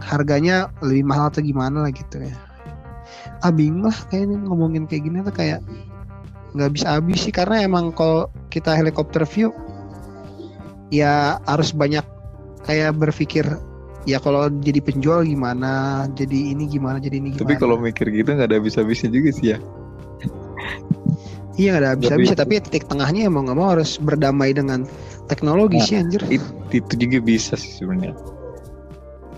harganya 0.02 0.74
lebih 0.82 1.06
mahal 1.06 1.30
atau 1.30 1.46
gimana 1.46 1.86
lah 1.86 1.92
gitu 1.94 2.22
ya. 2.22 2.34
Ah 3.46 3.54
bingung 3.54 3.88
lah 3.90 3.98
kayaknya 4.10 4.42
ngomongin 4.46 4.90
kayak 4.90 5.06
gini 5.06 5.22
tuh 5.22 5.34
kayak 5.34 5.62
nggak 6.58 6.72
bisa 6.74 6.98
habis 6.98 7.22
sih. 7.22 7.34
Karena 7.34 7.62
emang 7.62 7.94
kalau 7.94 8.30
kita 8.50 8.74
helikopter 8.74 9.22
view 9.26 9.54
ya 10.90 11.38
harus 11.46 11.70
banyak 11.70 12.02
kayak 12.66 12.98
berpikir 12.98 13.46
ya 14.10 14.18
kalau 14.18 14.50
jadi 14.50 14.82
penjual 14.82 15.22
gimana 15.22 16.06
jadi 16.18 16.58
ini 16.58 16.66
gimana 16.66 16.98
jadi 16.98 17.22
ini 17.22 17.38
gimana 17.38 17.46
tapi 17.46 17.62
kalau 17.62 17.78
mikir 17.78 18.10
gitu 18.10 18.34
nggak 18.34 18.50
ada 18.50 18.58
habis-habisnya 18.58 19.14
juga 19.14 19.30
sih 19.30 19.54
ya. 19.54 19.58
iya 21.60 21.76
nggak 21.76 21.82
ada 21.84 21.90
habis-habis 21.94 22.30
Lebih- 22.34 22.40
tapi 22.42 22.54
titik 22.66 22.84
tengahnya 22.90 23.30
emang 23.30 23.46
nggak 23.46 23.58
mau 23.60 23.70
harus 23.76 24.02
berdamai 24.02 24.50
dengan 24.56 24.90
teknologi 25.30 25.78
Nah, 25.78 25.86
sih 25.86 25.96
anjir 26.02 26.22
It, 26.34 26.42
itu 26.74 26.94
juga 26.98 27.18
bisa 27.22 27.54
sih 27.54 27.70
sebenarnya. 27.78 28.18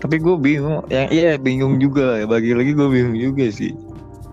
Tapi 0.02 0.18
gue 0.18 0.34
bingung, 0.34 0.82
yang 0.90 1.06
iya 1.14 1.38
bingung 1.38 1.78
juga 1.78 2.18
ya. 2.18 2.26
Bagi 2.26 2.58
lagi 2.58 2.74
gue 2.74 2.88
bingung 2.90 3.14
juga 3.14 3.46
sih. 3.54 3.70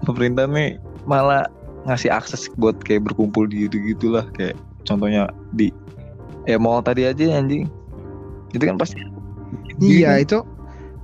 Pemerintah 0.02 0.50
nih 0.50 0.82
malah 1.06 1.46
ngasih 1.86 2.10
akses 2.10 2.50
buat 2.58 2.74
kayak 2.82 3.06
berkumpul 3.12 3.46
di 3.46 3.70
gitu 3.70 3.78
gitulah 3.94 4.26
kayak 4.34 4.58
contohnya 4.88 5.30
di 5.54 5.70
ya 6.50 6.58
mall 6.58 6.82
tadi 6.82 7.06
aja 7.06 7.38
anjing. 7.38 7.70
Itu 8.50 8.66
kan 8.66 8.82
pasti. 8.82 8.98
Iya 9.82 10.20
itu 10.20 10.44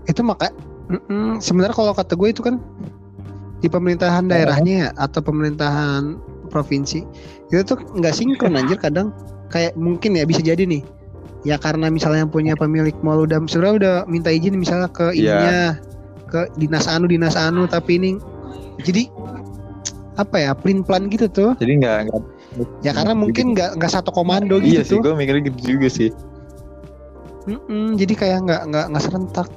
itu 0.06 0.22
maka 0.22 0.52
Mm-mm. 0.86 1.42
sebenarnya 1.42 1.74
kalau 1.74 1.94
kata 1.98 2.14
gue 2.14 2.30
itu 2.30 2.42
kan 2.46 2.62
di 3.64 3.72
pemerintahan 3.72 4.30
daerahnya 4.30 4.76
ya, 4.78 4.90
atau 5.02 5.24
pemerintahan 5.26 6.22
provinsi 6.54 7.02
itu 7.50 7.62
tuh 7.66 7.80
nggak 7.98 8.14
sinkron 8.14 8.54
anjir 8.54 8.78
kadang 8.78 9.10
kayak 9.50 9.74
mungkin 9.74 10.14
ya 10.14 10.28
bisa 10.30 10.46
jadi 10.46 10.62
nih 10.62 10.86
ya 11.42 11.58
karena 11.58 11.90
misalnya 11.90 12.30
punya 12.30 12.54
pemilik 12.54 12.94
mall 13.02 13.26
udah 13.26 13.42
sebenarnya 13.50 13.76
udah 13.82 13.96
minta 14.06 14.30
izin 14.30 14.58
misalnya 14.58 14.90
ke 14.94 15.14
Iya. 15.14 15.18
ininya 15.18 15.60
ke 16.30 16.40
dinas 16.58 16.86
anu 16.86 17.06
dinas 17.10 17.34
anu 17.34 17.66
tapi 17.66 17.98
ini 17.98 18.12
jadi 18.82 19.10
apa 20.16 20.36
ya 20.38 20.52
plan 20.56 20.80
plan 20.86 21.10
gitu 21.12 21.26
tuh 21.28 21.52
Jadi 21.60 21.82
nggak 21.82 22.14
ya 22.82 22.92
karena 22.96 23.14
mungkin 23.18 23.52
nggak 23.52 23.78
nggak 23.82 23.92
satu 23.92 24.10
komando 24.16 24.58
Iya 24.64 24.86
gitu 24.86 24.98
sih, 24.98 24.98
gue 25.04 25.14
mikirnya 25.14 25.52
gitu 25.52 25.76
juga 25.76 25.88
sih. 25.92 26.10
Mm-mm, 27.46 27.94
jadi 27.94 28.14
kayak 28.18 28.40
nggak 28.50 28.62
nggak 28.74 28.86
nggak 28.90 29.04
serentak. 29.06 29.48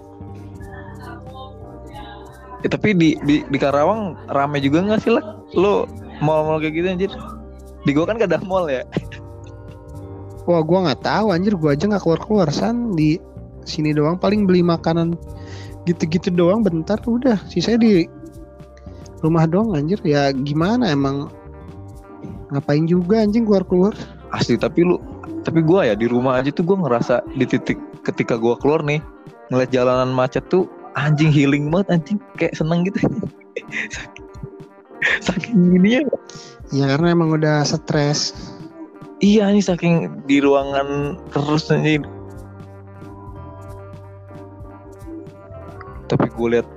Ya, 2.59 2.69
tapi 2.75 2.91
di, 2.93 3.15
di 3.23 3.47
di 3.47 3.59
Karawang 3.59 4.19
rame 4.29 4.59
juga 4.61 4.85
nggak 4.85 5.01
sih 5.01 5.13
lah? 5.15 5.41
Lo 5.55 5.89
mall-mall 6.21 6.61
kayak 6.61 6.75
gitu 6.75 6.87
anjir? 6.91 7.13
Di 7.87 7.91
gua 7.95 8.05
kan 8.11 8.21
gak 8.21 8.35
ada 8.35 8.43
mall 8.45 8.67
ya. 8.69 8.85
Wah 10.49 10.61
gua 10.61 10.91
nggak 10.91 11.07
tahu 11.07 11.27
anjir. 11.33 11.55
Gua 11.57 11.73
aja 11.73 11.89
nggak 11.89 12.03
keluar 12.03 12.21
keluar 12.21 12.49
san 12.53 12.93
di 12.93 13.17
sini 13.65 13.95
doang. 13.97 14.21
Paling 14.21 14.45
beli 14.45 14.61
makanan 14.61 15.17
gitu-gitu 15.89 16.29
doang 16.35 16.61
bentar 16.61 17.01
udah. 17.07 17.41
Sisanya 17.49 17.81
di 17.81 17.93
rumah 19.25 19.49
doang 19.49 19.73
anjir. 19.73 20.03
Ya 20.05 20.29
gimana 20.35 20.93
emang? 20.93 21.33
Ngapain 22.53 22.85
juga 22.85 23.23
anjing 23.23 23.45
keluar 23.45 23.65
keluar 23.65 23.95
Asli 24.33 24.61
tapi 24.61 24.85
lu 24.85 25.01
tapi 25.45 25.61
gua 25.63 25.87
ya 25.87 25.95
di 25.95 26.07
rumah 26.11 26.41
aja 26.41 26.51
tuh 26.51 26.65
gua 26.65 26.79
ngerasa 26.87 27.23
di 27.35 27.45
titik 27.47 27.79
ketika 28.03 28.39
gua 28.39 28.59
keluar 28.59 28.83
nih 28.83 29.03
ngeliat 29.49 29.71
jalanan 29.73 30.13
macet 30.13 30.45
tuh 30.51 30.69
anjing 30.99 31.31
healing 31.31 31.71
banget 31.71 32.01
anjing 32.01 32.19
kayak 32.37 32.55
seneng 32.57 32.85
gitu. 32.87 32.99
saking, 33.97 34.27
saking 35.23 35.59
ini 35.79 36.01
ya. 36.01 36.03
ya 36.75 36.85
karena 36.97 37.15
emang 37.15 37.33
udah 37.33 37.63
stres 37.65 38.35
Iya 39.19 39.51
nih 39.51 39.67
saking 39.67 40.23
di 40.31 40.39
ruangan 40.39 41.19
terus 41.35 41.75
anjing. 41.75 42.07
Tapi 46.07 46.27
gue 46.31 46.49
lihat 46.55 46.69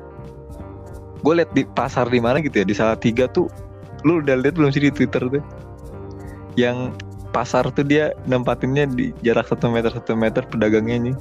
gue 1.22 1.34
lihat 1.38 1.52
di 1.54 1.64
pasar 1.78 2.10
di 2.10 2.18
mana 2.18 2.42
gitu 2.42 2.62
ya 2.62 2.66
di 2.66 2.74
salah 2.74 2.98
tiga 2.98 3.30
tuh 3.30 3.46
lu 4.02 4.26
udah 4.26 4.42
lihat 4.42 4.58
belum 4.58 4.74
sih 4.74 4.82
di 4.82 4.90
Twitter 4.90 5.22
tuh 5.22 5.46
yang 6.58 6.90
pasar 7.32 7.68
tuh 7.72 7.88
dia 7.88 8.12
nempatinnya 8.28 8.88
di 8.92 9.16
jarak 9.24 9.48
satu 9.48 9.72
meter 9.72 9.92
satu 9.92 10.14
meter 10.16 10.44
pedagangnya 10.48 11.12
nih 11.12 11.18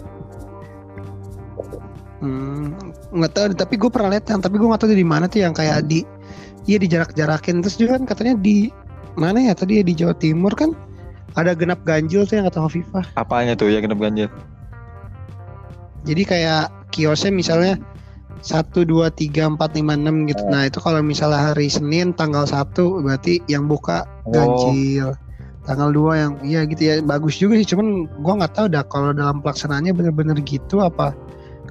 Hmm, 2.21 2.77
nggak 3.17 3.33
tahu 3.33 3.45
tapi 3.57 3.81
gue 3.81 3.89
pernah 3.89 4.13
lihat 4.13 4.29
yang 4.29 4.45
tapi 4.45 4.61
gue 4.61 4.69
nggak 4.69 4.85
tahu 4.85 4.93
di 4.93 5.09
mana 5.09 5.25
tuh 5.25 5.41
yang 5.41 5.57
kayak 5.57 5.89
di 5.89 6.05
iya 6.69 6.77
di 6.77 6.85
jarak 6.85 7.17
jarakin 7.17 7.65
terus 7.65 7.81
juga 7.81 7.97
kan 7.97 8.05
katanya 8.05 8.37
di 8.37 8.69
mana 9.19 9.41
ya? 9.41 9.53
Tadi 9.57 9.81
ya 9.81 9.85
di 9.85 9.95
Jawa 9.97 10.15
Timur 10.15 10.53
kan? 10.55 10.77
Ada 11.39 11.55
genap 11.55 11.81
ganjil 11.87 12.27
tuh 12.27 12.43
yang 12.43 12.47
kata 12.51 12.61
Hovifah. 12.61 13.05
Apanya 13.15 13.55
tuh 13.55 13.71
yang 13.71 13.87
genap 13.87 14.03
ganjil? 14.03 14.29
Jadi 16.05 16.23
kayak 16.27 16.69
kiosnya 16.91 17.33
misalnya 17.33 17.75
satu 18.41 18.89
dua 18.89 19.13
tiga 19.13 19.47
empat 19.47 19.77
lima 19.77 19.95
enam 19.95 20.27
gitu. 20.27 20.41
Nah 20.49 20.67
itu 20.67 20.81
kalau 20.81 21.05
misalnya 21.05 21.53
hari 21.53 21.69
Senin 21.69 22.17
tanggal 22.17 22.49
1 22.49 22.73
berarti 23.05 23.45
yang 23.49 23.69
buka 23.69 24.09
Oh. 24.31 24.73
Tanggal 25.71 25.95
2 25.95 26.19
yang 26.19 26.33
iya 26.43 26.61
gitu 26.67 26.83
ya 26.83 26.95
bagus 26.99 27.39
juga 27.39 27.55
sih. 27.63 27.69
Cuman 27.71 28.11
gua 28.27 28.43
nggak 28.43 28.59
tahu 28.59 28.67
dah 28.67 28.83
kalau 28.91 29.15
dalam 29.15 29.39
pelaksanaannya 29.39 29.95
bener-bener 29.95 30.35
gitu 30.43 30.83
apa 30.83 31.15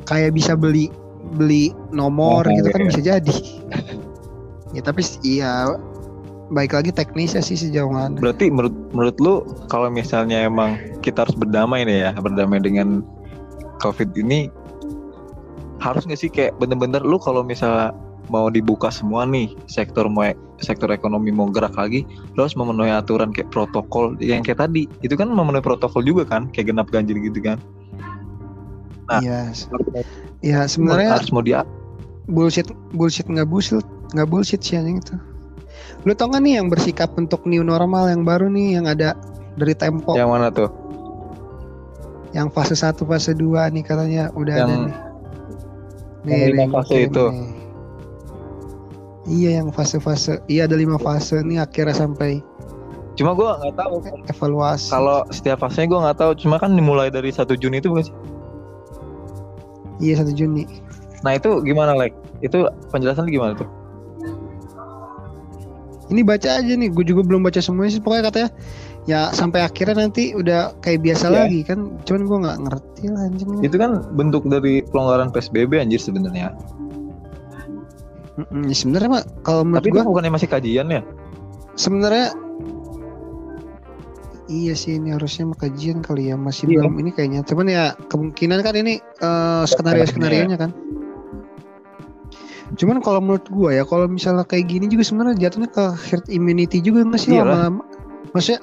kayak 0.07 0.31
bisa 0.39 0.55
beli 0.55 0.87
beli 1.35 1.75
nomor 1.91 2.47
Oh, 2.47 2.51
gitu 2.55 2.71
kan 2.71 2.79
iya. 2.79 2.87
bisa 2.87 3.01
jadi. 3.03 3.35
ya 4.77 4.81
tapi 4.85 5.01
iya 5.25 5.75
baik 6.49 6.73
lagi 6.73 6.89
teknisnya 6.89 7.41
sih 7.45 7.57
sejauh 7.57 7.89
mana. 7.93 8.17
berarti 8.17 8.49
menurut 8.49 8.73
menurut 8.93 9.17
lu 9.21 9.33
kalau 9.69 9.89
misalnya 9.89 10.45
emang 10.49 10.77
kita 11.05 11.25
harus 11.25 11.37
berdamai 11.37 11.85
nih 11.85 12.09
ya 12.09 12.11
berdamai 12.17 12.57
dengan 12.61 13.05
covid 13.81 14.09
ini 14.17 14.49
harus 15.79 16.05
nggak 16.09 16.19
sih 16.19 16.29
kayak 16.29 16.57
bener-bener 16.57 17.01
lu 17.05 17.21
kalau 17.21 17.45
misalnya 17.45 17.93
mau 18.29 18.47
dibuka 18.47 18.93
semua 18.93 19.25
nih 19.25 19.53
sektor 19.65 20.05
mau 20.07 20.25
sektor 20.61 20.89
ekonomi 20.93 21.33
mau 21.33 21.49
gerak 21.49 21.73
lagi 21.75 22.05
harus 22.37 22.53
memenuhi 22.53 22.93
aturan 22.93 23.33
kayak 23.33 23.49
protokol 23.49 24.13
yang 24.21 24.45
kayak 24.45 24.63
tadi 24.63 24.85
itu 25.01 25.13
kan 25.17 25.29
memenuhi 25.29 25.61
protokol 25.61 26.01
juga 26.05 26.23
kan 26.25 26.47
kayak 26.53 26.71
genap 26.71 26.87
ganjil 26.89 27.17
gitu 27.19 27.41
kan 27.41 27.59
Nah. 29.09 29.25
Iya. 29.25 29.41
Ya 30.45 30.69
sebenarnya 30.69 31.17
harus 31.17 31.33
mau 31.33 31.41
di 31.41 31.57
bullshit 32.29 32.69
bullshit 32.93 33.25
nggak 33.25 33.49
bullshit 33.49 33.81
nggak 34.13 34.29
bullshit 34.29 34.61
sih 34.61 34.77
anjing 34.77 35.01
itu 35.01 35.17
lu 36.05 36.13
tau 36.13 36.29
gak 36.31 36.45
nih 36.45 36.61
yang 36.61 36.69
bersikap 36.69 37.11
untuk 37.17 37.43
new 37.43 37.65
normal 37.65 38.07
yang 38.07 38.21
baru 38.23 38.47
nih 38.47 38.77
yang 38.79 38.85
ada 38.85 39.17
dari 39.57 39.73
Tempo 39.73 40.13
yang 40.13 40.29
mana 40.29 40.53
tuh 40.53 40.69
yang 42.31 42.53
fase 42.53 42.77
1 42.77 43.01
fase 43.09 43.33
2 43.33 43.73
nih 43.73 43.83
katanya 43.83 44.29
udah 44.37 44.53
ada 44.53 44.69
Yang- 44.69 44.85
nih 44.85 44.95
yang 46.29 46.51
lima 46.53 46.65
fase 46.79 47.09
itu. 47.09 47.25
nih. 47.33 47.49
Iya 49.29 49.61
yang 49.61 49.69
fase-fase. 49.69 50.41
Iya 50.49 50.65
ada 50.65 50.73
lima 50.73 50.97
fase 50.97 51.39
nih 51.39 51.61
akhirnya 51.61 51.93
sampai 51.95 52.41
Cuma 53.13 53.35
gue 53.35 53.43
nggak 53.45 53.75
tahu 53.75 53.99
evaluasi. 54.31 54.89
kalau 54.89 55.27
setiap 55.29 55.59
fasenya 55.59 55.91
gue 55.91 55.99
nggak 56.01 56.17
tahu. 56.17 56.31
Cuma 56.39 56.55
kan 56.55 56.71
dimulai 56.71 57.11
dari 57.11 57.29
1 57.29 57.51
Juni 57.53 57.77
itu 57.77 57.91
bukan 57.91 58.07
sih? 58.07 58.15
Iya 59.99 60.23
satu 60.23 60.31
Juni. 60.31 60.63
Nah 61.21 61.35
itu 61.35 61.59
gimana 61.61 61.91
like? 61.93 62.15
Itu 62.39 62.71
penjelasan 62.89 63.27
gimana 63.27 63.59
tuh? 63.59 63.67
Ini 66.09 66.25
baca 66.25 66.57
aja 66.57 66.73
nih, 66.73 66.89
gue 66.89 67.05
juga 67.05 67.21
belum 67.21 67.45
baca 67.45 67.59
semuanya 67.61 67.93
sih. 67.93 68.01
Pokoknya 68.01 68.31
katanya 68.31 68.49
ya 69.03 69.29
sampai 69.29 69.61
akhirnya 69.61 70.07
nanti 70.07 70.31
udah 70.33 70.73
kayak 70.79 71.03
biasa 71.03 71.27
Iya. 71.27 71.35
lagi 71.43 71.59
kan. 71.67 71.79
Cuman 72.07 72.21
gue 72.23 72.37
nggak 72.47 72.57
ngerti 72.65 73.03
lah 73.11 73.21
anjing. 73.27 73.49
Itu 73.61 73.75
kan 73.75 73.91
bentuk 74.15 74.47
dari 74.47 74.81
pelonggaran 74.87 75.29
PSBB 75.29 75.77
anjir 75.77 75.99
sebenarnya. 75.99 76.55
Mm-mm, 78.39 78.61
ya 78.65 78.75
sebenarnya 78.75 79.09
mah 79.11 79.23
kalau 79.43 79.67
menurut 79.67 79.83
Tapi 79.83 79.91
gue 79.91 79.99
itu 79.99 80.07
bukannya 80.07 80.31
masih 80.31 80.47
kajian 80.47 80.87
ya? 80.87 81.01
sebenarnya 81.75 82.27
iya 84.49 84.73
sih 84.73 84.97
ini 84.97 85.13
harusnya 85.13 85.45
mah 85.45 85.59
kajian 85.59 86.01
kali 86.01 86.27
ya 86.27 86.35
masih 86.35 86.65
Iya. 86.67 86.81
belum 86.81 86.95
ini 86.97 87.09
kayaknya. 87.11 87.41
Cuman 87.43 87.67
ya 87.67 87.83
kemungkinan 88.07 88.59
kan 88.59 88.75
ini 88.75 88.97
skenario 89.63 90.03
skenario 90.03 90.43
nya 90.47 90.57
kan. 90.57 90.71
Cuman 92.73 93.01
kalau 93.01 93.19
menurut 93.19 93.45
gua 93.49 93.73
ya 93.73 93.83
kalau 93.83 94.05
misalnya 94.05 94.45
kayak 94.45 94.65
gini 94.67 94.85
juga 94.87 95.03
sebenarnya 95.03 95.37
jatuhnya 95.37 95.69
ke 95.69 95.85
herd 96.09 96.25
immunity 96.29 96.79
juga 96.79 97.01
nggak 97.03 97.19
sih 97.19 97.35
lama-lama. 97.35 97.83
Maksudnya 98.31 98.61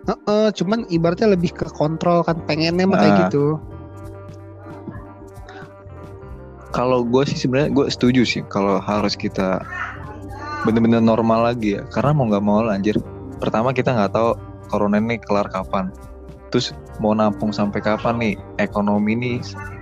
Heeh, 0.00 0.48
cuman 0.56 0.88
ibaratnya 0.88 1.36
lebih 1.36 1.52
ke 1.52 1.68
kontrol 1.68 2.24
kan 2.24 2.40
pengennya 2.48 2.88
mah 2.88 2.96
kayak 2.96 3.12
Ah. 3.12 3.20
gitu. 3.28 3.60
Kalau 6.70 7.02
gue 7.02 7.22
sih 7.26 7.34
sebenarnya 7.34 7.74
gue 7.74 7.86
setuju 7.90 8.22
sih 8.22 8.42
kalau 8.46 8.78
harus 8.78 9.18
kita 9.18 9.58
bener-bener 10.62 11.02
normal 11.02 11.50
lagi 11.50 11.78
ya. 11.78 11.82
Karena 11.90 12.14
mau 12.14 12.30
nggak 12.30 12.44
mau 12.44 12.62
anjir. 12.66 12.94
Pertama 13.42 13.74
kita 13.74 13.90
nggak 13.90 14.12
tahu 14.14 14.38
corona 14.70 15.02
ini 15.02 15.18
kelar 15.18 15.50
kapan. 15.50 15.90
Terus 16.54 16.74
mau 17.02 17.14
nampung 17.14 17.50
sampai 17.50 17.82
kapan 17.82 18.14
nih 18.18 18.34
ekonomi 18.58 19.14
nih 19.14 19.36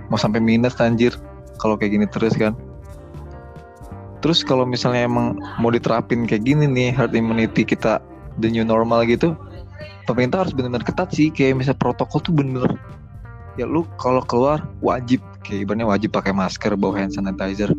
mau 0.09 0.17
sampai 0.17 0.41
minus 0.41 0.77
anjir 0.81 1.13
kalau 1.61 1.77
kayak 1.77 1.93
gini 1.97 2.05
terus 2.09 2.33
kan. 2.33 2.57
Terus 4.19 4.43
kalau 4.43 4.67
misalnya 4.67 5.07
emang 5.07 5.39
mau 5.61 5.71
diterapin 5.71 6.27
kayak 6.27 6.43
gini 6.43 6.67
nih 6.67 6.89
herd 6.91 7.15
immunity 7.15 7.63
kita 7.63 8.03
the 8.41 8.51
new 8.51 8.67
normal 8.67 9.05
gitu, 9.07 9.35
pemerintah 10.09 10.43
harus 10.43 10.53
benar-benar 10.57 10.83
ketat 10.83 11.13
sih 11.13 11.29
kayak 11.29 11.61
misal 11.61 11.77
protokol 11.77 12.17
tuh 12.19 12.33
bener 12.33 12.65
ya 13.61 13.69
lu 13.69 13.85
kalau 14.01 14.23
keluar 14.25 14.65
wajib 14.81 15.21
kayak 15.43 15.67
ibaratnya 15.67 15.87
wajib 15.87 16.09
pakai 16.13 16.35
masker 16.35 16.75
bawa 16.75 17.03
hand 17.03 17.15
sanitizer. 17.15 17.71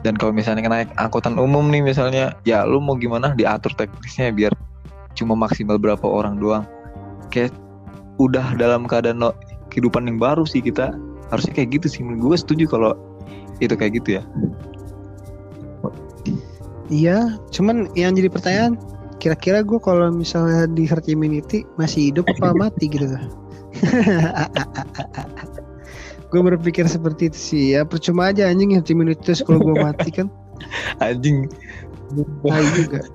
Dan 0.00 0.16
kalau 0.16 0.32
misalnya 0.32 0.64
naik 0.70 0.90
angkutan 0.96 1.36
umum 1.36 1.68
nih 1.68 1.84
misalnya 1.84 2.32
ya 2.46 2.64
lu 2.64 2.80
mau 2.80 2.96
gimana? 2.96 3.36
Diatur 3.36 3.74
teknisnya 3.76 4.32
biar 4.32 4.52
cuma 5.18 5.36
maksimal 5.36 5.76
berapa 5.76 6.06
orang 6.06 6.40
doang. 6.40 6.64
Kayak 7.28 7.52
udah 8.16 8.56
dalam 8.56 8.86
keadaan 8.86 9.20
no- 9.20 9.36
kehidupan 9.68 10.08
yang 10.08 10.18
baru 10.18 10.46
sih 10.46 10.62
kita 10.62 10.94
harusnya 11.28 11.52
kayak 11.52 11.80
gitu 11.80 11.86
sih. 11.90 12.00
Gue 12.02 12.36
setuju 12.38 12.64
kalau 12.70 12.96
itu 13.60 13.74
kayak 13.76 14.00
gitu 14.00 14.20
ya. 14.20 14.22
Iya, 16.90 17.38
cuman 17.54 17.86
yang 17.94 18.18
jadi 18.18 18.26
pertanyaan 18.26 18.74
kira-kira 19.22 19.62
gue 19.62 19.78
kalau 19.78 20.10
misalnya 20.10 20.66
di 20.66 20.88
herd 20.88 21.06
immunity 21.06 21.62
masih 21.78 22.10
hidup 22.10 22.26
apa 22.40 22.56
mati 22.56 22.90
gitu. 22.90 23.14
gue 26.30 26.40
berpikir 26.40 26.86
seperti 26.86 27.28
itu 27.28 27.38
sih 27.38 27.64
ya 27.74 27.82
percuma 27.82 28.30
aja 28.30 28.46
anjing 28.46 28.78
immunity 28.78 29.20
terus 29.20 29.42
kalau 29.42 29.58
gue 29.60 29.74
mati 29.84 30.10
kan 30.14 30.30
anjing 31.02 31.50
tai 32.42 32.66
juga. 32.74 33.06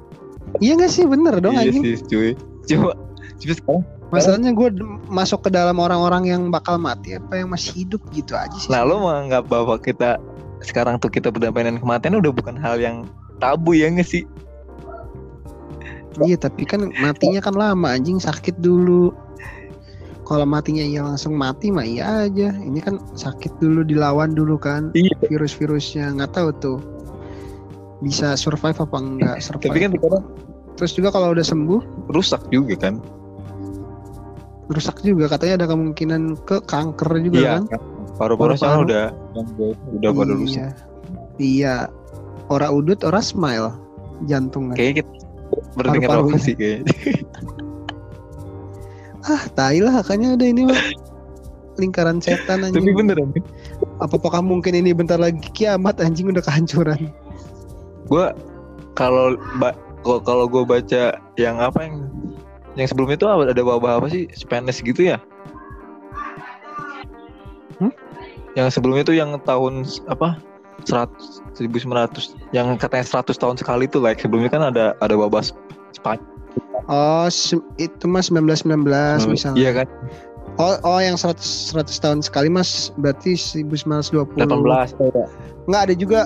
Iya 0.64 0.80
gak 0.80 0.92
sih 0.92 1.04
bener 1.04 1.36
dong 1.44 1.56
iya 1.60 1.68
anjing. 1.68 1.84
sih 1.84 1.96
cuy 2.08 2.32
coba 2.68 2.96
coba 3.40 3.54
sekarang 3.60 3.84
Masalahnya 4.14 4.54
gue 4.54 4.70
masuk 5.10 5.44
ke 5.44 5.50
dalam 5.50 5.82
orang-orang 5.82 6.30
yang 6.30 6.42
bakal 6.54 6.78
mati 6.78 7.18
apa 7.18 7.42
yang 7.42 7.50
masih 7.50 7.84
hidup 7.84 8.00
gitu 8.14 8.38
aja 8.38 8.54
sih. 8.54 8.70
Nah 8.70 8.86
lo 8.86 9.02
menganggap 9.02 9.50
bahwa 9.50 9.82
kita 9.82 10.22
sekarang 10.62 11.02
tuh 11.02 11.10
kita 11.10 11.34
berdampingan 11.34 11.82
kematian 11.82 12.22
udah 12.22 12.32
bukan 12.32 12.56
hal 12.56 12.78
yang 12.78 13.10
tabu 13.42 13.74
ya 13.74 13.90
nggak 13.90 14.06
sih? 14.06 14.24
Iya 16.22 16.38
tapi 16.40 16.64
kan 16.64 16.94
matinya 17.02 17.42
kan 17.42 17.58
lama 17.58 17.92
anjing 17.92 18.22
sakit 18.22 18.62
dulu. 18.62 19.12
Kalau 20.26 20.42
matinya 20.44 20.82
iya 20.82 21.02
langsung 21.02 21.38
mati 21.38 21.70
mah 21.70 21.86
iya 21.86 22.26
aja. 22.26 22.50
Ini 22.50 22.80
kan 22.80 22.98
sakit 23.14 23.58
dulu 23.58 23.82
dilawan 23.82 24.34
dulu 24.34 24.58
kan 24.58 24.90
Iya. 24.92 25.14
virus-virusnya 25.24 26.12
nggak 26.12 26.34
tahu 26.34 26.50
tuh 26.56 26.78
bisa 28.02 28.34
survive 28.34 28.76
apa 28.76 28.98
enggak 28.98 29.36
survive. 29.46 29.70
Tapi 29.70 29.80
kan 29.80 29.92
sekarang 29.94 30.24
Terus 30.76 30.92
juga 30.92 31.08
kalau 31.08 31.32
udah 31.32 31.46
sembuh 31.46 31.82
rusak 32.10 32.42
juga 32.50 32.76
kan? 32.76 33.00
rusak 34.66 34.98
juga 35.00 35.30
katanya 35.30 35.62
ada 35.62 35.68
kemungkinan 35.70 36.42
ke 36.42 36.58
kanker 36.64 37.22
juga 37.22 37.38
Iya. 37.38 37.52
kan. 37.70 37.80
Paru-paru 38.18 38.54
sekarang 38.56 38.82
Paru-paru. 38.84 38.90
udah 38.90 39.06
udah 39.94 40.10
pada 40.12 40.34
rusak. 40.34 40.58
iya. 40.58 40.68
Iya. 41.38 41.76
Ora 42.46 42.68
udut, 42.70 43.02
ora 43.02 43.22
smile 43.22 43.72
jantung 44.26 44.70
kan. 44.70 44.76
Kayaknya 44.76 44.96
kita 45.00 45.10
Paru-parunya. 45.76 46.08
ngerokok 46.10 46.40
sih 46.40 46.54
kayaknya. 46.54 46.84
Ah, 49.26 49.42
tai 49.58 49.82
lah 49.82 50.06
kayaknya 50.06 50.38
ada 50.38 50.46
ini 50.46 50.70
mah 50.70 50.82
lingkaran 51.76 52.22
setan 52.22 52.62
Tapi 52.64 52.78
anjing. 52.78 52.96
bener 52.96 53.18
anjing. 53.20 53.46
Apakah 54.00 54.40
mungkin 54.40 54.78
ini 54.78 54.94
bentar 54.96 55.20
lagi 55.20 55.42
kiamat 55.52 56.00
anjing 56.00 56.30
udah 56.32 56.44
kehancuran. 56.46 57.10
Gue 58.08 58.26
kalau 58.94 59.36
kalau- 60.06 60.48
gue 60.48 60.64
baca 60.64 61.18
yang 61.36 61.58
apa 61.58 61.80
yang 61.84 62.06
yang 62.78 62.88
sebelum 62.88 63.10
itu 63.10 63.26
ada 63.26 63.58
wabah 63.58 63.98
apa 64.00 64.08
sih 64.14 64.30
Spanish 64.32 64.86
gitu 64.86 65.10
ya? 65.10 65.18
Hmm? 67.82 67.92
Yang 68.54 68.78
sebelumnya 68.80 69.04
itu 69.04 69.18
yang 69.18 69.36
tahun 69.42 69.84
apa 70.06 70.40
100 70.86 71.42
1900 71.58 72.36
yang 72.54 72.76
katanya 72.78 73.04
100 73.04 73.36
tahun 73.36 73.56
sekali 73.58 73.88
tuh 73.90 74.04
like 74.04 74.20
sebelumnya 74.22 74.52
kan 74.52 74.64
ada 74.70 74.94
ada 75.02 75.16
wabah 75.18 75.42
Sp- 75.42 75.58
Spanyol 75.96 76.24
Oh, 76.86 77.26
itu 77.76 78.06
mas 78.06 78.30
1919 78.30 78.86
misalnya. 79.26 79.58
Iya 79.58 79.72
kan? 79.84 79.88
Oh, 80.56 80.78
oh 80.88 81.00
yang 81.04 81.20
100 81.20 81.36
100 81.76 82.00
tahun 82.00 82.20
sekali 82.24 82.48
Mas 82.48 82.94
berarti 82.96 83.36
1920. 83.36 84.40
18 84.40 84.96
Enggak 85.68 85.82
ada 85.92 85.96
juga 85.98 86.20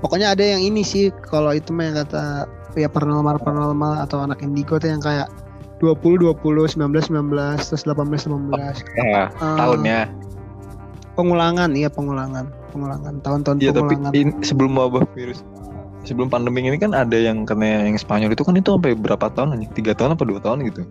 Pokoknya 0.00 0.34
ada 0.34 0.42
yang 0.42 0.58
ini 0.58 0.82
sih 0.82 1.14
kalau 1.22 1.54
itu 1.54 1.70
mah 1.70 1.86
yang 1.86 1.96
kata 2.02 2.50
ya 2.74 2.90
paranormal 2.90 3.38
paranormal 3.38 4.02
atau 4.02 4.18
anak 4.18 4.42
indigo 4.42 4.74
tuh 4.74 4.90
yang 4.90 4.98
kayak 4.98 5.30
20 5.78 6.18
20 6.18 6.42
19 6.74 6.90
19 7.06 7.30
terus 7.62 7.82
18 7.86 8.26
18. 8.26 8.82
ya, 8.98 9.30
Eh, 9.30 9.30
tahunnya. 9.38 10.10
Pengulangan 11.14 11.70
iya 11.78 11.86
pengulangan. 11.86 12.50
Pengulangan 12.74 13.14
tahun-tahun 13.22 13.56
Iya 13.60 13.70
tapi 13.70 13.94
pengulangan. 13.94 14.12
in- 14.16 14.40
sebelum 14.42 14.74
wabah 14.74 15.06
virus 15.14 15.46
sebelum 16.02 16.28
pandemi 16.30 16.66
ini 16.66 16.78
kan 16.78 16.94
ada 16.94 17.14
yang 17.14 17.46
kena 17.46 17.86
yang 17.86 17.98
Spanyol 17.98 18.34
itu 18.34 18.42
kan 18.42 18.58
itu 18.58 18.74
sampai 18.74 18.94
berapa 18.98 19.26
tahun 19.32 19.58
aja? 19.58 19.66
Tiga 19.74 19.92
tahun 19.94 20.18
apa 20.18 20.24
dua 20.26 20.40
tahun 20.42 20.66
gitu? 20.66 20.82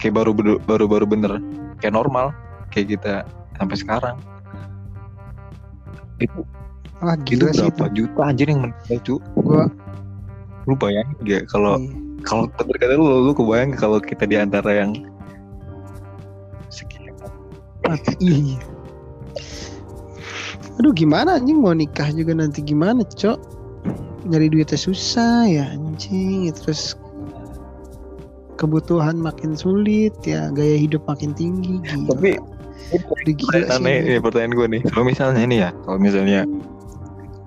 Kayak 0.00 0.24
baru 0.24 0.30
baru 0.64 0.84
baru, 0.88 1.04
bener 1.04 1.40
kayak 1.80 1.96
normal 1.96 2.32
kayak 2.72 2.96
kita 2.96 3.24
sampai 3.56 3.76
sekarang. 3.76 4.16
Itu 6.20 6.44
Wah 7.00 7.16
itu 7.16 7.40
gila 7.40 7.48
sih 7.56 7.64
berapa 7.64 7.84
itu. 7.88 7.96
juta 8.04 8.20
anjir 8.28 8.46
yang 8.52 8.60
meninggal 8.68 8.98
cu? 9.04 9.14
Gua 9.40 9.64
Lu 10.68 10.76
bayangin 10.76 11.16
gak 11.24 11.48
kalau 11.48 11.80
iya. 11.80 11.96
kalau 12.28 12.44
terkadang 12.60 13.00
lu 13.00 13.16
lu 13.24 13.32
kebayang 13.32 13.72
kalau 13.72 13.96
kita 13.96 14.28
di 14.28 14.36
antara 14.36 14.84
yang 14.84 14.92
sekian. 16.68 17.16
Iya. 18.20 18.60
Aduh 20.76 20.92
gimana 20.92 21.40
anjing 21.40 21.60
mau 21.60 21.72
nikah 21.72 22.12
juga 22.12 22.36
nanti 22.36 22.60
gimana 22.60 23.00
cok 23.04 23.59
Nyari 24.28 24.52
duitnya 24.52 24.76
susah 24.76 25.48
ya 25.48 25.64
anjing 25.72 26.52
Terus 26.52 26.96
Kebutuhan 28.60 29.16
makin 29.16 29.56
sulit 29.56 30.12
ya 30.26 30.52
Gaya 30.52 30.76
hidup 30.76 31.04
makin 31.08 31.32
tinggi 31.32 31.80
gila. 31.80 32.12
Tapi 32.12 32.36
Udah 32.90 33.34
gila 33.36 33.58
sih 33.60 33.70
aneh 33.70 33.96
ini. 34.02 34.16
pertanyaan 34.18 34.52
gue 34.56 34.66
nih 34.66 34.82
kalau 34.90 35.04
misalnya 35.04 35.40
ini 35.44 35.56
ya 35.62 35.70
kalau 35.84 36.00
misalnya 36.00 36.48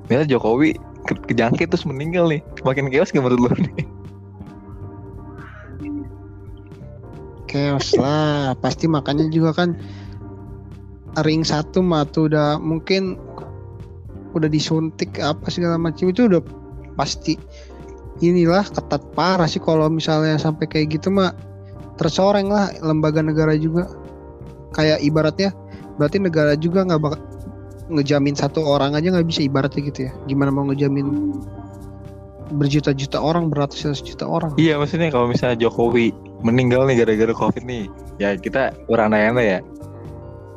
misalnya 0.08 0.30
Jokowi 0.30 0.78
ke 1.10 1.14
kejangkit 1.28 1.68
terus 1.74 1.84
meninggal 1.90 2.30
nih 2.32 2.40
makin 2.64 2.88
chaos 2.94 3.12
gak 3.12 3.26
menurut 3.26 3.42
lu 3.42 3.50
nih 3.66 3.86
Chaos 7.54 7.94
lah 8.02 8.58
Pasti 8.58 8.90
makanya 8.90 9.30
juga 9.30 9.54
kan 9.54 9.78
Ring 11.22 11.46
satu 11.46 11.86
mah 11.86 12.02
tuh 12.10 12.26
udah 12.26 12.58
mungkin 12.58 13.14
Udah 14.34 14.50
disuntik 14.50 15.22
apa 15.22 15.54
segala 15.54 15.78
macam 15.78 16.10
itu 16.10 16.26
udah 16.26 16.42
pasti 16.94 17.36
inilah 18.22 18.64
ketat 18.70 19.02
parah 19.18 19.50
sih 19.50 19.60
kalau 19.60 19.90
misalnya 19.90 20.38
sampai 20.38 20.70
kayak 20.70 21.00
gitu 21.00 21.10
mah 21.10 21.34
tercoreng 21.98 22.50
lah 22.50 22.74
lembaga 22.82 23.22
negara 23.22 23.54
juga 23.58 23.90
kayak 24.74 25.02
ibaratnya 25.06 25.54
berarti 25.98 26.18
negara 26.18 26.58
juga 26.58 26.86
nggak 26.86 27.02
bakal 27.02 27.22
ngejamin 27.92 28.34
satu 28.34 28.64
orang 28.64 28.98
aja 28.98 29.14
nggak 29.14 29.28
bisa 29.28 29.46
ibaratnya 29.46 29.82
gitu 29.86 30.00
ya 30.10 30.12
gimana 30.26 30.50
mau 30.50 30.66
ngejamin 30.72 31.38
berjuta-juta 32.54 33.18
orang 33.18 33.50
beratus-ratus 33.50 34.06
juta 34.06 34.30
orang 34.30 34.54
Iya 34.62 34.78
maksudnya 34.78 35.10
kalau 35.10 35.30
misalnya 35.30 35.58
Jokowi 35.58 36.14
meninggal 36.44 36.86
nih 36.86 37.02
gara-gara 37.02 37.34
covid 37.34 37.64
nih, 37.64 37.88
ya 38.20 38.36
kita 38.36 38.76
berandai-andai 38.92 39.58
ya. 39.58 39.60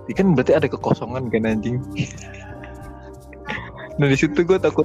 Ini 0.06 0.12
kan 0.14 0.26
berarti 0.34 0.52
ada 0.54 0.66
kekosongan 0.66 1.30
kan 1.30 1.46
anjing. 1.46 1.78
nah 3.98 4.06
di 4.10 4.16
situ 4.18 4.44
gue 4.44 4.58
takut 4.60 4.84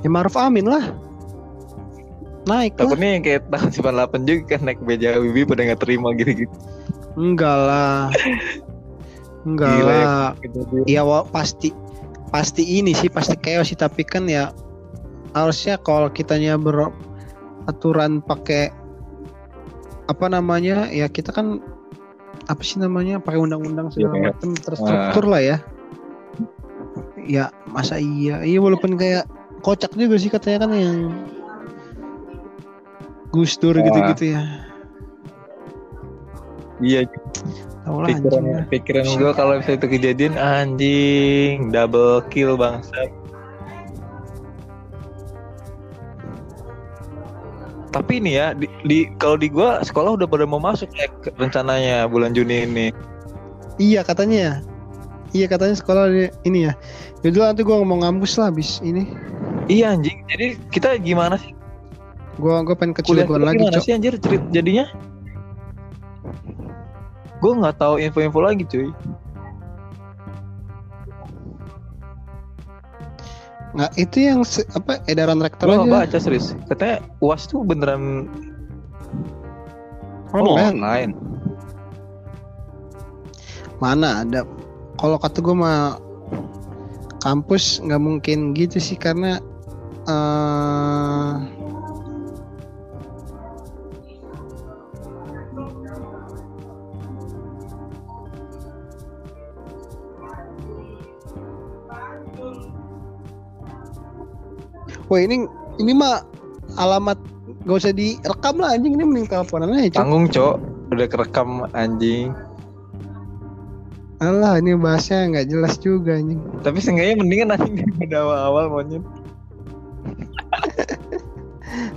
ya 0.00 0.08
Maruf 0.08 0.34
Amin 0.34 0.64
lah. 0.64 0.92
Naik 2.42 2.74
takutnya 2.74 3.14
yang 3.14 3.22
kayak 3.22 3.42
tahun 3.46 3.68
98 3.70 4.24
juga 4.24 4.42
kan 4.50 4.60
naik 4.64 4.80
beja 4.80 5.16
Wibi 5.16 5.44
pada 5.44 5.60
nggak 5.62 5.80
terima 5.80 6.10
gitu-gitu. 6.14 6.52
enggak 7.12 7.56
lah. 7.58 8.08
Enggak 9.42 9.70
Gila 9.74 9.92
ya. 9.92 10.04
lah. 10.04 10.28
ya 10.86 11.02
wa- 11.02 11.26
pasti 11.26 11.72
pasti 12.28 12.62
ini 12.62 12.92
sih 12.92 13.08
pasti 13.08 13.34
chaos 13.36 13.66
sih 13.66 13.74
tapi 13.74 14.00
kan 14.02 14.24
ya 14.24 14.52
harusnya 15.32 15.76
kalau 15.76 16.08
kitanya 16.08 16.54
beraturan 16.54 18.20
pakai 18.20 18.70
apa 20.06 20.26
namanya 20.26 20.88
ya 20.88 21.06
kita 21.06 21.30
kan 21.30 21.58
apa 22.46 22.60
sih 22.60 22.78
namanya 22.78 23.16
pakai 23.16 23.38
undang-undang 23.38 23.88
segala 23.88 24.16
Iya, 24.16 24.24
macam 24.32 24.50
terstruktur 24.56 25.24
lah 25.24 25.40
ya. 25.40 25.56
Ya 27.20 27.44
masa 27.64 27.96
iya? 27.96 28.40
Iya 28.40 28.58
walaupun 28.58 28.94
kayak 28.94 29.28
kocak 29.60 29.92
juga 29.94 30.16
sih 30.16 30.32
katanya 30.32 30.66
kan 30.66 30.70
yang 30.74 30.98
Gus 33.30 33.54
Dur 33.60 33.78
Wah. 33.78 33.84
gitu-gitu 33.86 34.34
ya 34.34 34.42
Iya, 36.80 37.04
tahu 37.84 38.00
lah 38.00 38.08
pikiran 38.08 38.40
anjing 38.40 38.56
lah. 38.56 38.64
pikiran 38.72 39.04
gue 39.20 39.30
kalau 39.36 39.52
misalnya 39.60 39.78
itu 39.84 39.88
kejadian 40.00 40.34
anjing 40.40 41.68
double 41.68 42.24
kill 42.32 42.56
bangsat. 42.56 43.12
Tapi 47.90 48.22
ini 48.22 48.38
ya 48.38 48.54
di, 48.54 48.70
di 48.86 49.10
kalau 49.18 49.34
di 49.34 49.50
gua 49.50 49.82
sekolah 49.82 50.14
udah 50.14 50.24
pada 50.24 50.46
mau 50.46 50.62
masuk 50.62 50.88
ya 50.94 51.10
rencananya 51.36 52.06
bulan 52.06 52.32
Juni 52.32 52.64
ini. 52.64 52.86
Iya 53.76 54.06
katanya 54.06 54.38
ya. 54.38 54.54
Iya 55.34 55.46
katanya 55.50 55.74
sekolah 55.74 56.04
ini 56.46 56.70
ya. 56.70 56.72
Jadi 57.26 57.36
nanti 57.36 57.60
gua 57.66 57.82
mau 57.82 57.98
ngambus 57.98 58.38
lah 58.38 58.54
abis 58.54 58.78
ini. 58.80 59.10
Iya 59.70 59.94
anjing. 59.94 60.26
Jadi 60.26 60.46
kita 60.68 60.98
gimana 60.98 61.38
sih 61.38 61.54
Gua 62.36 62.60
gua 62.60 62.74
pengen 62.74 62.92
ke 62.92 63.04
Cilegon 63.04 63.38
lagi, 63.38 63.60
gimana 63.60 63.76
Cok. 63.76 63.84
sih 63.84 63.92
anjir 63.92 64.14
cerit 64.16 64.42
jadinya? 64.50 64.88
Gue 67.38 67.52
nggak 67.54 67.76
tahu 67.76 67.96
info-info 67.96 68.40
lagi 68.40 68.64
cuy. 68.64 68.88
Nah, 73.70 73.86
itu 73.94 74.16
yang 74.20 74.42
se- 74.42 74.66
apa 74.70 74.98
edaran 75.06 75.38
rektor 75.38 75.70
Gue 75.70 75.86
aja. 75.86 75.90
baca 76.02 76.18
serius. 76.18 76.58
Katanya 76.66 77.06
uas 77.20 77.46
tuh 77.46 77.62
beneran 77.62 78.26
Oh, 80.30 80.38
oh, 80.38 80.54
online. 80.54 80.74
online. 80.76 81.12
Mana 83.78 84.22
ada 84.22 84.42
kalau 84.94 85.16
kata 85.16 85.38
gua 85.40 85.56
mah 85.56 85.80
kampus 87.18 87.80
nggak 87.80 87.98
mungkin 87.98 88.38
gitu 88.52 88.76
sih 88.76 88.94
karena 88.94 89.38
eh 90.10 91.32
Wah 105.10 105.18
ini 105.18 105.42
ini 105.82 105.90
mah 105.90 106.22
alamat 106.78 107.18
gak 107.66 107.82
usah 107.82 107.90
direkam 107.90 108.62
lah 108.62 108.78
anjing 108.78 108.94
ini 108.94 109.02
mending 109.02 109.26
teleponan 109.26 109.74
aja 109.74 109.98
Cok. 109.98 110.00
Tanggung 110.06 110.26
cok. 110.30 110.54
Udah 110.94 111.06
kerekam 111.10 111.50
anjing. 111.74 112.30
Alah 114.22 114.62
ini 114.62 114.78
bahasnya 114.78 115.34
nggak 115.34 115.46
jelas 115.50 115.74
juga 115.82 116.14
anjing. 116.14 116.38
Tapi 116.62 116.78
seenggaknya 116.78 117.18
mendingan 117.18 117.58
anjing 117.58 117.74
daripada 117.82 118.16
awal-awal 118.22 118.64
monyet. 118.70 119.02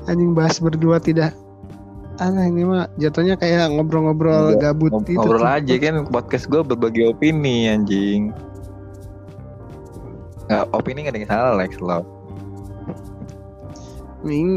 Anjing 0.05 0.33
bahas 0.33 0.59
berdua 0.59 0.99
tidak. 0.99 1.31
Alah 2.17 2.45
ini 2.45 2.61
mah 2.61 2.85
jatuhnya 2.95 3.33
kayak 3.33 3.73
ngobrol-ngobrol 3.73 4.53
Ngobrol- 4.53 4.61
gabut 4.61 4.91
Ngob- 4.93 5.07
gitu. 5.07 5.17
Ngobrol 5.17 5.47
aja 5.49 5.73
kan 5.75 5.95
podcast 6.05 6.45
gue 6.45 6.61
berbagi 6.61 7.09
opini 7.09 7.65
anjing. 7.67 8.29
Nggak, 10.45 10.63
opini 10.71 10.99
gak 11.01 11.11
ada 11.11 11.17
yang 11.17 11.29
salah 11.29 11.53
Lex 11.57 11.71
lo. 11.79 12.03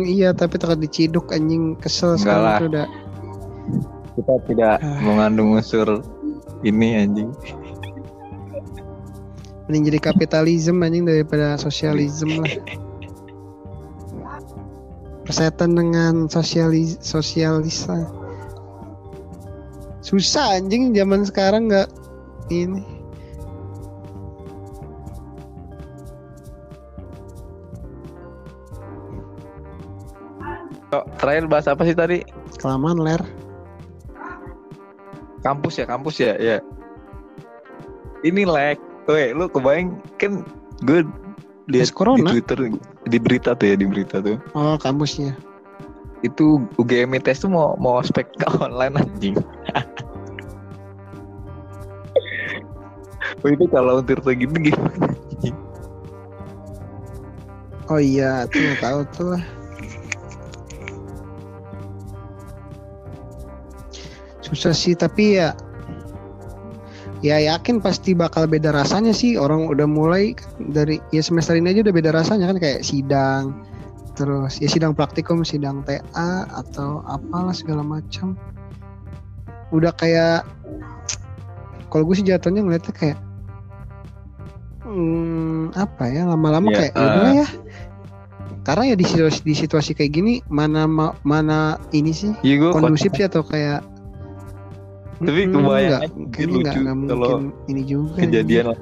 Iya 0.07 0.30
tapi 0.30 0.59
takut 0.59 0.78
diciduk 0.78 1.32
anjing 1.32 1.74
kesel 1.76 2.14
Enggak 2.14 2.22
sekarang 2.22 2.44
lah. 2.44 2.59
udah. 2.62 2.86
Kita 4.14 4.34
tidak 4.47 4.76
mengandung 5.07 5.55
unsur 5.55 6.05
ini 6.61 7.01
anjing. 7.01 7.30
Mending 9.66 9.82
jadi 9.90 9.99
kapitalisme 9.99 10.78
anjing 10.78 11.03
daripada 11.03 11.57
sosialisme 11.57 12.44
lah. 12.44 12.53
Persetan 15.27 15.74
dengan 15.74 16.31
sosialis 16.31 17.03
sosialis 17.03 17.91
lah. 17.91 18.07
Susah 20.07 20.55
anjing 20.55 20.95
zaman 20.95 21.27
sekarang 21.27 21.66
nggak 21.66 21.91
ini. 22.55 22.87
Oh, 30.95 31.03
terakhir 31.18 31.51
bahas 31.51 31.66
apa 31.66 31.83
sih 31.83 31.99
tadi? 31.99 32.22
Kelamaan 32.62 33.03
ler. 33.03 33.18
Kampus 35.43 35.83
ya, 35.83 35.87
kampus 35.91 36.22
ya, 36.22 36.39
ya. 36.39 36.62
Ini 38.22 38.47
Lex. 38.47 38.79
Weh, 39.11 39.35
lu 39.35 39.51
kebayang 39.51 39.99
kan 40.18 40.47
gue 40.87 41.03
lihat 41.67 41.91
corona. 41.95 42.31
di 42.31 42.39
Twitter 42.39 42.59
di 43.07 43.19
berita 43.19 43.55
tuh 43.59 43.67
ya 43.67 43.77
di 43.79 43.87
berita 43.87 44.23
tuh 44.23 44.39
Oh 44.55 44.79
kampusnya. 44.79 45.35
itu 46.25 46.64
UGM 46.81 47.12
ITS 47.21 47.45
tuh 47.45 47.51
mau 47.53 47.77
mau 47.77 48.01
ospek 48.01 48.27
ke 48.41 48.49
online 48.64 48.99
anjing. 48.99 49.37
oh 53.45 53.49
itu 53.53 53.64
kalau 53.71 54.01
untuk 54.01 54.25
gitu 54.25 54.57
gimana? 54.59 55.07
Oh 57.87 58.03
iya, 58.03 58.51
tuh 58.51 58.75
tahu 58.83 59.01
tuh 59.14 59.27
lah. 59.39 59.45
Susah 64.43 64.75
sih 64.75 64.99
tapi 64.99 65.39
ya 65.39 65.55
ya 67.27 67.43
yakin 67.43 67.83
pasti 67.83 68.14
bakal 68.14 68.47
beda 68.47 68.70
rasanya 68.70 69.11
sih. 69.11 69.35
Orang 69.35 69.66
udah 69.66 69.85
mulai 69.91 70.39
dari 70.62 71.03
ya 71.11 71.20
semester 71.20 71.59
ini 71.59 71.74
aja 71.74 71.83
udah 71.83 71.95
beda 71.95 72.11
rasanya 72.14 72.47
kan. 72.51 72.59
Kayak 72.62 72.87
sidang 72.87 73.66
terus 74.16 74.57
ya 74.62 74.68
sidang 74.70 74.97
praktikum 74.97 75.45
sidang 75.45 75.85
TA 75.85 76.31
atau 76.49 77.03
apalah 77.05 77.53
segala 77.53 77.83
macam. 77.83 78.39
Udah 79.74 79.91
kayak 79.99 80.47
kalau 81.91 82.07
gue 82.07 82.16
sih 82.18 82.27
jatuhnya 82.27 82.62
ngeliatnya 82.62 82.95
kayak 82.95 83.18
hmm, 84.87 85.74
apa 85.74 86.05
ya 86.11 86.22
lama-lama 86.27 86.70
Ya, 86.70 86.77
kayak 86.79 86.93
ya 86.95 87.03
udahlah 87.03 87.35
ya. 87.35 87.49
Karena 88.66 88.83
ya 88.91 88.97
di 88.99 89.07
situasi, 89.07 89.41
di 89.47 89.55
situasi 89.55 89.91
kayak 89.95 90.11
gini 90.11 90.43
mana 90.51 90.91
ma- 90.91 91.14
mana 91.22 91.79
ini 91.95 92.11
sih 92.11 92.35
Iya 92.43 92.74
kondusif 92.74 93.14
sih 93.14 93.22
atau 93.22 93.47
kayak 93.47 93.83
Tapi 95.17 95.49
kebayang 95.49 96.03
kayaknya 96.29 96.57
nggak- 96.61 96.77
lucu 96.77 96.79
nggak 96.85 96.97
kalau 97.09 97.29
mungkin 97.41 97.71
ini 97.73 97.83
juga 97.89 98.21
kejadian 98.21 98.64
lah. 98.73 98.79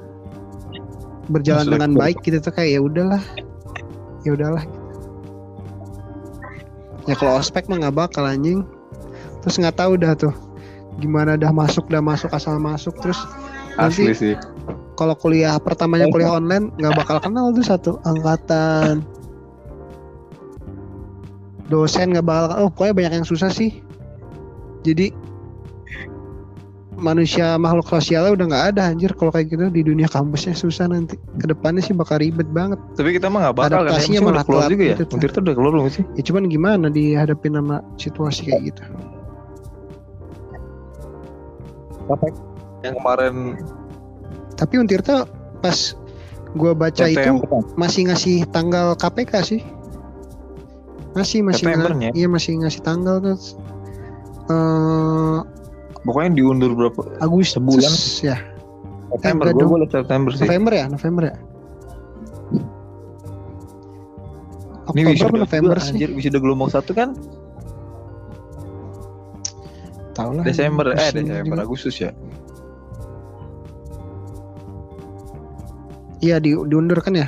berjalan 1.25 1.65
Masuk 1.65 1.73
dengan 1.73 1.91
baik 1.97 2.17
gitu 2.21 2.37
tuh 2.37 2.53
kayak 2.53 2.69
ya 2.77 2.79
udahlah. 2.83 3.23
Ya 4.27 4.31
udahlah. 4.35 4.63
Ya 7.05 7.13
kalau 7.17 7.37
ospek 7.41 7.65
mah 7.65 7.81
nggak 7.81 7.95
bakal 7.97 8.25
anjing. 8.25 8.61
Terus 9.41 9.55
nggak 9.57 9.77
tahu 9.77 9.97
dah 9.97 10.13
tuh. 10.13 10.33
Gimana 11.01 11.37
dah 11.39 11.49
masuk 11.49 11.89
dah 11.89 12.01
masuk 12.01 12.29
asal 12.33 12.61
masuk. 12.61 12.93
Terus 13.01 13.17
asli 13.79 14.11
nanti 14.11 14.15
sih. 14.15 14.35
kalau 14.95 15.11
kuliah 15.11 15.59
pertamanya 15.59 16.07
kuliah 16.07 16.39
online 16.39 16.71
nggak 16.79 16.95
bakal 16.95 17.17
kenal 17.19 17.51
tuh 17.51 17.65
satu 17.65 17.91
angkatan. 18.05 19.01
Dosen 21.71 22.13
nggak 22.13 22.25
bakal 22.25 22.57
oh 22.59 22.69
pokoknya 22.69 22.93
banyak 22.93 23.13
yang 23.23 23.27
susah 23.27 23.49
sih. 23.49 23.81
Jadi 24.85 25.09
manusia 27.05 27.53
makhluk 27.61 27.85
sosialnya 27.85 28.33
udah 28.33 28.45
nggak 28.49 28.65
ada 28.73 28.81
anjir 28.89 29.13
kalau 29.13 29.29
kayak 29.29 29.53
gitu 29.53 29.69
di 29.69 29.85
dunia 29.85 30.09
kampusnya 30.09 30.57
susah 30.57 30.89
nanti 30.89 31.13
ke 31.37 31.45
depannya 31.45 31.85
sih 31.85 31.93
bakal 31.93 32.17
ribet 32.17 32.49
banget 32.49 32.81
Tapi 32.97 33.13
kita 33.13 33.29
mah 33.29 33.45
nggak 33.45 33.55
bakal 33.61 33.85
kan. 33.85 33.93
Adaptasinya 33.93 34.19
Emang 34.25 34.33
malah 34.33 34.41
udah 34.41 34.45
keluar 34.49 34.67
juga 34.73 34.83
ya. 34.83 34.89
gitu 34.97 35.03
tuh. 35.05 35.15
Untir 35.21 35.29
tuh 35.29 35.41
udah 35.45 35.53
keluar 35.53 35.71
belum 35.77 35.87
sih? 35.93 36.03
ya 36.17 36.23
cuman 36.25 36.43
gimana 36.49 36.85
dihadapin 36.89 37.53
sama 37.53 37.77
situasi 38.01 38.41
kayak 38.49 38.61
gitu 38.73 38.81
Yang 42.81 42.93
kemarin 42.97 43.35
tapi 44.55 44.73
Untirta 44.79 45.27
pas 45.59 45.77
gua 46.55 46.71
baca 46.71 47.03
foto 47.03 47.11
itu 47.11 47.31
masih 47.75 48.01
ngasih 48.09 48.37
tanggal 48.49 48.95
KPK 48.97 49.33
sih 49.45 49.61
Masih 51.15 51.47
masih 51.47 51.63
Septembernya. 51.71 52.11
Iya 52.11 52.27
masih 52.27 52.59
ngasih 52.59 52.83
tanggal 52.83 53.23
tuh. 53.23 53.39
Eh 54.51 55.39
Pokoknya 56.05 56.31
diundur 56.37 56.71
berapa? 56.77 57.01
Agustus 57.19 57.57
Sebulan. 57.57 57.93
ya. 58.21 58.37
September. 59.15 59.45
Gue 59.51 59.65
boleh 59.65 59.89
September 59.89 60.31
sih. 60.31 60.45
November 60.45 60.71
ya, 60.77 60.85
November 60.85 61.23
ya. 61.33 61.35
Ini 64.95 65.01
Oktober 65.01 65.11
wisuda 65.11 65.27
apa 65.27 65.37
November 65.49 65.77
sih? 65.81 65.91
Anjir, 65.97 66.09
wisuda 66.13 66.37
gelombang 66.39 66.69
satu 66.71 66.93
kan 66.93 67.17
Tahu 70.15 70.39
lah. 70.39 70.43
Desember. 70.47 70.95
Eh 70.95 71.11
Desember 71.11 71.57
juga. 71.59 71.65
Agustus 71.67 71.95
ya. 71.99 72.15
Iya 76.23 76.39
di, 76.39 76.55
diundur 76.55 77.03
kan 77.03 77.19
ya? 77.19 77.27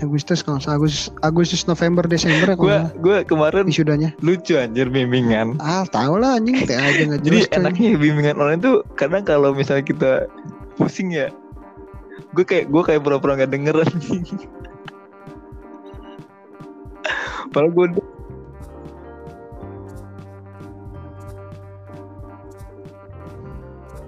Agustus 0.00 0.40
kalau 0.40 0.56
salah, 0.56 0.76
Agustus, 0.76 1.02
Agustus 1.20 1.62
November 1.64 2.02
Desember 2.02 2.52
Gue 2.54 2.72
salah 2.72 2.88
gue 2.94 3.16
kemarin 3.24 3.64
wisudanya. 3.64 4.10
lucu 4.18 4.56
anjir 4.56 4.88
bimbingan. 4.88 5.56
Ah 5.58 5.84
tahu 5.84 6.16
lah 6.16 6.36
anjing 6.36 6.64
teh 6.64 6.72
aja 6.72 7.02
nggak 7.04 7.20
Jadi 7.26 7.38
enaknya 7.52 7.88
bimbingan 7.94 8.36
online 8.36 8.60
tuh 8.60 8.76
kadang 8.94 9.22
kalau 9.22 9.52
misalnya 9.52 9.82
kita 9.82 10.10
pusing 10.74 11.12
ya, 11.12 11.28
gue 12.32 12.42
kayak 12.42 12.68
gue 12.68 12.82
kayak 12.82 13.00
pura-pura 13.00 13.36
nggak 13.36 13.52
denger 13.52 13.76
anjing. 13.84 14.24
Padahal 17.48 17.70
gue 17.70 17.86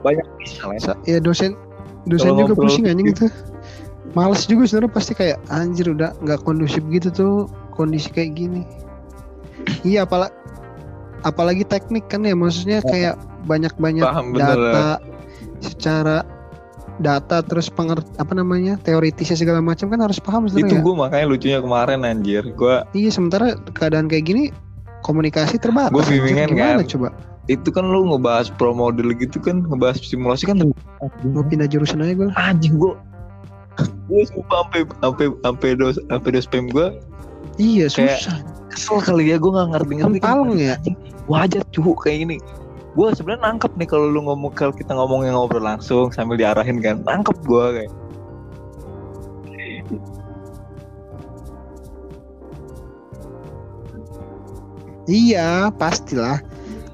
banyak 0.03 0.26
misalnya. 0.38 0.80
Sa- 0.82 1.01
ya 1.07 1.18
dosen 1.22 1.55
dosen 2.05 2.34
Kalau 2.34 2.40
juga 2.43 2.55
pusing 2.57 2.84
anjing 2.90 3.07
gitu. 3.11 3.26
itu. 3.26 3.51
Males 4.13 4.45
juga 4.45 4.65
sebenarnya 4.65 4.93
pasti 4.93 5.13
kayak 5.13 5.41
anjir 5.49 5.89
udah 5.89 6.13
nggak 6.21 6.45
kondusif 6.45 6.85
gitu 6.89 7.09
tuh 7.09 7.35
kondisi 7.71 8.09
kayak 8.09 8.37
gini. 8.37 8.63
Iya 9.87 10.03
apalagi 10.03 10.35
apalagi 11.23 11.63
teknik 11.63 12.11
kan 12.11 12.23
ya 12.23 12.35
maksudnya 12.35 12.83
kayak 12.83 13.15
banyak-banyak 13.45 14.03
Paham, 14.03 14.35
bener. 14.35 14.59
data 14.59 14.89
secara 15.59 16.27
data 16.99 17.41
terus 17.41 17.67
penger 17.67 18.03
apa 18.19 18.35
namanya 18.35 18.75
teoritisnya 18.79 19.39
segala 19.39 19.63
macam 19.63 19.87
kan 19.87 20.03
harus 20.03 20.19
paham 20.19 20.45
Itu 20.45 20.59
sebenarnya. 20.61 20.83
gue 20.83 20.95
makanya 20.99 21.27
lucunya 21.27 21.59
kemarin 21.59 22.01
anjir. 22.03 22.43
Gue 22.53 22.83
Iya 22.93 23.11
sementara 23.11 23.55
keadaan 23.73 24.11
kayak 24.11 24.27
gini 24.27 24.43
komunikasi 25.01 25.57
terbatas. 25.57 25.91
Gua 25.91 26.03
anjir. 26.03 26.19
bimbingan 26.19 26.49
Gimana 26.53 26.83
kan. 26.83 26.91
coba? 26.91 27.09
itu 27.47 27.69
kan 27.71 27.83
lu 27.83 28.07
ngebahas 28.07 28.55
pro 28.55 28.71
model 28.71 29.11
gitu 29.15 29.43
kan, 29.43 29.67
ngebahas 29.67 29.99
simulasi 29.99 30.47
kan 30.47 30.63
Mau 31.27 31.43
pindah 31.43 31.67
jurusan 31.67 31.99
aja 31.99 32.15
gue. 32.15 32.31
anjing 32.35 32.79
gue 32.79 32.95
gue 33.81 34.23
sumpah 34.29 34.66
sampai 34.66 34.81
sampai 35.01 35.27
sampai 35.41 35.68
dos 35.75 35.97
sampai 36.07 36.31
dos 36.31 36.47
pem 36.47 36.66
gue 36.68 36.89
Iya 37.57 37.87
Kayak- 37.89 38.20
susah. 38.25 38.39
kesel 38.73 38.99
kali 38.99 39.25
ya 39.29 39.37
gue 39.37 39.51
nggak 39.51 39.68
ngerti 39.77 39.93
ngerti 40.01 40.18
Kempaleng 40.18 40.57
ya. 40.57 40.77
wajar 41.29 41.61
cuy 41.68 41.93
kayak 42.01 42.18
gini 42.25 42.37
gue 42.93 43.09
sebenarnya 43.12 43.43
nangkep 43.47 43.73
nih 43.77 43.89
kalau 43.89 44.09
lu 44.09 44.20
ngomong 44.23 44.53
kalau 44.53 44.73
kita 44.73 44.93
ngomong 44.93 45.25
yang 45.25 45.37
ngobrol 45.37 45.61
langsung 45.61 46.09
sambil 46.11 46.37
diarahin 46.37 46.81
kan 46.81 47.01
nangkep 47.05 47.37
gue 47.45 47.64
kayak 47.79 47.93
Iya, 55.05 55.70
pastilah. 55.75 56.39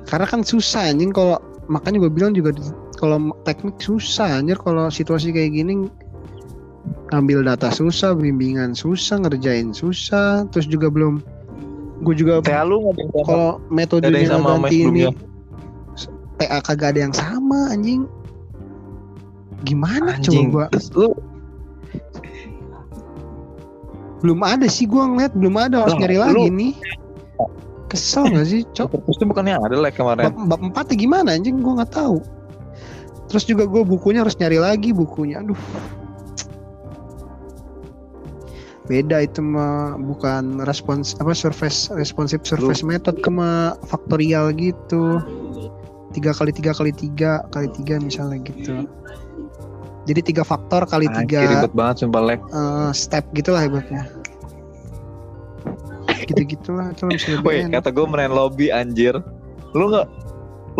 Karena 0.09 0.25
kan 0.25 0.41
susah 0.41 0.89
anjing 0.89 1.13
kalau 1.13 1.37
makanya 1.69 2.01
gue 2.01 2.13
bilang 2.13 2.33
juga 2.33 2.57
kalau 2.97 3.21
teknik 3.45 3.77
susah 3.79 4.41
anjir 4.41 4.57
kalau 4.57 4.89
situasi 4.89 5.29
kayak 5.31 5.53
gini 5.53 5.93
ngambil 7.13 7.45
data 7.45 7.73
susah, 7.73 8.13
bimbingan 8.13 8.77
susah, 8.77 9.21
ngerjain 9.25 9.73
susah, 9.73 10.45
terus 10.53 10.69
juga 10.69 10.93
belum. 10.93 11.21
Gue 12.07 12.15
juga 12.15 12.39
TA 12.45 12.63
lu 12.63 12.95
kalau 13.27 13.59
metodenya 13.73 14.23
yang 14.23 14.39
sama 14.39 14.63
ganti 14.71 14.87
ini 14.87 15.03
TA 16.39 16.63
kagak 16.63 16.95
ada 16.95 17.01
yang 17.11 17.15
sama 17.15 17.75
anjing. 17.75 18.07
Gimana 19.67 20.15
anjing. 20.15 20.55
coba? 20.55 20.71
terus 20.71 20.95
lu 20.95 21.11
Belum 24.19 24.43
ada 24.43 24.67
sih 24.67 24.83
gua 24.91 25.07
ngeliat, 25.07 25.31
belum 25.31 25.55
ada 25.55 25.87
harus 25.87 25.95
Lah, 25.95 26.01
nyari 26.03 26.17
lu- 26.19 26.23
lagi 26.27 26.47
nih. 26.51 26.73
Kesel 27.89 28.29
gak 28.35 28.47
sih, 28.51 28.67
Cok? 28.77 29.01
terus 29.01 29.17
itu 29.17 29.25
bukannya 29.25 29.57
ada 29.57 29.79
like 29.79 29.97
kemarin. 29.97 30.29
Bab, 30.29 30.61
bab 30.75 30.85
4 30.85 30.93
ya 30.93 30.97
gimana 31.09 31.39
anjing? 31.39 31.63
Gua 31.63 31.81
nggak 31.81 31.95
tahu. 31.95 32.19
Terus 33.33 33.45
juga 33.47 33.65
gue 33.69 33.85
bukunya 33.85 34.25
harus 34.25 34.37
nyari 34.37 34.59
lagi 34.61 34.91
bukunya. 34.93 35.41
Aduh 35.41 35.57
beda 38.89 39.29
itu 39.29 39.45
mah 39.45 40.01
bukan 40.01 40.65
respons 40.65 41.13
apa 41.21 41.37
surface 41.37 41.93
responsive 41.93 42.41
surface 42.43 42.81
method 42.81 43.21
ke 43.21 43.31
mah 43.31 43.77
faktorial 43.85 44.51
gitu. 44.57 45.21
Tiga 46.17 46.33
kali 46.33 46.51
tiga 46.51 46.73
kali 46.73 46.91
tiga 46.91 47.45
kali 47.53 47.69
tiga 47.77 48.01
misalnya 48.01 48.41
gitu. 48.49 48.89
Jadi 50.09 50.21
tiga 50.25 50.41
faktor 50.41 50.89
kali 50.89 51.05
Anjir, 51.13 51.21
tiga 51.21 51.41
ribet 51.53 51.73
banget 51.77 51.97
sumpah 52.01 52.23
like 52.25 52.41
eh, 52.49 52.91
step 52.97 53.29
gitulah 53.37 53.61
hebatnya. 53.61 54.09
Gitu 56.25 56.57
gitulah 56.57 56.93
itu 56.97 57.05
bisa 57.13 57.29
lebih 57.37 57.45
Woi, 57.45 57.73
kata 57.77 57.93
gue 57.93 58.05
main 58.09 58.33
lobby 58.33 58.73
anjir. 58.73 59.21
Lu 59.77 59.93
nggak 59.93 60.09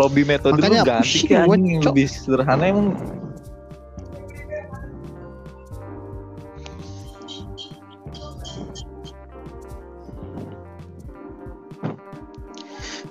lobby 0.01 0.25
metode 0.25 0.57
Makanya 0.57 0.81
lu 0.81 0.89
ganti 0.89 1.19
yang 1.29 1.45
Cok. 1.45 1.93
lebih 1.93 2.07
sederhana 2.09 2.63
emang 2.65 2.97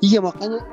iya 0.08 0.24
makanya 0.24 0.64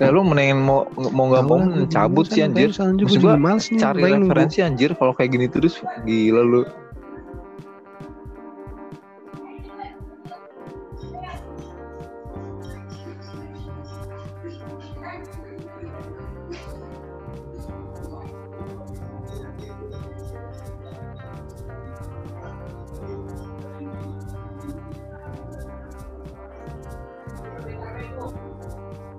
ya 0.00 0.08
lu 0.12 0.24
mendingan 0.24 0.60
mau 0.64 0.88
mau 1.12 1.24
nggak 1.32 1.44
mau 1.44 1.58
cabut 1.88 2.28
sih 2.28 2.44
anjir. 2.44 2.68
Maksud 2.72 3.20
gua, 3.20 3.36
nih, 3.36 3.80
Cari 3.80 4.02
referensi 4.04 4.58
anjir 4.60 4.92
kalau 4.96 5.12
kayak 5.16 5.30
gini 5.32 5.46
terus 5.48 5.80
gila 6.04 6.42
lu. 6.44 6.60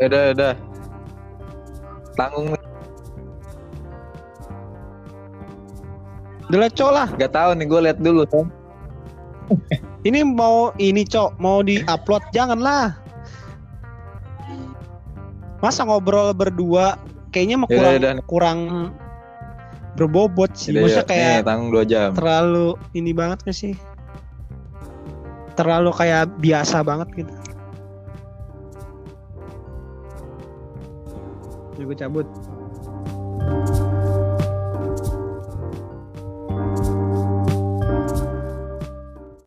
Udah, 0.02 0.24
udah. 0.34 0.54
Tanggung 2.18 2.58
Udah 6.52 6.60
lah, 6.68 6.72
Cok 6.74 6.92
lah. 6.92 7.08
Gak 7.16 7.32
tahu 7.32 7.50
nih 7.56 7.66
gue 7.70 7.80
lihat 7.88 7.98
dulu 8.04 8.24
kan. 8.28 8.46
Ini 10.08 10.26
mau 10.26 10.74
ini 10.82 11.06
cok 11.06 11.38
mau 11.38 11.62
di-upload 11.62 12.26
janganlah. 12.34 12.98
Masa 15.62 15.86
ngobrol 15.86 16.34
berdua 16.34 16.98
kayaknya 17.30 17.62
mah 17.62 17.70
Yaudah, 17.70 17.78
kurang 17.78 17.94
yaudah 17.94 18.12
nih. 18.18 18.26
kurang 18.26 18.60
berbobot 19.94 20.52
sih. 20.58 20.74
Udah, 20.74 20.90
Masa 20.90 21.02
yuk. 21.06 21.08
kayak 21.14 21.30
nih 21.30 21.46
tanggung 21.46 21.70
2 21.70 21.86
jam. 21.86 22.10
terlalu 22.18 22.74
ini 22.98 23.14
banget 23.14 23.46
gak 23.46 23.54
sih? 23.54 23.78
Terlalu 25.54 25.94
kayak 25.94 26.34
biasa 26.42 26.82
banget 26.82 27.08
gitu. 27.14 27.32
Ya 31.82 31.88
gue 31.90 31.98
cabut. 31.98 32.30